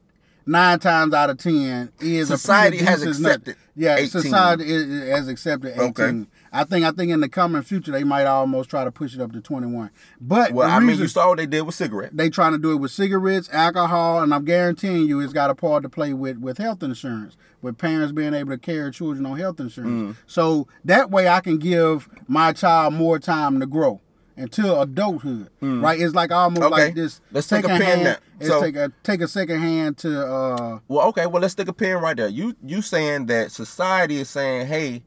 nine 0.46 0.80
times 0.80 1.14
out 1.14 1.30
of 1.30 1.38
ten 1.38 1.92
is 2.00 2.28
Society 2.28 2.80
a 2.80 2.86
has 2.86 3.04
accepted 3.04 3.48
nut- 3.48 3.58
Yeah, 3.76 3.96
18. 3.98 4.10
society 4.10 4.64
is, 4.68 5.10
has 5.10 5.28
accepted 5.28 5.74
eighteen. 5.74 5.90
Okay. 5.90 6.26
I 6.52 6.64
think 6.64 6.86
I 6.86 6.92
think 6.92 7.12
in 7.12 7.20
the 7.22 7.30
coming 7.30 7.62
future 7.62 7.92
they 7.92 8.04
might 8.04 8.26
almost 8.26 8.70
try 8.70 8.84
to 8.84 8.92
push 8.92 9.14
it 9.16 9.22
up 9.22 9.32
to 9.34 9.42
twenty 9.42 9.68
one. 9.68 9.90
But 10.20 10.52
Well, 10.54 10.70
I 10.70 10.80
mean, 10.80 10.98
you 10.98 11.08
saw 11.08 11.30
what 11.30 11.38
they 11.38 11.46
did 11.46 11.62
with 11.62 11.76
cigarettes. 11.76 12.14
they 12.16 12.30
trying 12.30 12.54
to 12.54 12.58
do 12.58 12.72
it 12.72 12.78
with 12.78 12.92
cigarettes, 12.92 13.50
alcohol, 13.54 14.22
and 14.22 14.34
I'm 14.34 14.46
guaranteeing 14.46 15.08
you 15.08 15.20
it's 15.20 15.34
got 15.34 15.50
a 15.50 15.56
part 15.56 15.84
to 15.84 15.90
play 15.90 16.14
with 16.14 16.38
with 16.38 16.58
health 16.58 16.82
insurance, 16.84 17.38
with 17.62 17.78
parents 17.78 18.12
being 18.12 18.34
able 18.34 18.52
to 18.52 18.58
carry 18.58 18.92
children 18.92 19.26
on 19.26 19.38
health 19.38 19.60
insurance. 19.60 20.18
Mm. 20.18 20.22
So 20.28 20.68
that 20.86 21.12
way 21.12 21.28
I 21.28 21.42
can 21.42 21.58
give 21.58 22.10
my 22.28 22.54
child 22.54 22.94
more 22.94 23.20
time 23.20 23.60
to 23.60 23.66
grow 23.68 24.02
until 24.38 24.82
adulthood. 24.82 25.50
Right? 25.62 26.00
It's 26.00 26.16
like 26.16 26.32
almost 26.32 26.62
Mm. 26.62 26.72
Okay. 26.72 26.86
like 26.86 26.96
this. 26.96 27.20
Let's 27.32 27.48
take 27.48 27.66
a 27.66 27.68
second 27.68 27.78
pin 27.80 27.88
hand, 27.88 28.06
there. 28.06 28.18
It's 28.40 28.48
So- 28.50 28.62
take 28.62 28.76
a 28.78 28.92
take 29.04 29.22
a 29.22 29.28
second 29.28 29.60
hand 29.60 29.98
to 29.98 30.26
uh 30.26 30.80
Well, 30.88 31.08
okay. 31.10 31.26
Well, 31.26 31.42
let's 31.42 31.52
stick 31.52 31.68
a 31.68 31.74
pin 31.74 31.98
right 31.98 32.16
there. 32.16 32.30
You 32.30 32.56
you 32.66 32.82
saying 32.82 33.26
that 33.28 33.52
society 33.52 34.18
is 34.20 34.30
saying, 34.30 34.68
hey, 34.68 35.04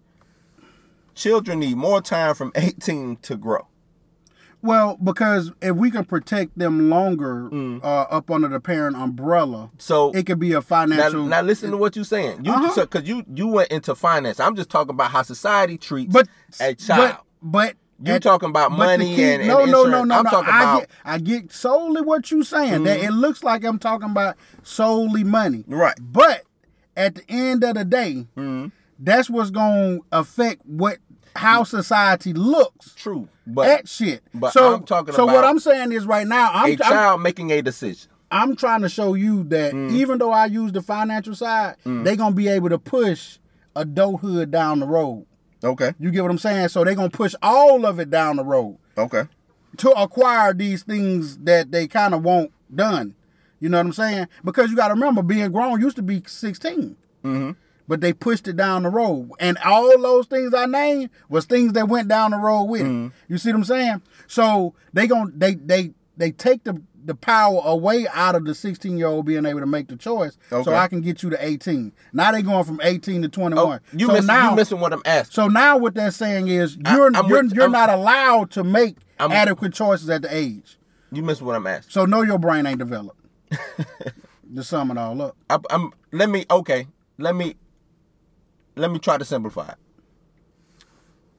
children 1.14 1.60
need 1.60 1.76
more 1.76 2.00
time 2.00 2.34
from 2.34 2.52
18 2.56 3.16
to 3.22 3.36
grow. 3.36 3.66
well 4.62 4.96
because 5.02 5.50
if 5.60 5.74
we 5.76 5.90
can 5.90 6.04
protect 6.04 6.56
them 6.58 6.88
longer 6.88 7.48
uh, 7.82 8.02
up 8.16 8.30
under 8.30 8.48
the 8.48 8.60
parent 8.60 8.96
umbrella, 8.96 9.70
Mm. 9.74 9.82
So 9.82 10.10
it 10.12 10.26
could 10.26 10.38
be 10.38 10.52
a 10.52 10.62
financial. 10.62 11.24
now 11.26 11.42
listen 11.42 11.70
to 11.72 11.76
what 11.76 11.96
you're 11.96 12.04
saying. 12.04 12.44
You 12.44 12.52
Uh-huh. 12.52 12.80
because 12.86 13.08
you 13.08 13.24
you 13.34 13.48
went 13.48 13.70
into 13.72 13.94
finance. 13.94 14.38
I'm 14.40 14.54
just 14.56 14.70
talking 14.70 14.90
about 14.94 15.10
how 15.10 15.22
society 15.22 15.76
treats 15.78 16.12
but 16.12 16.28
a 16.60 16.74
child. 16.74 17.16
But, 17.42 17.74
but 18.00 18.12
You 18.14 18.18
talking 18.20 18.48
about 18.50 18.72
money 18.72 19.14
key- 19.16 19.22
and- 19.24 19.42
and 19.42 19.48
no, 19.48 19.64
no, 19.64 19.84
no, 19.84 20.04
no, 20.04 20.14
I'm 20.18 20.24
no. 20.24 20.30
talking 20.30 20.52
I 20.52 20.62
about- 20.62 20.80
get, 20.80 20.90
I 21.04 21.18
get 21.18 21.52
solely 21.52 22.00
what 22.02 22.30
you're 22.30 22.44
saying. 22.44 22.84
That 22.84 23.00
it 23.00 23.10
looks 23.12 23.42
like 23.44 23.64
I'm 23.64 23.78
talking 23.78 24.10
about 24.10 24.36
solely 24.62 25.24
money. 25.24 25.64
Right. 25.68 25.94
But 26.00 26.42
at 26.96 27.14
the 27.16 27.22
end 27.28 27.64
of 27.64 27.74
the 27.74 27.84
day, 27.84 28.26
Mm-hmm. 28.36 28.68
That's 29.02 29.28
what's 29.28 29.50
gonna 29.50 29.98
affect 30.12 30.62
what 30.64 30.98
how 31.34 31.64
society 31.64 32.32
looks 32.32 32.94
True, 32.94 33.28
but 33.46 33.66
that 33.66 33.88
shit. 33.88 34.22
but 34.34 34.52
so, 34.52 34.74
I'm 34.76 34.84
talking 34.84 35.14
so 35.14 35.24
what 35.26 35.44
I'm 35.44 35.58
saying 35.58 35.92
is 35.92 36.06
right 36.06 36.26
now, 36.26 36.50
I'm, 36.52 36.70
a 36.70 36.72
I'm 36.72 36.76
child 36.78 37.22
making 37.22 37.50
a 37.52 37.62
decision. 37.62 38.10
I'm 38.30 38.54
trying 38.56 38.82
to 38.82 38.88
show 38.88 39.14
you 39.14 39.44
that 39.44 39.72
Mm. 39.74 39.92
even 39.92 40.18
though 40.18 40.30
I 40.32 40.46
use 40.46 40.72
the 40.72 40.82
financial 40.82 41.34
side, 41.34 41.76
they're 41.84 42.16
gonna 42.16 42.34
be 42.34 42.48
able 42.48 42.68
to 42.70 42.78
push 42.78 43.38
adulthood 43.76 44.50
down 44.50 44.80
the 44.80 44.86
road. 44.86 45.26
Okay. 45.64 45.94
You 45.98 46.10
get 46.10 46.22
what 46.22 46.30
I'm 46.30 46.38
saying? 46.38 46.68
So 46.68 46.84
they're 46.84 46.94
gonna 46.94 47.10
push 47.10 47.34
all 47.42 47.86
of 47.86 47.98
it 47.98 48.10
down 48.10 48.36
the 48.36 48.44
road 48.44 48.78
Okay. 48.98 49.22
to 49.78 49.90
acquire 49.92 50.52
these 50.52 50.82
things 50.82 51.38
that 51.38 51.70
they 51.70 51.86
kind 51.88 52.14
of 52.14 52.22
want 52.22 52.50
done. 52.74 53.14
You 53.60 53.68
know 53.68 53.78
what 53.78 53.86
I'm 53.86 53.92
saying? 53.92 54.28
Because 54.44 54.70
you 54.70 54.76
got 54.76 54.88
to 54.88 54.94
remember, 54.94 55.22
being 55.22 55.52
grown 55.52 55.80
used 55.80 55.96
to 55.96 56.02
be 56.02 56.22
16, 56.26 56.96
Mm-hmm. 57.24 57.50
But 57.88 58.00
they 58.00 58.12
pushed 58.12 58.46
it 58.48 58.56
down 58.56 58.82
the 58.84 58.88
road, 58.90 59.30
and 59.40 59.58
all 59.64 59.96
those 60.00 60.26
things 60.26 60.54
I 60.54 60.66
named 60.66 61.10
was 61.28 61.44
things 61.44 61.72
that 61.74 61.88
went 61.88 62.08
down 62.08 62.30
the 62.32 62.38
road 62.38 62.64
with 62.64 62.82
Mm-hmm. 62.82 63.06
it. 63.06 63.12
You 63.28 63.38
see 63.38 63.50
what 63.50 63.56
I'm 63.58 63.64
saying? 63.64 64.02
So 64.26 64.74
they 64.92 65.06
gon' 65.06 65.32
they 65.36 65.54
they 65.54 65.92
they 66.16 66.30
take 66.30 66.64
the 66.64 66.80
the 67.04 67.14
power 67.16 67.60
away 67.64 68.06
out 68.12 68.36
of 68.36 68.44
the 68.44 68.54
16 68.54 68.96
year 68.96 69.08
old 69.08 69.26
being 69.26 69.44
able 69.44 69.58
to 69.58 69.66
make 69.66 69.88
the 69.88 69.96
choice, 69.96 70.38
so 70.50 70.72
I 70.72 70.86
can 70.86 71.00
get 71.00 71.24
you 71.24 71.30
to 71.30 71.44
18. 71.44 71.92
Now 72.12 72.30
they 72.30 72.42
going 72.42 72.62
from 72.64 72.80
18 72.80 73.22
to 73.22 73.28
21. 73.28 73.80
Oh, 73.82 73.96
you 73.98 74.06
so 74.06 74.12
missing 74.12 74.26
now 74.28 74.50
you 74.50 74.56
missing 74.56 74.78
what 74.78 74.92
I'm 74.92 75.02
asking. 75.04 75.32
so 75.34 75.48
now 75.48 75.76
what 75.78 75.94
they're 75.94 76.12
saying 76.12 76.46
is 76.46 76.76
you're 76.76 77.10
I'm 77.16 77.26
you're, 77.28 77.42
with- 77.42 77.52
you're 77.54 77.62
I'm- 77.64 77.72
not 77.72 77.90
allowed 77.90 78.52
to 78.52 78.62
make 78.62 78.98
I'm- 79.18 79.32
adequate 79.32 79.72
choices 79.74 80.08
at 80.10 80.22
the 80.22 80.32
age. 80.34 80.78
You 81.10 81.22
missing 81.24 81.44
what 81.46 81.56
I'm 81.56 81.66
asking. 81.66 81.90
So 81.90 82.04
know 82.04 82.22
your 82.22 82.38
brain 82.38 82.66
ain't 82.66 82.78
developed. 82.78 83.18
to 84.54 84.62
sum 84.62 84.90
it 84.90 84.98
all 84.98 85.20
up. 85.22 85.36
I, 85.50 85.58
I'm 85.70 85.92
let 86.12 86.28
me 86.30 86.44
okay. 86.50 86.86
Let 87.18 87.34
me 87.34 87.56
let 88.76 88.90
me 88.90 88.98
try 88.98 89.18
to 89.18 89.24
simplify 89.24 89.68
it. 89.68 89.78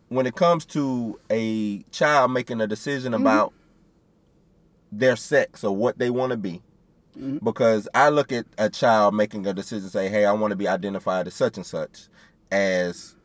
When 0.09 0.25
it 0.25 0.35
comes 0.35 0.65
to 0.67 1.19
a 1.29 1.83
child 1.91 2.31
making 2.31 2.61
a 2.61 2.67
decision 2.67 3.13
mm-hmm. 3.13 3.21
about 3.21 3.53
their 4.91 5.15
sex 5.15 5.63
or 5.63 5.75
what 5.75 5.97
they 5.97 6.09
want 6.09 6.31
to 6.31 6.37
be, 6.37 6.61
mm-hmm. 7.17 7.43
because 7.43 7.87
I 7.95 8.09
look 8.09 8.31
at 8.31 8.45
a 8.57 8.69
child 8.69 9.15
making 9.15 9.47
a 9.47 9.53
decision, 9.53 9.89
say, 9.89 10.09
"Hey, 10.09 10.25
I 10.25 10.33
want 10.33 10.51
to 10.51 10.55
be 10.55 10.67
identified 10.67 11.27
as 11.27 11.33
such 11.33 11.57
and 11.57 11.65
such," 11.65 12.09
as 12.51 13.15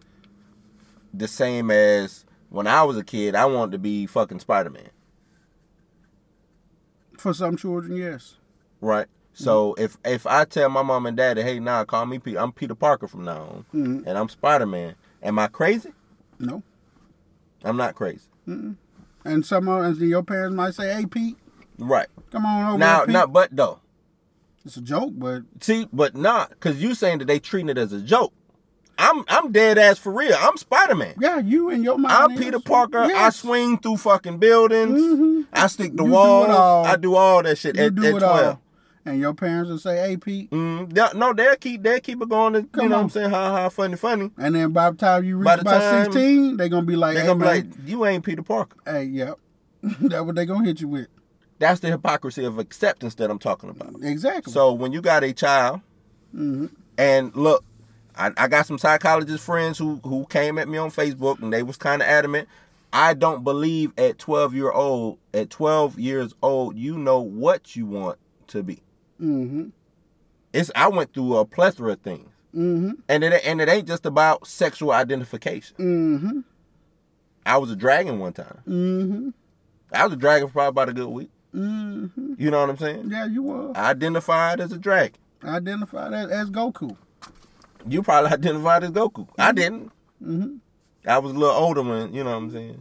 the 1.12 1.28
same 1.28 1.70
as 1.70 2.24
when 2.48 2.66
I 2.66 2.82
was 2.82 2.96
a 2.96 3.04
kid, 3.04 3.34
I 3.34 3.44
wanted 3.44 3.72
to 3.72 3.78
be 3.78 4.06
fucking 4.06 4.40
Spider 4.40 4.70
Man. 4.70 4.90
For 7.18 7.34
some 7.34 7.56
children, 7.56 7.96
yes. 7.96 8.36
Right. 8.80 9.08
So 9.38 9.74
if 9.78 9.96
if 10.04 10.26
I 10.26 10.44
tell 10.44 10.68
my 10.68 10.82
mom 10.82 11.06
and 11.06 11.16
daddy, 11.16 11.42
hey, 11.42 11.60
nah, 11.60 11.84
call 11.84 12.06
me 12.06 12.18
Peter, 12.18 12.40
I'm 12.40 12.50
Peter 12.50 12.74
Parker 12.74 13.06
from 13.06 13.24
now 13.24 13.64
on, 13.72 14.04
and 14.04 14.18
I'm 14.18 14.28
Spider 14.28 14.66
Man. 14.66 14.96
Am 15.22 15.38
I 15.38 15.46
crazy? 15.46 15.92
No. 16.40 16.64
I'm 17.62 17.76
not 17.76 17.94
crazy. 17.94 18.26
And 18.46 19.44
some 19.46 19.68
of 19.68 19.84
and 19.84 19.96
your 19.98 20.24
parents 20.24 20.56
might 20.56 20.74
say, 20.74 20.92
"Hey, 20.92 21.06
Pete, 21.06 21.36
Right. 21.78 22.08
come 22.32 22.44
on 22.46 22.66
over." 22.70 22.78
Now, 22.78 22.96
here, 22.98 23.06
Pete. 23.06 23.12
now, 23.12 23.26
but 23.26 23.54
though, 23.54 23.78
it's 24.64 24.76
a 24.76 24.80
joke, 24.80 25.12
but 25.14 25.42
see, 25.60 25.86
but 25.92 26.16
not 26.16 26.50
because 26.50 26.82
you 26.82 26.94
saying 26.94 27.18
that 27.18 27.26
they 27.26 27.38
treating 27.38 27.68
it 27.68 27.78
as 27.78 27.92
a 27.92 28.00
joke. 28.00 28.32
I'm 28.98 29.24
I'm 29.28 29.52
dead 29.52 29.78
ass 29.78 29.98
for 29.98 30.12
real. 30.12 30.36
I'm 30.40 30.56
Spider 30.56 30.96
Man. 30.96 31.14
yeah, 31.20 31.38
you 31.38 31.70
and 31.70 31.84
your 31.84 31.96
mind. 31.98 32.32
I'm 32.32 32.36
Peter 32.38 32.58
Parker. 32.58 33.08
I 33.14 33.30
swing 33.30 33.78
through 33.78 33.98
fucking 33.98 34.38
buildings. 34.38 35.00
Mhm. 35.00 35.46
I 35.52 35.68
stick 35.68 35.96
the 35.96 36.02
walls. 36.02 36.86
I 36.88 36.96
do 36.96 37.14
all 37.14 37.42
that 37.44 37.56
shit 37.58 37.76
You 37.76 37.84
at, 37.84 37.94
do 37.94 38.04
at 38.04 38.10
12. 38.18 38.24
all. 38.46 38.60
And 39.08 39.20
your 39.20 39.32
parents 39.34 39.70
will 39.70 39.78
say, 39.78 39.96
"Hey, 39.96 40.16
Pete," 40.16 40.50
Mm, 40.50 40.94
yeah, 40.96 41.10
no, 41.14 41.32
they'll 41.32 41.56
keep 41.56 41.82
they'll 41.82 42.00
keep 42.00 42.20
it 42.20 42.28
going. 42.28 42.52
To, 42.52 42.60
you 42.60 42.66
Come 42.66 42.88
know 42.88 42.96
what 42.96 42.98
on. 42.98 43.04
I'm 43.04 43.10
saying? 43.10 43.30
Ha 43.30 43.50
ha, 43.50 43.68
funny, 43.68 43.96
funny. 43.96 44.30
and 44.38 44.54
then 44.54 44.72
by 44.72 44.90
the 44.90 44.96
time 44.96 45.24
you 45.24 45.36
reach 45.38 45.44
By 45.46 45.54
about 45.54 45.80
time- 45.80 46.04
sixteen, 46.04 46.56
they're 46.56 46.68
gonna 46.68 46.86
be 46.86 46.96
like, 46.96 47.14
They're 47.14 47.22
"Hey, 47.24 47.28
gonna 47.28 47.40
be 47.40 47.46
like, 47.46 47.66
you 47.86 48.04
ain't 48.06 48.24
Peter 48.24 48.42
Parker. 48.42 48.76
hey, 48.84 49.04
yep." 49.04 49.38
That's 49.82 50.24
what 50.24 50.34
they 50.34 50.44
gonna 50.46 50.64
hit 50.64 50.80
you 50.80 50.88
with. 50.88 51.08
That's 51.58 51.80
the 51.80 51.88
hypocrisy 51.88 52.44
of 52.44 52.58
acceptance 52.58 53.14
that 53.16 53.30
I'm 53.30 53.38
talking 53.38 53.70
about. 53.70 53.94
Exactly. 54.02 54.52
So 54.52 54.72
when 54.72 54.92
you 54.92 55.00
got 55.00 55.24
a 55.24 55.32
child, 55.32 55.80
Mm-hmm. 56.34 56.66
and 56.98 57.34
look, 57.34 57.64
I, 58.16 58.30
I 58.36 58.48
got 58.48 58.66
some 58.66 58.78
psychologist 58.78 59.42
friends 59.44 59.78
who 59.78 60.00
who 60.04 60.26
came 60.26 60.58
at 60.58 60.68
me 60.68 60.76
on 60.78 60.90
Facebook, 60.90 61.40
and 61.42 61.52
they 61.52 61.62
was 61.62 61.76
kind 61.76 62.02
of 62.02 62.08
adamant. 62.08 62.48
I 62.92 63.14
don't 63.14 63.44
believe 63.44 63.92
at 63.98 64.18
12 64.18 64.54
year 64.54 64.70
old, 64.70 65.18
at 65.34 65.50
12 65.50 65.98
years 65.98 66.34
old, 66.42 66.76
you 66.76 66.96
know 66.98 67.20
what 67.20 67.76
you 67.76 67.86
want 67.86 68.18
to 68.48 68.62
be. 68.62 68.82
Mm-hmm. 69.20 69.68
It's 70.52 70.70
I 70.74 70.88
went 70.88 71.12
through 71.12 71.36
a 71.36 71.44
plethora 71.44 71.92
of 71.92 72.00
things, 72.00 72.30
Mm-hmm. 72.54 72.92
and 73.08 73.24
it 73.24 73.42
and 73.44 73.60
it 73.60 73.68
ain't 73.68 73.86
just 73.86 74.06
about 74.06 74.46
sexual 74.46 74.92
identification. 74.92 75.76
Mm-hmm. 75.76 76.40
I 77.44 77.58
was 77.58 77.70
a 77.70 77.76
dragon 77.76 78.18
one 78.18 78.32
time. 78.32 78.62
Mm-hmm. 78.66 79.28
I 79.92 80.04
was 80.04 80.14
a 80.14 80.16
dragon 80.16 80.48
for 80.48 80.52
probably 80.54 80.68
about 80.68 80.88
a 80.88 80.92
good 80.92 81.08
week. 81.08 81.30
Mm-hmm. 81.54 82.34
You 82.38 82.50
know 82.50 82.60
what 82.60 82.70
I'm 82.70 82.76
saying? 82.78 83.10
Yeah, 83.10 83.26
you 83.26 83.42
were. 83.42 83.76
I 83.76 83.90
identified 83.90 84.60
as 84.60 84.72
a 84.72 84.78
dragon. 84.78 85.16
Identified 85.44 86.12
as, 86.12 86.30
as 86.30 86.50
Goku. 86.50 86.96
You 87.86 88.02
probably 88.02 88.30
identified 88.32 88.84
as 88.84 88.90
Goku. 88.90 89.28
I 89.38 89.52
didn't. 89.52 89.92
Mm-hmm. 90.22 90.56
I 91.06 91.18
was 91.18 91.32
a 91.32 91.38
little 91.38 91.54
older 91.54 91.82
when 91.82 92.12
you 92.12 92.24
know 92.24 92.30
what 92.30 92.36
I'm 92.36 92.50
saying. 92.50 92.80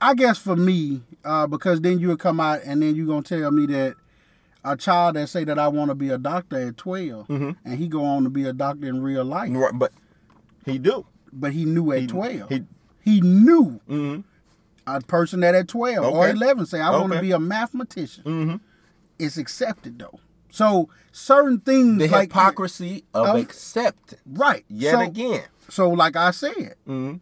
I 0.00 0.14
guess 0.14 0.38
for 0.38 0.56
me, 0.56 1.02
uh, 1.24 1.46
because 1.46 1.80
then 1.82 1.98
you 1.98 2.08
would 2.08 2.18
come 2.18 2.40
out 2.40 2.60
and 2.64 2.82
then 2.82 2.94
you're 2.94 3.06
gonna 3.06 3.22
tell 3.22 3.50
me 3.50 3.66
that 3.66 3.96
a 4.64 4.76
child 4.76 5.16
that 5.16 5.28
say 5.28 5.44
that 5.44 5.58
I 5.58 5.68
want 5.68 5.90
to 5.90 5.94
be 5.94 6.10
a 6.10 6.18
doctor 6.18 6.68
at 6.68 6.76
12 6.76 7.26
Mhm. 7.28 7.56
and 7.64 7.78
he 7.78 7.88
go 7.88 8.04
on 8.04 8.24
to 8.24 8.30
be 8.30 8.44
a 8.44 8.52
doctor 8.52 8.86
in 8.86 9.02
real 9.02 9.24
life, 9.24 9.50
Right, 9.54 9.72
But 9.78 9.92
he 10.66 10.78
do. 10.78 11.06
but 11.32 11.52
he 11.52 11.64
knew 11.64 11.92
at 11.92 12.00
He- 12.00 12.06
twelve. 12.06 12.48
he- 12.48 12.64
He, 13.02 13.20
knew 13.22 13.80
Mm-hmm. 13.88 14.20
a 14.86 15.00
person 15.00 15.40
that 15.40 15.54
at 15.54 15.68
twelve 15.68 16.04
or 16.14 16.28
eleven 16.28 16.66
say 16.66 16.80
I 16.80 16.90
want 16.90 17.12
to 17.14 17.20
be 17.20 17.32
a 17.32 17.38
mathematician. 17.40 18.24
Mm-hmm. 18.24 18.56
It's 19.18 19.36
accepted 19.38 19.98
though. 19.98 20.20
So 20.50 20.88
certain 21.12 21.60
things 21.60 21.98
The 21.98 22.08
like 22.08 22.28
hypocrisy 22.30 23.04
of 23.14 23.26
of- 23.28 23.36
acceptance. 23.36 24.20
right? 24.26 24.64
Yet 24.68 24.92
so, 24.92 25.00
again. 25.00 25.42
So 25.68 25.88
like 25.90 26.16
I 26.16 26.30
said, 26.32 26.74
Mm-hmm. 26.86 27.16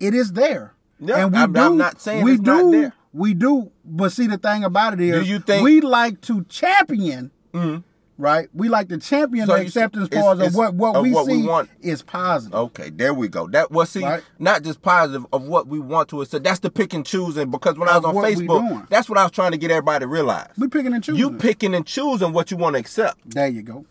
it 0.00 0.14
is 0.14 0.32
there. 0.32 0.74
Yeah, 0.98 1.24
and 1.24 1.32
we 1.32 1.38
I'm- 1.38 1.52
do. 1.52 1.60
I'm 1.60 1.76
not 1.76 2.00
saying 2.00 2.24
we 2.24 2.36
do. 2.38 2.90
We 3.12 3.34
do. 3.34 3.70
But 3.84 4.12
see, 4.12 4.26
the 4.26 4.38
thing 4.38 4.64
about 4.64 4.94
it 4.94 5.00
is, 5.00 5.28
you 5.28 5.38
think- 5.38 5.64
we 5.64 5.80
like 5.80 6.20
to 6.22 6.44
champion, 6.44 7.30
Mm-hmm. 7.52 7.80
right? 8.16 8.48
We 8.54 8.68
like 8.70 8.88
to 8.88 8.96
champion 8.98 9.46
So 9.46 9.52
the 9.52 9.58
see- 9.60 9.66
acceptance 9.66 10.06
it's- 10.06 10.22
part 10.22 10.40
of 10.40 10.54
what 10.54 10.74
what 10.74 10.96
of 10.96 11.02
we 11.02 11.12
what 11.12 11.26
we 11.26 11.42
want. 11.46 11.68
is 11.82 12.00
positive. 12.02 12.54
Okay, 12.54 12.88
there 12.90 13.12
we 13.12 13.28
go. 13.28 13.46
That 13.48 13.70
was 13.70 13.90
see, 13.90 14.02
Right. 14.02 14.22
not 14.38 14.62
just 14.62 14.80
positive 14.80 15.26
of 15.32 15.42
what 15.42 15.66
we 15.66 15.78
want 15.78 16.08
to. 16.10 16.22
accept. 16.22 16.44
that's 16.44 16.60
the 16.60 16.70
pick 16.70 16.94
and 16.94 17.04
choosing. 17.04 17.50
Because 17.50 17.76
when 17.78 17.88
I 17.88 17.96
was 17.98 18.04
on 18.06 18.14
Facebook, 18.14 18.88
that's 18.88 19.08
what 19.10 19.18
I 19.18 19.24
was 19.24 19.32
trying 19.32 19.52
to 19.52 19.58
get 19.58 19.70
everybody 19.70 20.04
to 20.04 20.06
realize. 20.06 20.48
We 20.56 20.68
picking 20.68 20.94
and 20.94 21.04
choosing. 21.04 21.18
You 21.20 21.32
picking 21.32 21.74
and 21.74 21.84
choosing 21.84 22.32
what 22.32 22.50
you 22.50 22.56
want 22.56 22.74
to 22.76 22.80
accept. 22.80 23.18
There 23.30 23.48
you 23.48 23.62
go. 23.62 23.84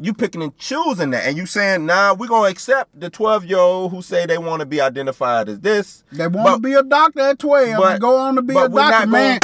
You 0.00 0.14
picking 0.14 0.42
and 0.44 0.56
choosing 0.58 1.10
that, 1.10 1.26
and 1.26 1.36
you 1.36 1.44
saying, 1.44 1.84
"Nah, 1.86 2.14
we're 2.14 2.28
gonna 2.28 2.48
accept 2.50 2.98
the 3.00 3.10
twelve 3.10 3.44
year 3.44 3.58
old 3.58 3.90
who 3.90 4.00
say 4.00 4.26
they 4.26 4.38
want 4.38 4.60
to 4.60 4.66
be 4.66 4.80
identified 4.80 5.48
as 5.48 5.58
this." 5.60 6.04
They 6.12 6.28
want 6.28 6.62
to 6.62 6.68
be 6.68 6.74
a 6.74 6.84
doctor 6.84 7.20
at 7.20 7.38
twelve 7.40 7.76
but- 7.78 7.92
and 7.92 8.00
go 8.00 8.16
on 8.16 8.36
to 8.36 8.42
be 8.42 8.56
a 8.56 8.68
doctor, 8.68 9.06
man. 9.08 9.40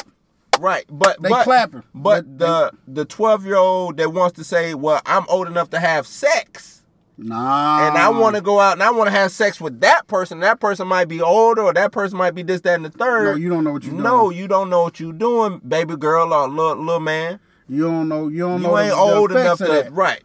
Right, 0.61 0.85
but 0.89 1.21
They 1.21 1.31
but, 1.31 1.43
clapping. 1.43 1.83
But 1.93 2.39
They- 2.39 2.47
the 2.47 2.71
the 2.87 3.05
twelve 3.05 3.45
year 3.45 3.57
old 3.57 3.97
that 3.97 4.13
wants 4.13 4.37
to 4.39 4.45
say, 4.45 4.75
"Well, 4.75 5.01
I'm 5.05 5.25
old 5.29 5.49
enough 5.49 5.71
to 5.71 5.81
have 5.81 6.07
sex." 6.07 6.83
Nah. 7.17 7.87
and 7.89 7.97
I 7.97 8.09
want 8.09 8.35
to 8.35 8.41
go 8.41 8.59
out 8.59 8.73
and 8.73 8.83
I 8.83 8.91
want 8.91 9.07
to 9.07 9.13
have 9.13 9.31
sex 9.31 9.61
with 9.61 9.81
that 9.81 10.09
person. 10.09 10.41
That 10.41 10.59
person 10.59 10.89
might 10.89 11.07
be 11.07 11.21
older, 11.21 11.63
or 11.63 11.73
that 11.73 11.93
person 11.93 12.19
might 12.19 12.35
be 12.35 12.43
this, 12.43 12.61
that, 12.63 12.75
and 12.75 12.85
the 12.85 12.91
third. 12.91 13.25
No, 13.25 13.35
you 13.37 13.49
don't 13.49 13.63
know 13.65 13.73
what 13.73 13.85
you're 13.85 13.95
No, 13.95 14.23
doing. 14.27 14.39
you 14.39 14.49
don't 14.49 14.69
know 14.69 14.83
what 14.83 14.99
you're 14.99 15.13
doing, 15.13 15.61
baby 15.67 15.97
girl 15.97 16.33
or 16.35 16.49
little, 16.49 16.77
little 16.77 16.99
man. 17.01 17.39
You 17.69 17.85
don't 17.85 18.09
know. 18.09 18.27
You 18.29 18.41
don't 18.41 18.63
You 18.63 18.67
know. 18.69 18.79
ain't 18.79 18.91
the, 18.91 18.97
old 18.97 19.31
the 19.31 19.41
enough 19.41 19.59
to 19.59 19.65
that. 19.65 19.93
right. 19.93 20.23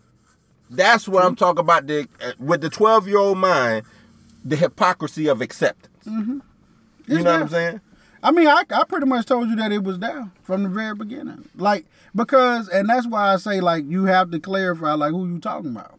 That's 0.70 1.08
what 1.08 1.24
I'm 1.26 1.36
talking 1.36 1.60
about. 1.62 1.88
The 1.88 2.08
uh, 2.22 2.34
with 2.40 2.62
the 2.62 2.70
12 2.70 3.08
year 3.08 3.18
old 3.18 3.38
mind, 3.38 3.86
the 4.46 4.56
hypocrisy 4.56 5.28
of 5.28 5.42
acceptance. 5.42 6.06
You 6.06 6.42
It's 7.08 7.24
know 7.24 7.32
what 7.34 7.42
I'm 7.42 7.50
saying? 7.50 7.82
I 8.22 8.32
mean, 8.32 8.48
I, 8.48 8.64
I 8.70 8.84
pretty 8.84 9.06
much 9.06 9.26
told 9.26 9.50
you 9.50 9.56
that 9.56 9.72
it 9.72 9.84
was 9.84 9.98
down 9.98 10.32
from 10.44 10.64
the 10.64 10.70
very 10.70 10.94
beginning. 10.94 11.48
Like 11.56 11.86
because, 12.14 12.68
and 12.68 12.88
that's 12.90 13.08
why 13.08 13.34
I 13.34 13.38
say 13.38 13.62
like 13.62 13.86
you 13.88 14.06
have 14.06 14.32
to 14.32 14.40
clarify 14.40 14.94
like 14.94 15.12
who 15.12 15.28
you 15.28 15.40
talking 15.40 15.72
about. 15.72 15.98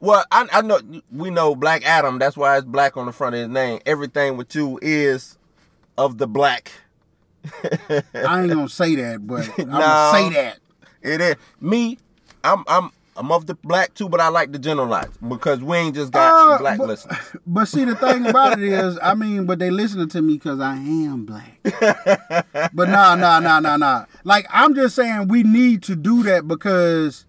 Well, 0.00 0.24
I, 0.30 0.48
I 0.52 0.62
know 0.62 0.80
we 1.12 1.30
know 1.30 1.54
Black 1.54 1.84
Adam. 1.84 2.18
That's 2.18 2.36
why 2.36 2.56
it's 2.56 2.64
black 2.64 2.96
on 2.96 3.06
the 3.06 3.12
front 3.12 3.34
of 3.34 3.40
his 3.40 3.48
name. 3.48 3.80
Everything 3.84 4.36
with 4.36 4.54
you 4.54 4.78
is 4.80 5.36
of 5.96 6.18
the 6.18 6.26
black. 6.26 6.72
I 8.14 8.42
ain't 8.42 8.52
gonna 8.52 8.68
say 8.68 8.94
that, 8.96 9.26
but 9.26 9.48
I'm 9.58 9.66
No. 9.66 9.78
gonna 9.78 10.12
say 10.12 10.30
that. 10.30 10.58
It 11.02 11.20
is 11.20 11.36
me. 11.60 11.98
I'm 12.44 12.64
I'm 12.68 12.90
I'm 13.18 13.32
of 13.32 13.46
the 13.46 13.54
black 13.54 13.94
too, 13.94 14.08
but 14.08 14.20
I 14.20 14.28
like 14.28 14.52
to 14.52 14.58
generalize 14.58 15.10
because 15.28 15.60
we 15.60 15.76
ain't 15.76 15.94
just 15.96 16.12
got 16.12 16.32
Uh, 16.54 16.58
black 16.58 16.78
but, 16.78 16.88
listeners. 16.88 17.18
but 17.46 17.64
see, 17.66 17.84
the 17.84 17.96
thing 17.96 18.24
about 18.26 18.58
it 18.60 18.64
is, 18.72 18.98
I 19.02 19.14
mean, 19.14 19.44
but 19.44 19.58
they 19.58 19.70
listening 19.70 20.08
to 20.10 20.22
me 20.22 20.34
because 20.34 20.60
I 20.60 20.76
am 20.76 21.24
black. 21.26 21.58
but 22.72 22.88
nah, 22.88 23.16
nah, 23.16 23.40
nah, 23.40 23.60
nah, 23.60 23.76
nah. 23.76 24.04
Like 24.24 24.46
I'm 24.50 24.74
just 24.74 24.94
saying, 24.94 25.28
we 25.28 25.42
need 25.42 25.82
to 25.84 25.96
do 25.96 26.22
that 26.22 26.46
because 26.46 27.26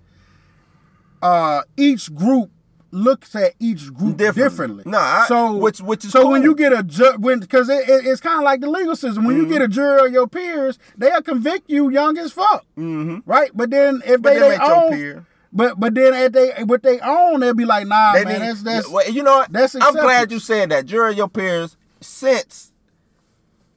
uh 1.21 1.61
each 1.75 2.13
group 2.15 2.49
looks 2.91 3.35
at 3.35 3.53
each 3.59 3.93
group 3.93 4.17
Differently. 4.17 4.43
differently. 4.43 4.83
No, 4.87 4.97
I- 4.97 5.25
so 5.27 5.55
which- 5.57 5.79
which 5.81 6.05
is 6.05 6.11
so 6.11 6.27
when 6.29 6.41
you 6.41 6.55
get 6.55 6.73
a 6.73 6.81
ju- 6.81 7.17
when 7.19 7.39
because 7.39 7.69
it, 7.69 7.87
it- 7.87 8.05
it's 8.05 8.19
kind 8.21 8.37
of 8.37 8.43
like 8.43 8.61
the 8.61 8.69
legal 8.69 8.95
system. 8.95 9.25
When 9.25 9.35
you 9.35 9.43
Mm-hmm. 9.43 9.51
get 9.51 9.61
a 9.61 9.67
jury 9.67 10.07
of 10.07 10.13
your 10.13 10.27
peers, 10.27 10.79
they'll 10.97 11.21
convict 11.21 11.69
you 11.69 11.89
young 11.89 12.17
as 12.17 12.31
fuck, 12.31 12.65
Mm-hmm. 12.77 13.29
right? 13.29 13.51
But 13.53 13.69
then 13.69 14.01
if 14.05 14.21
But 14.23 14.33
they, 14.33 14.39
they 14.39 14.55
your 14.55 14.71
own, 14.85 14.89
peer. 14.91 15.25
But 15.51 15.79
but 15.79 15.95
then 15.95 16.13
at 16.13 16.33
they 16.33 16.51
what 16.65 16.83
they 16.83 16.99
own, 16.99 17.39
they'll 17.39 17.53
be 17.53 17.65
like, 17.65 17.87
nah, 17.87 18.13
They 18.13 18.23
man, 18.25 18.41
need- 18.41 18.47
that's 18.47 18.61
that's 18.63 18.89
well, 18.89 19.09
you 19.09 19.23
know 19.23 19.37
what? 19.37 19.51
that's 19.51 19.75
I'm 19.75 19.93
glad 19.93 20.31
you 20.31 20.39
said 20.39 20.69
that. 20.69 20.85
Jury 20.85 21.15
your 21.15 21.27
peers, 21.29 21.75
since 22.01 22.71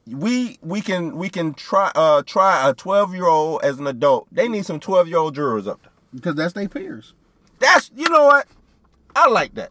we 0.06 0.58
we 0.62 0.80
can 0.80 1.16
we 1.16 1.28
can 1.28 1.54
try 1.54 1.90
uh 1.94 2.22
try 2.22 2.68
a 2.68 2.74
12 2.74 3.14
year 3.14 3.26
old 3.26 3.62
as 3.62 3.78
an 3.78 3.86
adult. 3.86 4.26
They 4.32 4.48
need 4.48 4.66
some 4.66 4.80
12 4.80 5.08
year 5.08 5.18
old 5.18 5.34
jurors 5.34 5.66
up 5.66 5.80
there. 5.82 5.92
because 6.14 6.34
that's 6.34 6.52
their 6.54 6.68
peers. 6.68 7.14
That's 7.60 7.90
you 7.96 8.08
know 8.08 8.24
what? 8.24 8.46
I 9.14 9.28
like 9.28 9.54
that. 9.54 9.70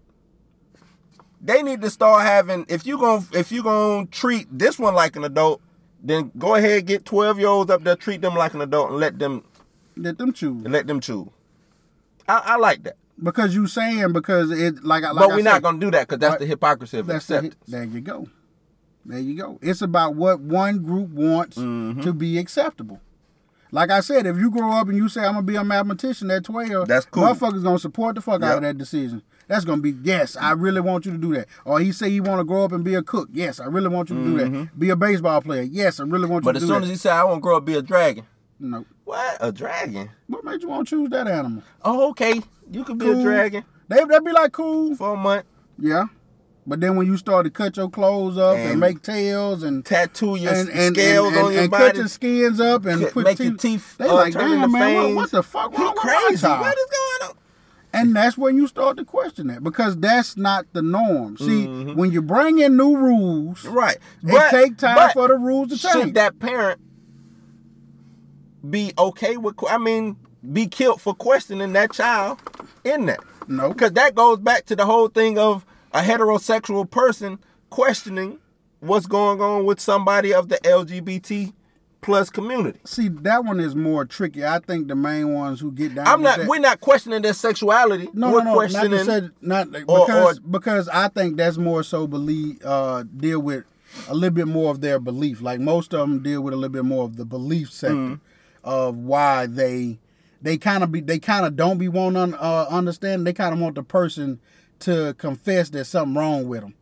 They 1.44 1.64
need 1.64 1.82
to 1.82 1.90
start 1.90 2.24
having 2.26 2.66
if 2.70 2.86
you 2.86 2.98
going 2.98 3.26
if 3.34 3.52
you 3.52 3.62
going 3.64 4.08
to 4.08 4.12
treat 4.12 4.48
this 4.58 4.80
one 4.80 4.94
like 4.96 5.16
an 5.16 5.24
adult, 5.24 5.62
then 6.02 6.32
go 6.38 6.56
ahead 6.56 6.86
get 6.86 7.04
12 7.06 7.40
year 7.40 7.48
olds 7.48 7.70
up 7.72 7.84
there 7.84 7.96
treat 7.96 8.22
them 8.22 8.36
like 8.36 8.54
an 8.54 8.62
adult 8.62 8.92
and 8.92 9.00
let 9.00 9.20
them 9.20 9.44
Let 9.98 10.18
them 10.18 10.32
choose. 10.34 10.64
let 10.68 10.88
them 10.88 11.00
choose. 11.02 11.28
I, 12.28 12.42
I 12.46 12.56
like 12.58 12.84
that. 12.84 12.98
Because 13.22 13.54
you 13.54 13.68
saying 13.68 14.14
because 14.14 14.50
it 14.52 14.84
like 14.84 15.04
like 15.04 15.14
but 15.16 15.30
we're 15.30 15.42
not 15.44 15.62
to 15.64 15.78
do 15.80 15.92
that 15.92 16.08
cuz 16.08 16.18
that's 16.20 16.32
Right. 16.32 16.40
the 16.40 16.46
hypocrisy 16.48 16.98
of 16.98 17.08
that's 17.08 17.28
the, 17.28 17.36
acceptance. 17.38 17.68
there 17.68 17.84
you 17.84 18.02
go. 18.02 18.28
There 19.06 19.20
you 19.20 19.36
go. 19.38 19.60
It's 19.62 19.82
about 19.82 20.16
what 20.16 20.40
one 20.40 20.80
group 20.84 21.10
wants 21.10 21.58
Mm-hmm. 21.58 22.02
to 22.02 22.14
be 22.14 22.38
acceptable. 22.38 23.00
Like 23.74 23.90
I 23.90 24.02
said, 24.02 24.26
if 24.26 24.38
you 24.38 24.52
grow 24.52 24.72
up 24.72 24.90
and 24.90 24.98
you 24.98 25.08
say 25.08 25.22
I'm 25.22 25.34
gonna 25.34 25.44
be 25.44 25.56
a 25.56 25.64
mathematician 25.64 26.30
at 26.32 26.44
12, 26.44 26.88
That's 26.88 27.06
cool. 27.06 27.24
Motherfuckers 27.24 27.64
gonna 27.64 27.80
support 27.80 28.16
the 28.16 28.22
fuck 28.22 28.42
out 28.44 28.58
of 28.58 28.64
that 28.64 28.78
decision. 28.78 29.22
That's 29.48 29.66
gonna 29.66 29.82
be 29.82 29.92
yes, 30.04 30.36
I 30.36 30.52
really 30.52 30.82
want 30.82 31.06
you 31.06 31.12
to 31.12 31.18
do 31.18 31.34
that. 31.36 31.48
Or 31.64 31.80
he 31.80 31.92
say 31.92 32.10
he 32.10 32.20
want 32.22 32.40
to 32.40 32.44
grow 32.44 32.64
up 32.66 32.72
and 32.74 32.84
be 32.84 32.96
a 32.96 33.02
cook. 33.04 33.30
Yes, 33.32 33.60
I 33.60 33.66
really 33.66 33.88
want 33.90 34.10
you 34.10 34.16
to 34.18 34.24
do 34.24 34.38
that. 34.38 34.80
Be 34.80 34.90
a 34.90 34.96
baseball 34.96 35.42
player. 35.42 35.62
Yes, 35.64 36.00
I 36.00 36.04
really 36.04 36.28
want 36.28 36.44
you 36.46 36.52
Mm-hmm. 36.52 36.52
But 36.52 36.52
to 36.54 36.58
as 36.58 36.64
do 36.64 36.68
soon 36.68 36.82
that. 36.82 36.84
as 36.86 36.90
he 36.90 36.96
said 36.98 37.14
I 37.14 37.24
want 37.24 37.38
to 37.38 37.42
grow 37.42 37.58
up 37.58 37.66
be 37.66 37.76
a 37.76 37.82
dragon. 37.82 38.26
no. 38.60 38.86
What? 39.12 39.38
A 39.42 39.52
dragon? 39.52 40.10
What 40.28 40.46
made 40.46 40.62
you 40.62 40.70
want 40.70 40.88
to 40.88 40.96
choose 40.96 41.10
that 41.10 41.28
animal? 41.28 41.64
Oh, 41.84 42.10
okay. 42.12 42.40
You 42.72 42.86
could 42.86 42.98
be 42.98 43.06
Cool. 43.08 43.20
a 43.20 43.24
dragon 43.24 43.66
They 43.90 44.02
would 44.02 44.24
be 44.24 44.32
like 44.32 44.54
cool. 44.54 44.96
for 44.96 45.16
a 45.16 45.18
month. 45.18 45.44
Yeah. 45.78 46.06
But 46.66 46.80
then 46.80 46.96
when 46.96 47.08
you 47.08 47.18
start 47.18 47.44
to 47.44 47.50
cut 47.50 47.76
your 47.76 47.90
clothes 47.90 48.38
up 48.38 48.56
and, 48.56 48.70
And 48.72 48.80
make 48.80 49.02
tails 49.02 49.64
and 49.64 49.84
Tattoo 49.84 50.38
your 50.38 50.54
and, 50.54 50.70
and, 50.70 50.96
scales 50.96 51.36
on 51.36 51.52
your 51.52 51.62
and 51.64 51.72
body. 51.72 51.84
cut 51.88 51.96
your 51.98 52.08
skins 52.08 52.62
up 52.62 52.86
and 52.86 53.02
Cut- 53.02 53.12
put 53.14 53.24
make 53.26 53.38
teeth, 53.38 53.48
your 53.48 53.58
teeth, 53.58 53.98
They 53.98 54.06
uh, 54.08 54.14
like, 54.14 54.34
damn 54.34 54.72
man, 54.72 54.72
what, 54.72 54.80
fangs." 54.80 55.16
what 55.18 55.32
the 55.32 55.44
fuck 55.44 55.78
wrong 55.78 55.88
with 55.94 55.98
crazy. 55.98 56.48
What 56.48 56.78
is 56.78 56.86
going 57.20 57.32
on? 57.32 57.38
And 57.94 58.16
that's 58.16 58.38
when 58.38 58.56
you 58.56 58.68
start 58.68 58.96
to 58.96 59.04
question 59.04 59.48
that 59.48 59.62
because 59.62 59.98
that's 59.98 60.38
not 60.38 60.66
the 60.72 60.82
norm. 60.82 61.36
See, 61.36 61.66
Mhm. 61.68 61.96
when 61.98 62.12
you 62.14 62.22
bring 62.22 62.60
in 62.60 62.78
new 62.78 62.96
rules, 62.96 63.66
Right. 63.66 63.98
it 64.24 64.50
take 64.52 64.78
time 64.78 64.96
but 64.96 65.12
for 65.12 65.28
the 65.28 65.36
rules 65.36 65.68
to 65.70 65.76
should 65.78 65.92
change. 65.92 66.14
that 66.14 66.40
parent 66.40 66.80
be 68.70 68.94
okay 68.98 69.38
with? 69.38 69.56
I 69.70 69.78
mean, 69.78 70.18
be 70.52 70.68
killed 70.68 71.02
for 71.02 71.14
questioning 71.14 71.74
that 71.74 71.92
child 71.94 72.40
in 72.84 73.06
that? 73.08 73.20
no, 73.48 73.70
Because 73.70 73.92
that 73.94 74.16
goes 74.16 74.40
back 74.40 74.66
to 74.68 74.76
the 74.76 74.86
whole 74.86 75.08
thing 75.08 75.38
of 75.38 75.66
a 75.94 76.02
heterosexual 76.02 76.90
person 76.90 77.40
questioning 77.70 78.40
what's 78.80 79.06
going 79.06 79.42
on 79.42 79.66
with 79.66 79.80
somebody 79.80 80.34
of 80.34 80.50
the 80.50 80.58
LGBT 80.58 81.54
plus 82.02 82.30
community. 82.32 82.80
see 82.84 83.10
that 83.10 83.46
one 83.46 83.60
is 83.60 83.76
more 83.76 84.06
tricky. 84.06 84.44
I 84.44 84.58
think 84.58 84.88
the 84.88 84.96
main 84.96 85.34
ones 85.34 85.60
who 85.60 85.72
get 85.72 85.94
down. 85.94 86.08
I'm 86.08 86.22
not. 86.24 86.40
that- 86.40 86.48
We're 86.48 86.60
not 86.60 86.80
questioning 86.82 87.22
their 87.22 87.34
sexuality. 87.34 88.10
No, 88.14 88.32
we're 88.32 88.40
no, 88.40 88.44
no, 88.44 88.44
not 88.46 88.54
questioning. 88.56 88.92
to 88.92 89.06
say, 89.06 89.30
not 89.42 89.68
or- 89.88 90.06
because 90.08 90.38
or- 90.40 90.42
because 90.50 90.90
I 90.90 91.10
think 91.10 91.38
that's 91.38 91.58
more 91.58 91.84
so 91.84 92.08
believe 92.08 92.60
uh 92.66 93.04
deal 93.04 93.40
with 93.40 93.66
a 94.10 94.16
little 94.16 94.34
bit 94.34 94.48
more 94.48 94.72
of 94.72 94.82
their 94.82 95.00
belief. 95.00 95.42
Like 95.42 95.60
most 95.60 95.94
of 95.94 96.00
them 96.10 96.24
deal 96.24 96.42
with 96.42 96.54
a 96.56 96.58
little 96.58 96.74
bit 96.74 96.86
more 96.86 97.04
of 97.06 97.18
the 97.18 97.26
belief 97.26 97.72
sector 97.72 97.96
Mm-hmm. 97.96 98.16
Of 98.64 98.96
why 98.98 99.46
they 99.48 100.00
they 100.42 100.58
kind 100.58 100.84
of 100.84 100.92
be 100.92 101.02
they 101.02 101.20
kind 101.20 101.46
of 101.46 101.56
don't 101.56 101.78
be 101.78 101.88
want 101.88 102.16
to 102.16 102.42
uh, 102.42 102.68
understand. 102.70 103.26
They 103.28 103.34
kind 103.34 103.54
of 103.54 103.60
want 103.60 103.76
the 103.76 103.84
person 103.84 104.40
to 104.80 105.14
confess 105.18 105.70
there's 105.70 105.88
something 105.88 106.16
wrong 106.16 106.48
with 106.48 106.62
them. 106.62 106.74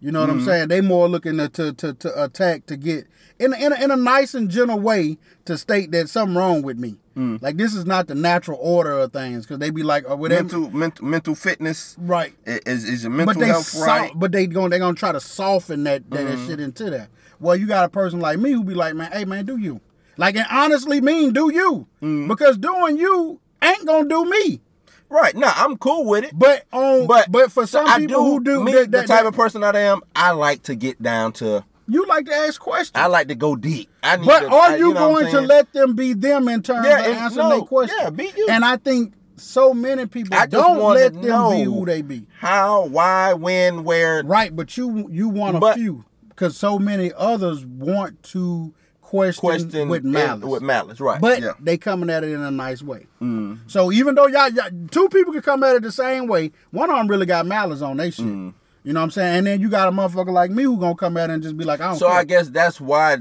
You 0.00 0.12
know 0.12 0.20
what 0.20 0.28
Mm-hmm. 0.30 0.38
I'm 0.40 0.44
saying? 0.44 0.68
They 0.68 0.80
more 0.80 1.08
looking 1.08 1.38
to 1.38 1.48
to, 1.48 1.72
to, 1.74 1.94
to 1.94 2.24
attack 2.24 2.66
to 2.66 2.76
get 2.76 3.06
in 3.38 3.52
a, 3.52 3.56
in, 3.56 3.72
a, 3.72 3.84
in 3.84 3.90
a 3.90 3.96
nice 3.96 4.34
and 4.34 4.50
gentle 4.50 4.78
way 4.78 5.18
to 5.46 5.56
state 5.58 5.90
that 5.92 6.08
something 6.08 6.36
wrong 6.36 6.62
with 6.62 6.78
me. 6.78 6.96
Mm. 7.16 7.40
Like 7.40 7.56
this 7.56 7.74
is 7.74 7.86
not 7.86 8.06
the 8.08 8.14
natural 8.14 8.58
order 8.60 8.92
of 8.98 9.12
things 9.12 9.44
because 9.46 9.58
they 9.60 9.70
be 9.70 9.82
like, 9.82 10.04
oh, 10.08 10.16
whatever. 10.16 10.42
mental, 10.42 10.70
mental, 10.70 11.04
mental 11.06 11.34
fitness 11.34 11.96
Right. 11.98 12.34
is 12.44 12.84
is 12.84 13.02
your 13.04 13.12
mental 13.12 13.34
but 13.34 13.40
they 13.40 13.46
health 13.46 13.66
so- 13.66 13.86
right? 13.86 14.10
but 14.14 14.32
they 14.32 14.46
going 14.46 14.70
they 14.70 14.78
gonna 14.78 14.94
try 14.96 15.12
to 15.12 15.20
soften 15.20 15.84
that 15.84 16.08
that, 16.10 16.20
Mm-hmm. 16.26 16.40
that 16.40 16.46
shit 16.48 16.60
into 16.60 16.90
that. 16.90 17.08
Well, 17.40 17.56
you 17.56 17.66
got 17.66 17.84
a 17.84 17.88
person 17.88 18.20
like 18.20 18.38
me 18.38 18.52
who 18.52 18.62
be 18.64 18.74
like, 18.74 18.94
man, 18.94 19.10
hey 19.12 19.24
man, 19.24 19.44
do 19.46 19.56
you? 19.56 19.80
Like 20.16 20.36
and 20.36 20.46
honestly 20.50 21.00
mean 21.00 21.32
do 21.32 21.52
you? 21.52 21.86
Mm-hmm. 22.02 22.28
Because 22.28 22.56
doing 22.58 22.96
you 22.98 23.40
ain't 23.62 23.86
gonna 23.86 24.08
do 24.08 24.24
me. 24.24 24.60
Right. 25.08 25.36
No, 25.36 25.50
I'm 25.54 25.76
cool 25.76 26.06
with 26.06 26.24
it. 26.24 26.36
But 26.36 26.64
on 26.72 27.06
But 27.06 27.30
but, 27.30 27.52
for 27.52 27.66
some 27.66 27.86
I 27.86 27.98
people 27.98 28.24
who 28.24 28.42
do 28.42 28.64
me, 28.64 28.72
that, 28.72 28.90
the 28.90 28.98
type 29.00 29.08
that- 29.08 29.26
of 29.26 29.34
person 29.34 29.62
I 29.62 29.76
am, 29.78 30.00
I 30.16 30.32
like 30.32 30.62
to 30.64 30.74
get 30.74 31.00
down 31.02 31.32
to. 31.34 31.64
you 31.86 32.04
like 32.06 32.26
to 32.26 32.34
ask 32.34 32.60
questions. 32.60 32.92
I 32.94 33.06
like 33.06 33.28
to 33.28 33.34
go 33.34 33.54
deep. 33.54 33.88
I 34.02 34.16
need 34.16 34.26
But 34.26 34.40
to, 34.40 34.46
are 34.48 34.70
I- 34.70 34.76
you, 34.76 34.92
know 34.94 35.10
going 35.12 35.30
to 35.30 35.40
let 35.42 35.72
them 35.72 35.94
be 35.94 36.14
them 36.14 36.48
in 36.48 36.62
terms 36.62 36.86
Yeah, 36.86 37.00
of 37.00 37.06
and- 37.06 37.16
answering 37.16 37.48
no, 37.48 37.56
their 37.58 37.66
question? 37.66 37.96
yeah, 38.00 38.10
be 38.10 38.32
you. 38.36 38.46
And 38.50 38.64
I 38.64 38.76
think 38.76 39.12
so 39.36 39.74
many 39.74 40.06
people 40.06 40.36
I 40.36 40.46
don't 40.46 40.78
let 40.94 41.12
them 41.12 41.22
be 41.22 41.28
know 41.28 41.62
who 41.64 41.84
they 41.86 42.02
be. 42.02 42.26
how, 42.38 42.86
why, 42.86 43.34
when, 43.34 43.84
where? 43.84 44.22
Right, 44.24 44.54
but 44.54 44.76
you 44.76 45.08
you 45.10 45.28
want 45.28 45.56
a 45.56 45.60
But- 45.60 45.76
few 45.76 46.04
because 46.30 46.56
so 46.56 46.78
many 46.78 47.12
others 47.16 47.64
want 47.64 48.20
to 48.24 48.74
question, 49.14 49.40
Question 49.40 49.88
with 49.88 50.02
and- 50.04 50.12
malice. 50.12 50.44
With 50.44 50.62
malice, 50.62 51.00
right? 51.00 51.20
But 51.20 51.40
yeah. 51.40 51.52
they 51.60 51.76
coming 51.78 52.10
at 52.10 52.24
it 52.24 52.30
in 52.30 52.40
a 52.40 52.50
nice 52.50 52.82
way. 52.82 53.06
Mm. 53.22 53.60
So 53.66 53.92
even 53.92 54.14
though 54.14 54.26
y'all, 54.26 54.48
y'all 54.50 54.70
two 54.90 55.08
people 55.08 55.32
can 55.32 55.42
come 55.42 55.62
at 55.62 55.76
it 55.76 55.82
the 55.82 55.92
same 55.92 56.26
way, 56.26 56.52
one 56.70 56.90
of 56.90 56.96
them 56.96 57.06
really 57.08 57.26
got 57.26 57.46
malice 57.46 57.80
on 57.82 57.96
they 57.96 58.10
shit. 58.10 58.26
Mm. 58.26 58.54
You 58.82 58.92
know 58.92 59.00
what 59.00 59.04
I'm 59.04 59.10
saying? 59.12 59.38
And 59.38 59.46
then 59.46 59.60
you 59.60 59.68
got 59.70 59.88
a 59.88 59.92
motherfucker 59.92 60.32
like 60.32 60.50
me 60.50 60.64
who 60.64 60.78
gonna 60.78 60.94
come 60.94 61.16
at 61.16 61.30
it 61.30 61.34
and 61.34 61.42
just 61.42 61.56
be 61.56 61.64
like, 61.64 61.80
I 61.80 61.88
don't 61.90 61.96
So 61.98 62.08
care. 62.08 62.18
I 62.18 62.24
guess 62.24 62.48
that's 62.50 62.80
why 62.80 63.18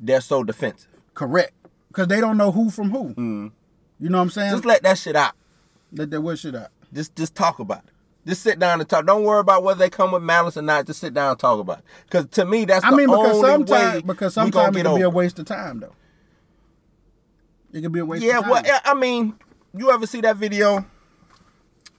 they're 0.00 0.20
so 0.20 0.42
defensive. 0.44 0.90
Correct. 1.14 1.52
Because 1.88 2.08
they 2.08 2.20
don't 2.20 2.36
know 2.36 2.52
who 2.52 2.70
from 2.70 2.90
who. 2.90 3.14
You 4.00 4.08
know 4.10 4.18
what 4.18 4.22
I'm 4.22 4.30
saying? 4.30 4.50
Mm. 4.50 4.54
Just 4.54 4.64
let 4.66 4.82
that 4.82 4.98
shit 4.98 5.16
out. 5.16 5.34
Let 5.92 6.10
that 6.10 6.20
what 6.20 6.38
shit 6.38 6.54
out. 6.54 6.68
Just 6.92 7.16
just 7.16 7.34
talk 7.34 7.58
about 7.58 7.84
it. 7.86 7.90
Just 8.26 8.42
sit 8.42 8.58
down 8.58 8.80
and 8.80 8.88
talk. 8.88 9.06
Don't 9.06 9.24
worry 9.24 9.40
about 9.40 9.62
whether 9.62 9.78
they 9.78 9.88
come 9.88 10.12
with 10.12 10.22
malice 10.22 10.56
or 10.56 10.62
not. 10.62 10.86
Just 10.86 11.00
sit 11.00 11.14
down 11.14 11.30
and 11.30 11.38
talk 11.38 11.60
about 11.60 11.78
it. 11.78 11.84
Because 12.04 12.26
to 12.30 12.44
me, 12.44 12.64
that's 12.64 12.84
I 12.84 12.90
the 12.90 12.96
mean, 12.96 13.06
because 13.06 13.36
only 13.36 13.42
way 13.42 13.48
sometimes 13.48 14.02
because 14.02 14.34
sometimes 14.34 14.76
it 14.76 14.82
can 14.82 14.94
be 14.96 15.02
a 15.02 15.10
waste 15.10 15.38
of 15.38 15.46
time 15.46 15.80
though. 15.80 15.94
It 17.72 17.82
can 17.82 17.92
be 17.92 18.00
a 18.00 18.04
waste 18.04 18.24
Yeah, 18.24 18.38
of 18.38 18.44
time. 18.44 18.64
Yeah, 18.64 18.72
well, 18.72 18.80
I 18.84 18.94
mean, 18.94 19.34
you 19.74 19.90
ever 19.90 20.06
see 20.06 20.20
that 20.22 20.36
video? 20.36 20.84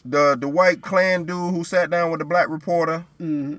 The 0.06 0.38
the 0.40 0.48
white 0.48 0.82
Klan 0.82 1.26
dude 1.26 1.54
who 1.54 1.64
sat 1.64 1.90
down 1.90 2.10
with 2.12 2.20
the 2.20 2.26
black 2.26 2.48
reporter, 2.50 3.06
hmm 3.18 3.58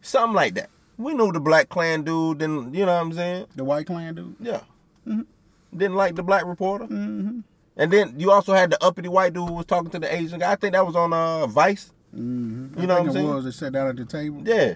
something 0.00 0.34
like 0.34 0.54
that. 0.54 0.70
We 0.96 1.14
knew 1.14 1.32
the 1.32 1.40
black 1.40 1.68
Klan 1.68 2.02
dude, 2.02 2.38
didn't 2.38 2.74
you 2.74 2.86
know 2.86 2.94
what 2.94 3.00
I'm 3.02 3.12
saying? 3.12 3.46
The 3.56 3.64
white 3.64 3.86
Klan 3.86 4.14
dude. 4.14 4.36
Yeah, 4.40 4.60
didn't 5.06 5.96
like 5.96 6.14
the 6.14 6.22
black 6.22 6.44
reporter. 6.44 6.84
Mm-hmm. 6.84 7.40
And 7.76 7.90
then 7.92 8.14
you 8.18 8.30
also 8.30 8.52
had 8.52 8.70
the 8.70 8.84
uppity 8.84 9.08
white 9.08 9.32
dude 9.32 9.48
who 9.48 9.54
was 9.54 9.66
talking 9.66 9.90
to 9.90 9.98
the 9.98 10.14
Asian 10.14 10.40
guy. 10.40 10.52
I 10.52 10.56
think 10.56 10.72
that 10.74 10.86
was 10.86 10.96
on 10.96 11.12
uh 11.12 11.46
Vice. 11.46 11.92
Mm-hmm. 12.14 12.80
You 12.80 12.86
know 12.86 12.94
what 12.94 13.02
I'm 13.02 13.08
it 13.08 13.12
saying? 13.14 13.28
was. 13.28 13.44
They 13.44 13.50
sat 13.50 13.72
down 13.72 13.88
at 13.88 13.96
the 13.96 14.04
table. 14.04 14.42
Yeah. 14.44 14.74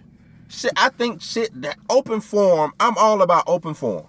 Shit, 0.49 0.73
I 0.77 0.89
think 0.91 1.21
shit 1.21 1.61
that 1.63 1.77
open 1.91 2.21
forum. 2.21 2.73
I'm 2.81 2.97
all 2.97 3.21
about 3.21 3.45
open 3.47 3.75
forum. 3.75 4.07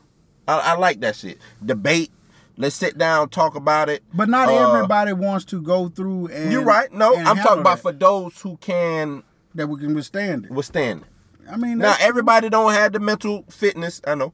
I, 0.47 0.59
I 0.59 0.75
like 0.77 1.01
that 1.01 1.15
shit. 1.15 1.39
Debate. 1.65 2.11
Let's 2.59 2.75
sit 2.75 2.97
down, 2.97 3.29
talk 3.29 3.55
about 3.55 3.87
it. 3.89 4.01
But 4.13 4.29
not 4.29 4.49
Uh, 4.49 4.73
everybody 4.73 5.13
wants 5.13 5.45
to 5.45 5.61
go 5.61 5.89
through 5.89 6.27
and. 6.27 6.51
You're 6.51 6.63
right. 6.63 6.91
No, 6.91 7.15
I'm 7.15 7.37
talking 7.37 7.59
about 7.61 7.75
that, 7.75 7.81
for 7.81 7.91
those 7.91 8.41
who 8.41 8.57
can 8.57 9.23
that 9.53 9.67
we 9.67 9.79
can 9.79 9.93
withstand 9.93 10.45
it. 10.45 10.51
withstand 10.51 11.01
it. 11.01 11.07
I 11.51 11.57
mean, 11.57 11.77
Now 11.77 11.95
everybody 11.99 12.49
don't 12.49 12.73
have 12.73 12.93
the 12.93 12.99
mental 12.99 13.43
fitness. 13.49 14.01
I 14.07 14.15
know. 14.15 14.33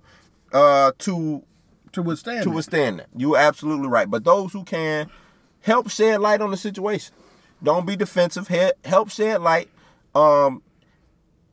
Uh, 0.54 0.92
to 1.00 1.44
to 1.94 2.02
withstand 2.02 2.44
to 2.44 2.52
it. 2.52 2.56
withstand 2.56 3.00
that. 3.00 3.08
You're 3.16 3.38
absolutely 3.38 3.88
right. 3.88 4.10
But 4.10 4.24
those 4.24 4.54
who 4.54 4.64
can 4.64 5.10
help 5.62 5.90
shed 5.90 6.22
light 6.22 6.42
on 6.42 6.52
the 6.52 6.58
situation. 6.58 7.16
Don't 7.64 7.88
be 7.88 7.96
defensive. 7.96 8.50
Help 8.84 9.10
shed 9.10 9.42
light 9.42 9.70
um, 10.14 10.62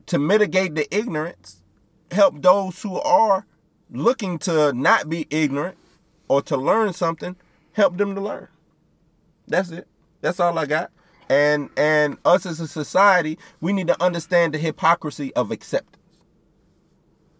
to 0.07 0.19
mitigate 0.19 0.75
the 0.75 0.93
ignorance. 0.95 1.61
Help 2.11 2.41
those 2.41 2.81
who 2.81 2.99
are 2.99 3.45
looking 3.89 4.37
to 4.39 4.73
not 4.73 5.09
be 5.09 5.27
ignorant 5.29 5.77
or 6.27 6.41
to 6.41 6.57
learn 6.57 6.93
something. 6.93 7.35
Help 7.73 7.97
them 7.97 8.15
to 8.15 8.21
learn. 8.21 8.49
That's 9.47 9.71
it. 9.71 9.87
That's 10.19 10.39
all 10.39 10.57
I 10.57 10.65
got. 10.65 10.91
And 11.29 11.69
and 11.77 12.17
us 12.25 12.45
as 12.45 12.59
a 12.59 12.67
society, 12.67 13.37
we 13.61 13.71
need 13.71 13.87
to 13.87 14.03
understand 14.03 14.53
the 14.53 14.57
hypocrisy 14.57 15.33
of 15.35 15.51
acceptance. 15.51 15.97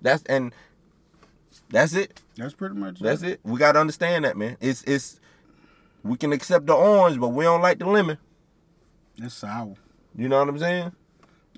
That's 0.02 0.24
and 0.24 0.54
that's 1.70 1.93
it. 1.93 2.20
That's 2.38 2.54
pretty 2.54 2.76
much. 2.76 3.00
That's 3.00 3.22
it. 3.24 3.32
it. 3.34 3.40
We 3.44 3.58
gotta 3.60 3.80
understand 3.80 4.26
that, 4.26 4.38
man. 4.38 4.58
It's 4.62 4.84
it's 4.84 5.20
we 6.04 6.18
can 6.18 6.34
accept 6.34 6.66
the 6.66 6.74
orange, 6.74 7.20
but 7.20 7.30
we 7.30 7.44
don't 7.44 7.62
like 7.62 7.80
the 7.80 7.86
lemon. 7.88 8.18
It's 9.18 9.36
sour. 9.36 9.76
You 10.16 10.28
know 10.30 10.40
what 10.40 10.50
I'm 10.50 10.60
saying? 10.60 10.92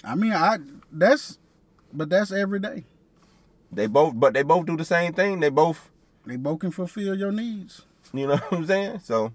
I 0.03 0.15
mean, 0.15 0.33
I 0.33 0.57
that's, 0.91 1.37
but 1.91 2.09
that's 2.09 2.31
every 2.31 2.59
day. 2.59 2.83
They 3.71 3.87
both, 3.87 4.13
but 4.15 4.33
they 4.33 4.43
both 4.43 4.65
do 4.65 4.77
the 4.77 4.85
same 4.85 5.13
thing. 5.13 5.39
They 5.39 5.49
both, 5.49 5.89
They 6.25 6.35
both 6.35 6.59
can 6.59 6.71
fulfill 6.71 7.17
your 7.17 7.31
needs. 7.31 7.83
you 8.13 8.27
know 8.27 8.35
what 8.49 8.53
I'm 8.53 8.65
saying? 8.65 8.99
So, 8.99 9.31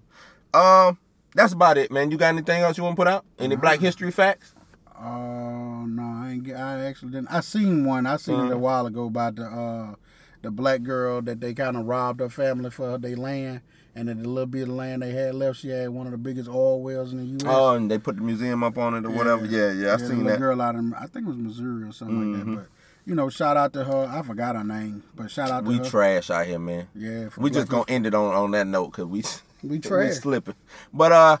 um, 0.53 0.97
that's 1.35 1.53
about 1.53 1.77
it, 1.77 1.91
man. 1.91 2.11
You 2.11 2.17
got 2.17 2.29
anything 2.29 2.61
else 2.61 2.77
you 2.77 2.83
want 2.83 2.95
to 2.95 2.99
put 2.99 3.07
out? 3.07 3.25
Any 3.37 3.55
Black 3.55 3.79
History 3.79 4.11
facts? 4.11 4.53
Uh, 4.95 5.85
no, 5.85 6.03
I 6.03 6.31
ain't. 6.33 6.49
I 6.51 6.85
actually 6.85 7.11
didn't. 7.11 7.29
I 7.29 7.39
seen 7.41 7.85
one. 7.85 8.05
I 8.05 8.17
seen 8.17 8.39
it 8.45 8.51
a 8.51 8.57
while 8.57 8.85
ago 8.85 9.05
about 9.05 9.35
the 9.35 9.43
uh, 9.45 9.95
the 10.41 10.51
black 10.51 10.83
girl 10.83 11.21
that 11.23 11.39
they 11.41 11.53
kind 11.53 11.75
of 11.77 11.85
robbed 11.85 12.19
her 12.19 12.29
family 12.29 12.69
for 12.69 12.97
their 12.97 13.15
land, 13.17 13.61
and 13.95 14.07
then 14.07 14.21
the 14.21 14.27
little 14.29 14.45
bit 14.47 14.63
of 14.63 14.69
land 14.69 15.01
they 15.01 15.11
had 15.11 15.35
left, 15.35 15.59
she 15.59 15.69
had 15.69 15.89
one 15.89 16.05
of 16.07 16.11
the 16.11 16.17
biggest 16.17 16.49
oil 16.49 16.81
wells 16.81 17.11
in 17.11 17.19
the 17.19 17.25
U.S. 17.25 17.43
Oh, 17.45 17.75
and 17.75 17.89
they 17.91 17.97
put 17.97 18.15
the 18.15 18.21
museum 18.21 18.63
up 18.63 18.77
on 18.77 18.93
it 18.95 19.05
or 19.05 19.09
whatever. 19.09 19.45
Yeah, 19.45 19.71
yeah, 19.71 19.93
I 19.93 19.97
the 19.97 20.07
seen 20.07 20.23
that. 20.25 20.39
girl 20.39 20.61
out 20.61 20.75
in 20.75 20.93
I 20.93 21.05
think 21.07 21.25
it 21.25 21.29
was 21.29 21.37
Missouri 21.37 21.83
or 21.83 21.91
something 21.91 22.33
like 22.33 22.43
Mhm. 22.45 22.55
that. 22.55 22.55
But 22.61 22.67
you 23.05 23.15
know, 23.15 23.29
shout 23.29 23.57
out 23.57 23.73
to 23.73 23.83
her. 23.83 24.07
I 24.11 24.21
forgot 24.21 24.55
her 24.55 24.63
name, 24.63 25.03
but 25.15 25.31
shout 25.31 25.49
out 25.49 25.63
to 25.63 25.69
We 25.69 25.77
her. 25.77 25.83
We 25.83 25.89
trash 25.89 26.29
out 26.29 26.45
here, 26.45 26.59
man. 26.59 26.87
yeah, 26.95 27.29
We 27.37 27.49
just 27.49 27.67
gonna 27.67 27.85
end 27.87 28.05
it 28.05 28.13
on 28.13 28.33
on 28.33 28.51
that 28.51 28.67
note 28.67 28.91
because 28.91 29.05
we 29.05 29.23
we 29.63 29.69
we 29.71 29.79
trash 29.79 30.15
slipping. 30.15 30.55
But 30.93 31.11
uh, 31.11 31.37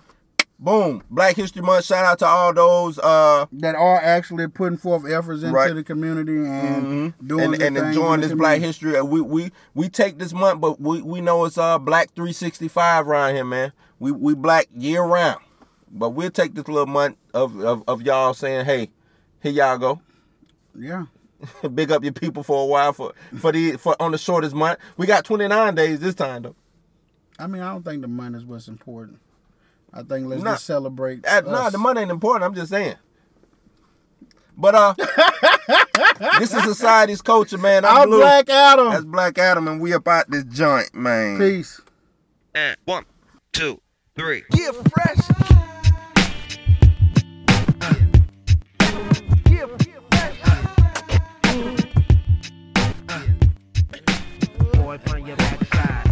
boom, 0.59 1.01
Black 1.09 1.35
History 1.35 1.61
Month. 1.61 1.85
Shout 1.85 2.05
out 2.05 2.19
to 2.19 2.25
all 2.25 2.53
those 2.53 2.99
uh. 2.99 3.45
that 3.53 3.75
are 3.75 4.01
actually 4.01 4.47
putting 4.47 4.77
forth 4.77 5.09
efforts 5.09 5.41
into 5.43 5.55
Right. 5.55 5.73
the 5.73 5.83
community 5.83 6.37
and 6.37 7.13
Mhm. 7.15 7.27
doing 7.27 7.53
and, 7.55 7.61
and 7.63 7.77
enjoying 7.77 8.21
this 8.21 8.33
Black 8.33 8.59
history. 8.59 9.01
We 9.01 9.21
we 9.21 9.51
we 9.73 9.89
take 9.89 10.19
this 10.19 10.33
month, 10.33 10.61
but 10.61 10.79
we, 10.79 11.01
we 11.01 11.21
know 11.21 11.45
it's 11.45 11.57
uh 11.57 11.79
Black 11.79 12.13
365 12.15 13.07
around 13.07 13.35
here, 13.35 13.45
man. 13.45 13.71
We 13.99 14.11
we 14.11 14.33
black 14.35 14.67
year 14.75 15.01
round, 15.03 15.39
but 15.91 16.11
we'll 16.11 16.29
take 16.31 16.55
this 16.55 16.67
little 16.67 16.85
month 16.85 17.17
of 17.33 17.59
of, 17.61 17.83
of 17.87 18.01
y'all 18.01 18.33
saying, 18.33 18.65
hey, 18.65 18.91
here 19.41 19.51
y'all 19.51 19.77
go. 19.77 20.01
Yeah, 20.77 21.05
Big 21.73 21.91
up 21.91 22.03
your 22.03 22.13
people 22.13 22.43
for 22.43 22.63
a 22.63 22.65
while 22.65 22.93
for 22.93 23.13
for 23.39 23.51
the 23.51 23.77
for 23.77 23.95
on 24.01 24.11
the 24.11 24.17
shortest 24.17 24.55
month. 24.55 24.79
We 24.97 25.05
got 25.07 25.25
29 25.25 25.75
days 25.75 25.99
this 25.99 26.15
time 26.15 26.43
though. 26.43 26.55
I 27.37 27.47
mean, 27.47 27.61
I 27.61 27.71
don't 27.71 27.83
think 27.83 28.01
the 28.01 28.07
month 28.07 28.35
is 28.35 28.45
what's 28.45 28.67
important. 28.67 29.19
I 29.93 30.03
think 30.03 30.27
let's 30.27 30.43
nah, 30.43 30.53
just 30.53 30.65
celebrate. 30.65 31.25
At, 31.25 31.45
nah, 31.45 31.69
the 31.69 31.77
money 31.77 32.01
ain't 32.01 32.11
important. 32.11 32.43
I'm 32.43 32.55
just 32.55 32.69
saying. 32.69 32.95
But 34.55 34.75
uh, 34.75 34.93
this 36.39 36.53
is 36.53 36.63
society's 36.63 37.21
culture, 37.21 37.57
man. 37.57 37.85
I'm, 37.85 38.03
I'm 38.03 38.09
Black 38.09 38.49
Adam. 38.49 38.89
That's 38.89 39.05
Black 39.05 39.37
Adam, 39.37 39.67
and 39.67 39.81
we 39.81 39.93
about 39.93 40.29
this 40.29 40.43
joint, 40.43 40.93
man. 40.93 41.39
Peace. 41.39 41.79
And 42.53 42.75
one, 42.85 43.05
two, 43.53 43.81
three. 44.15 44.43
Get 44.51 44.75
fresh. 44.91 45.39
boy 54.89 54.97
from 55.05 55.27
your 55.27 55.35
backside. 55.37 56.08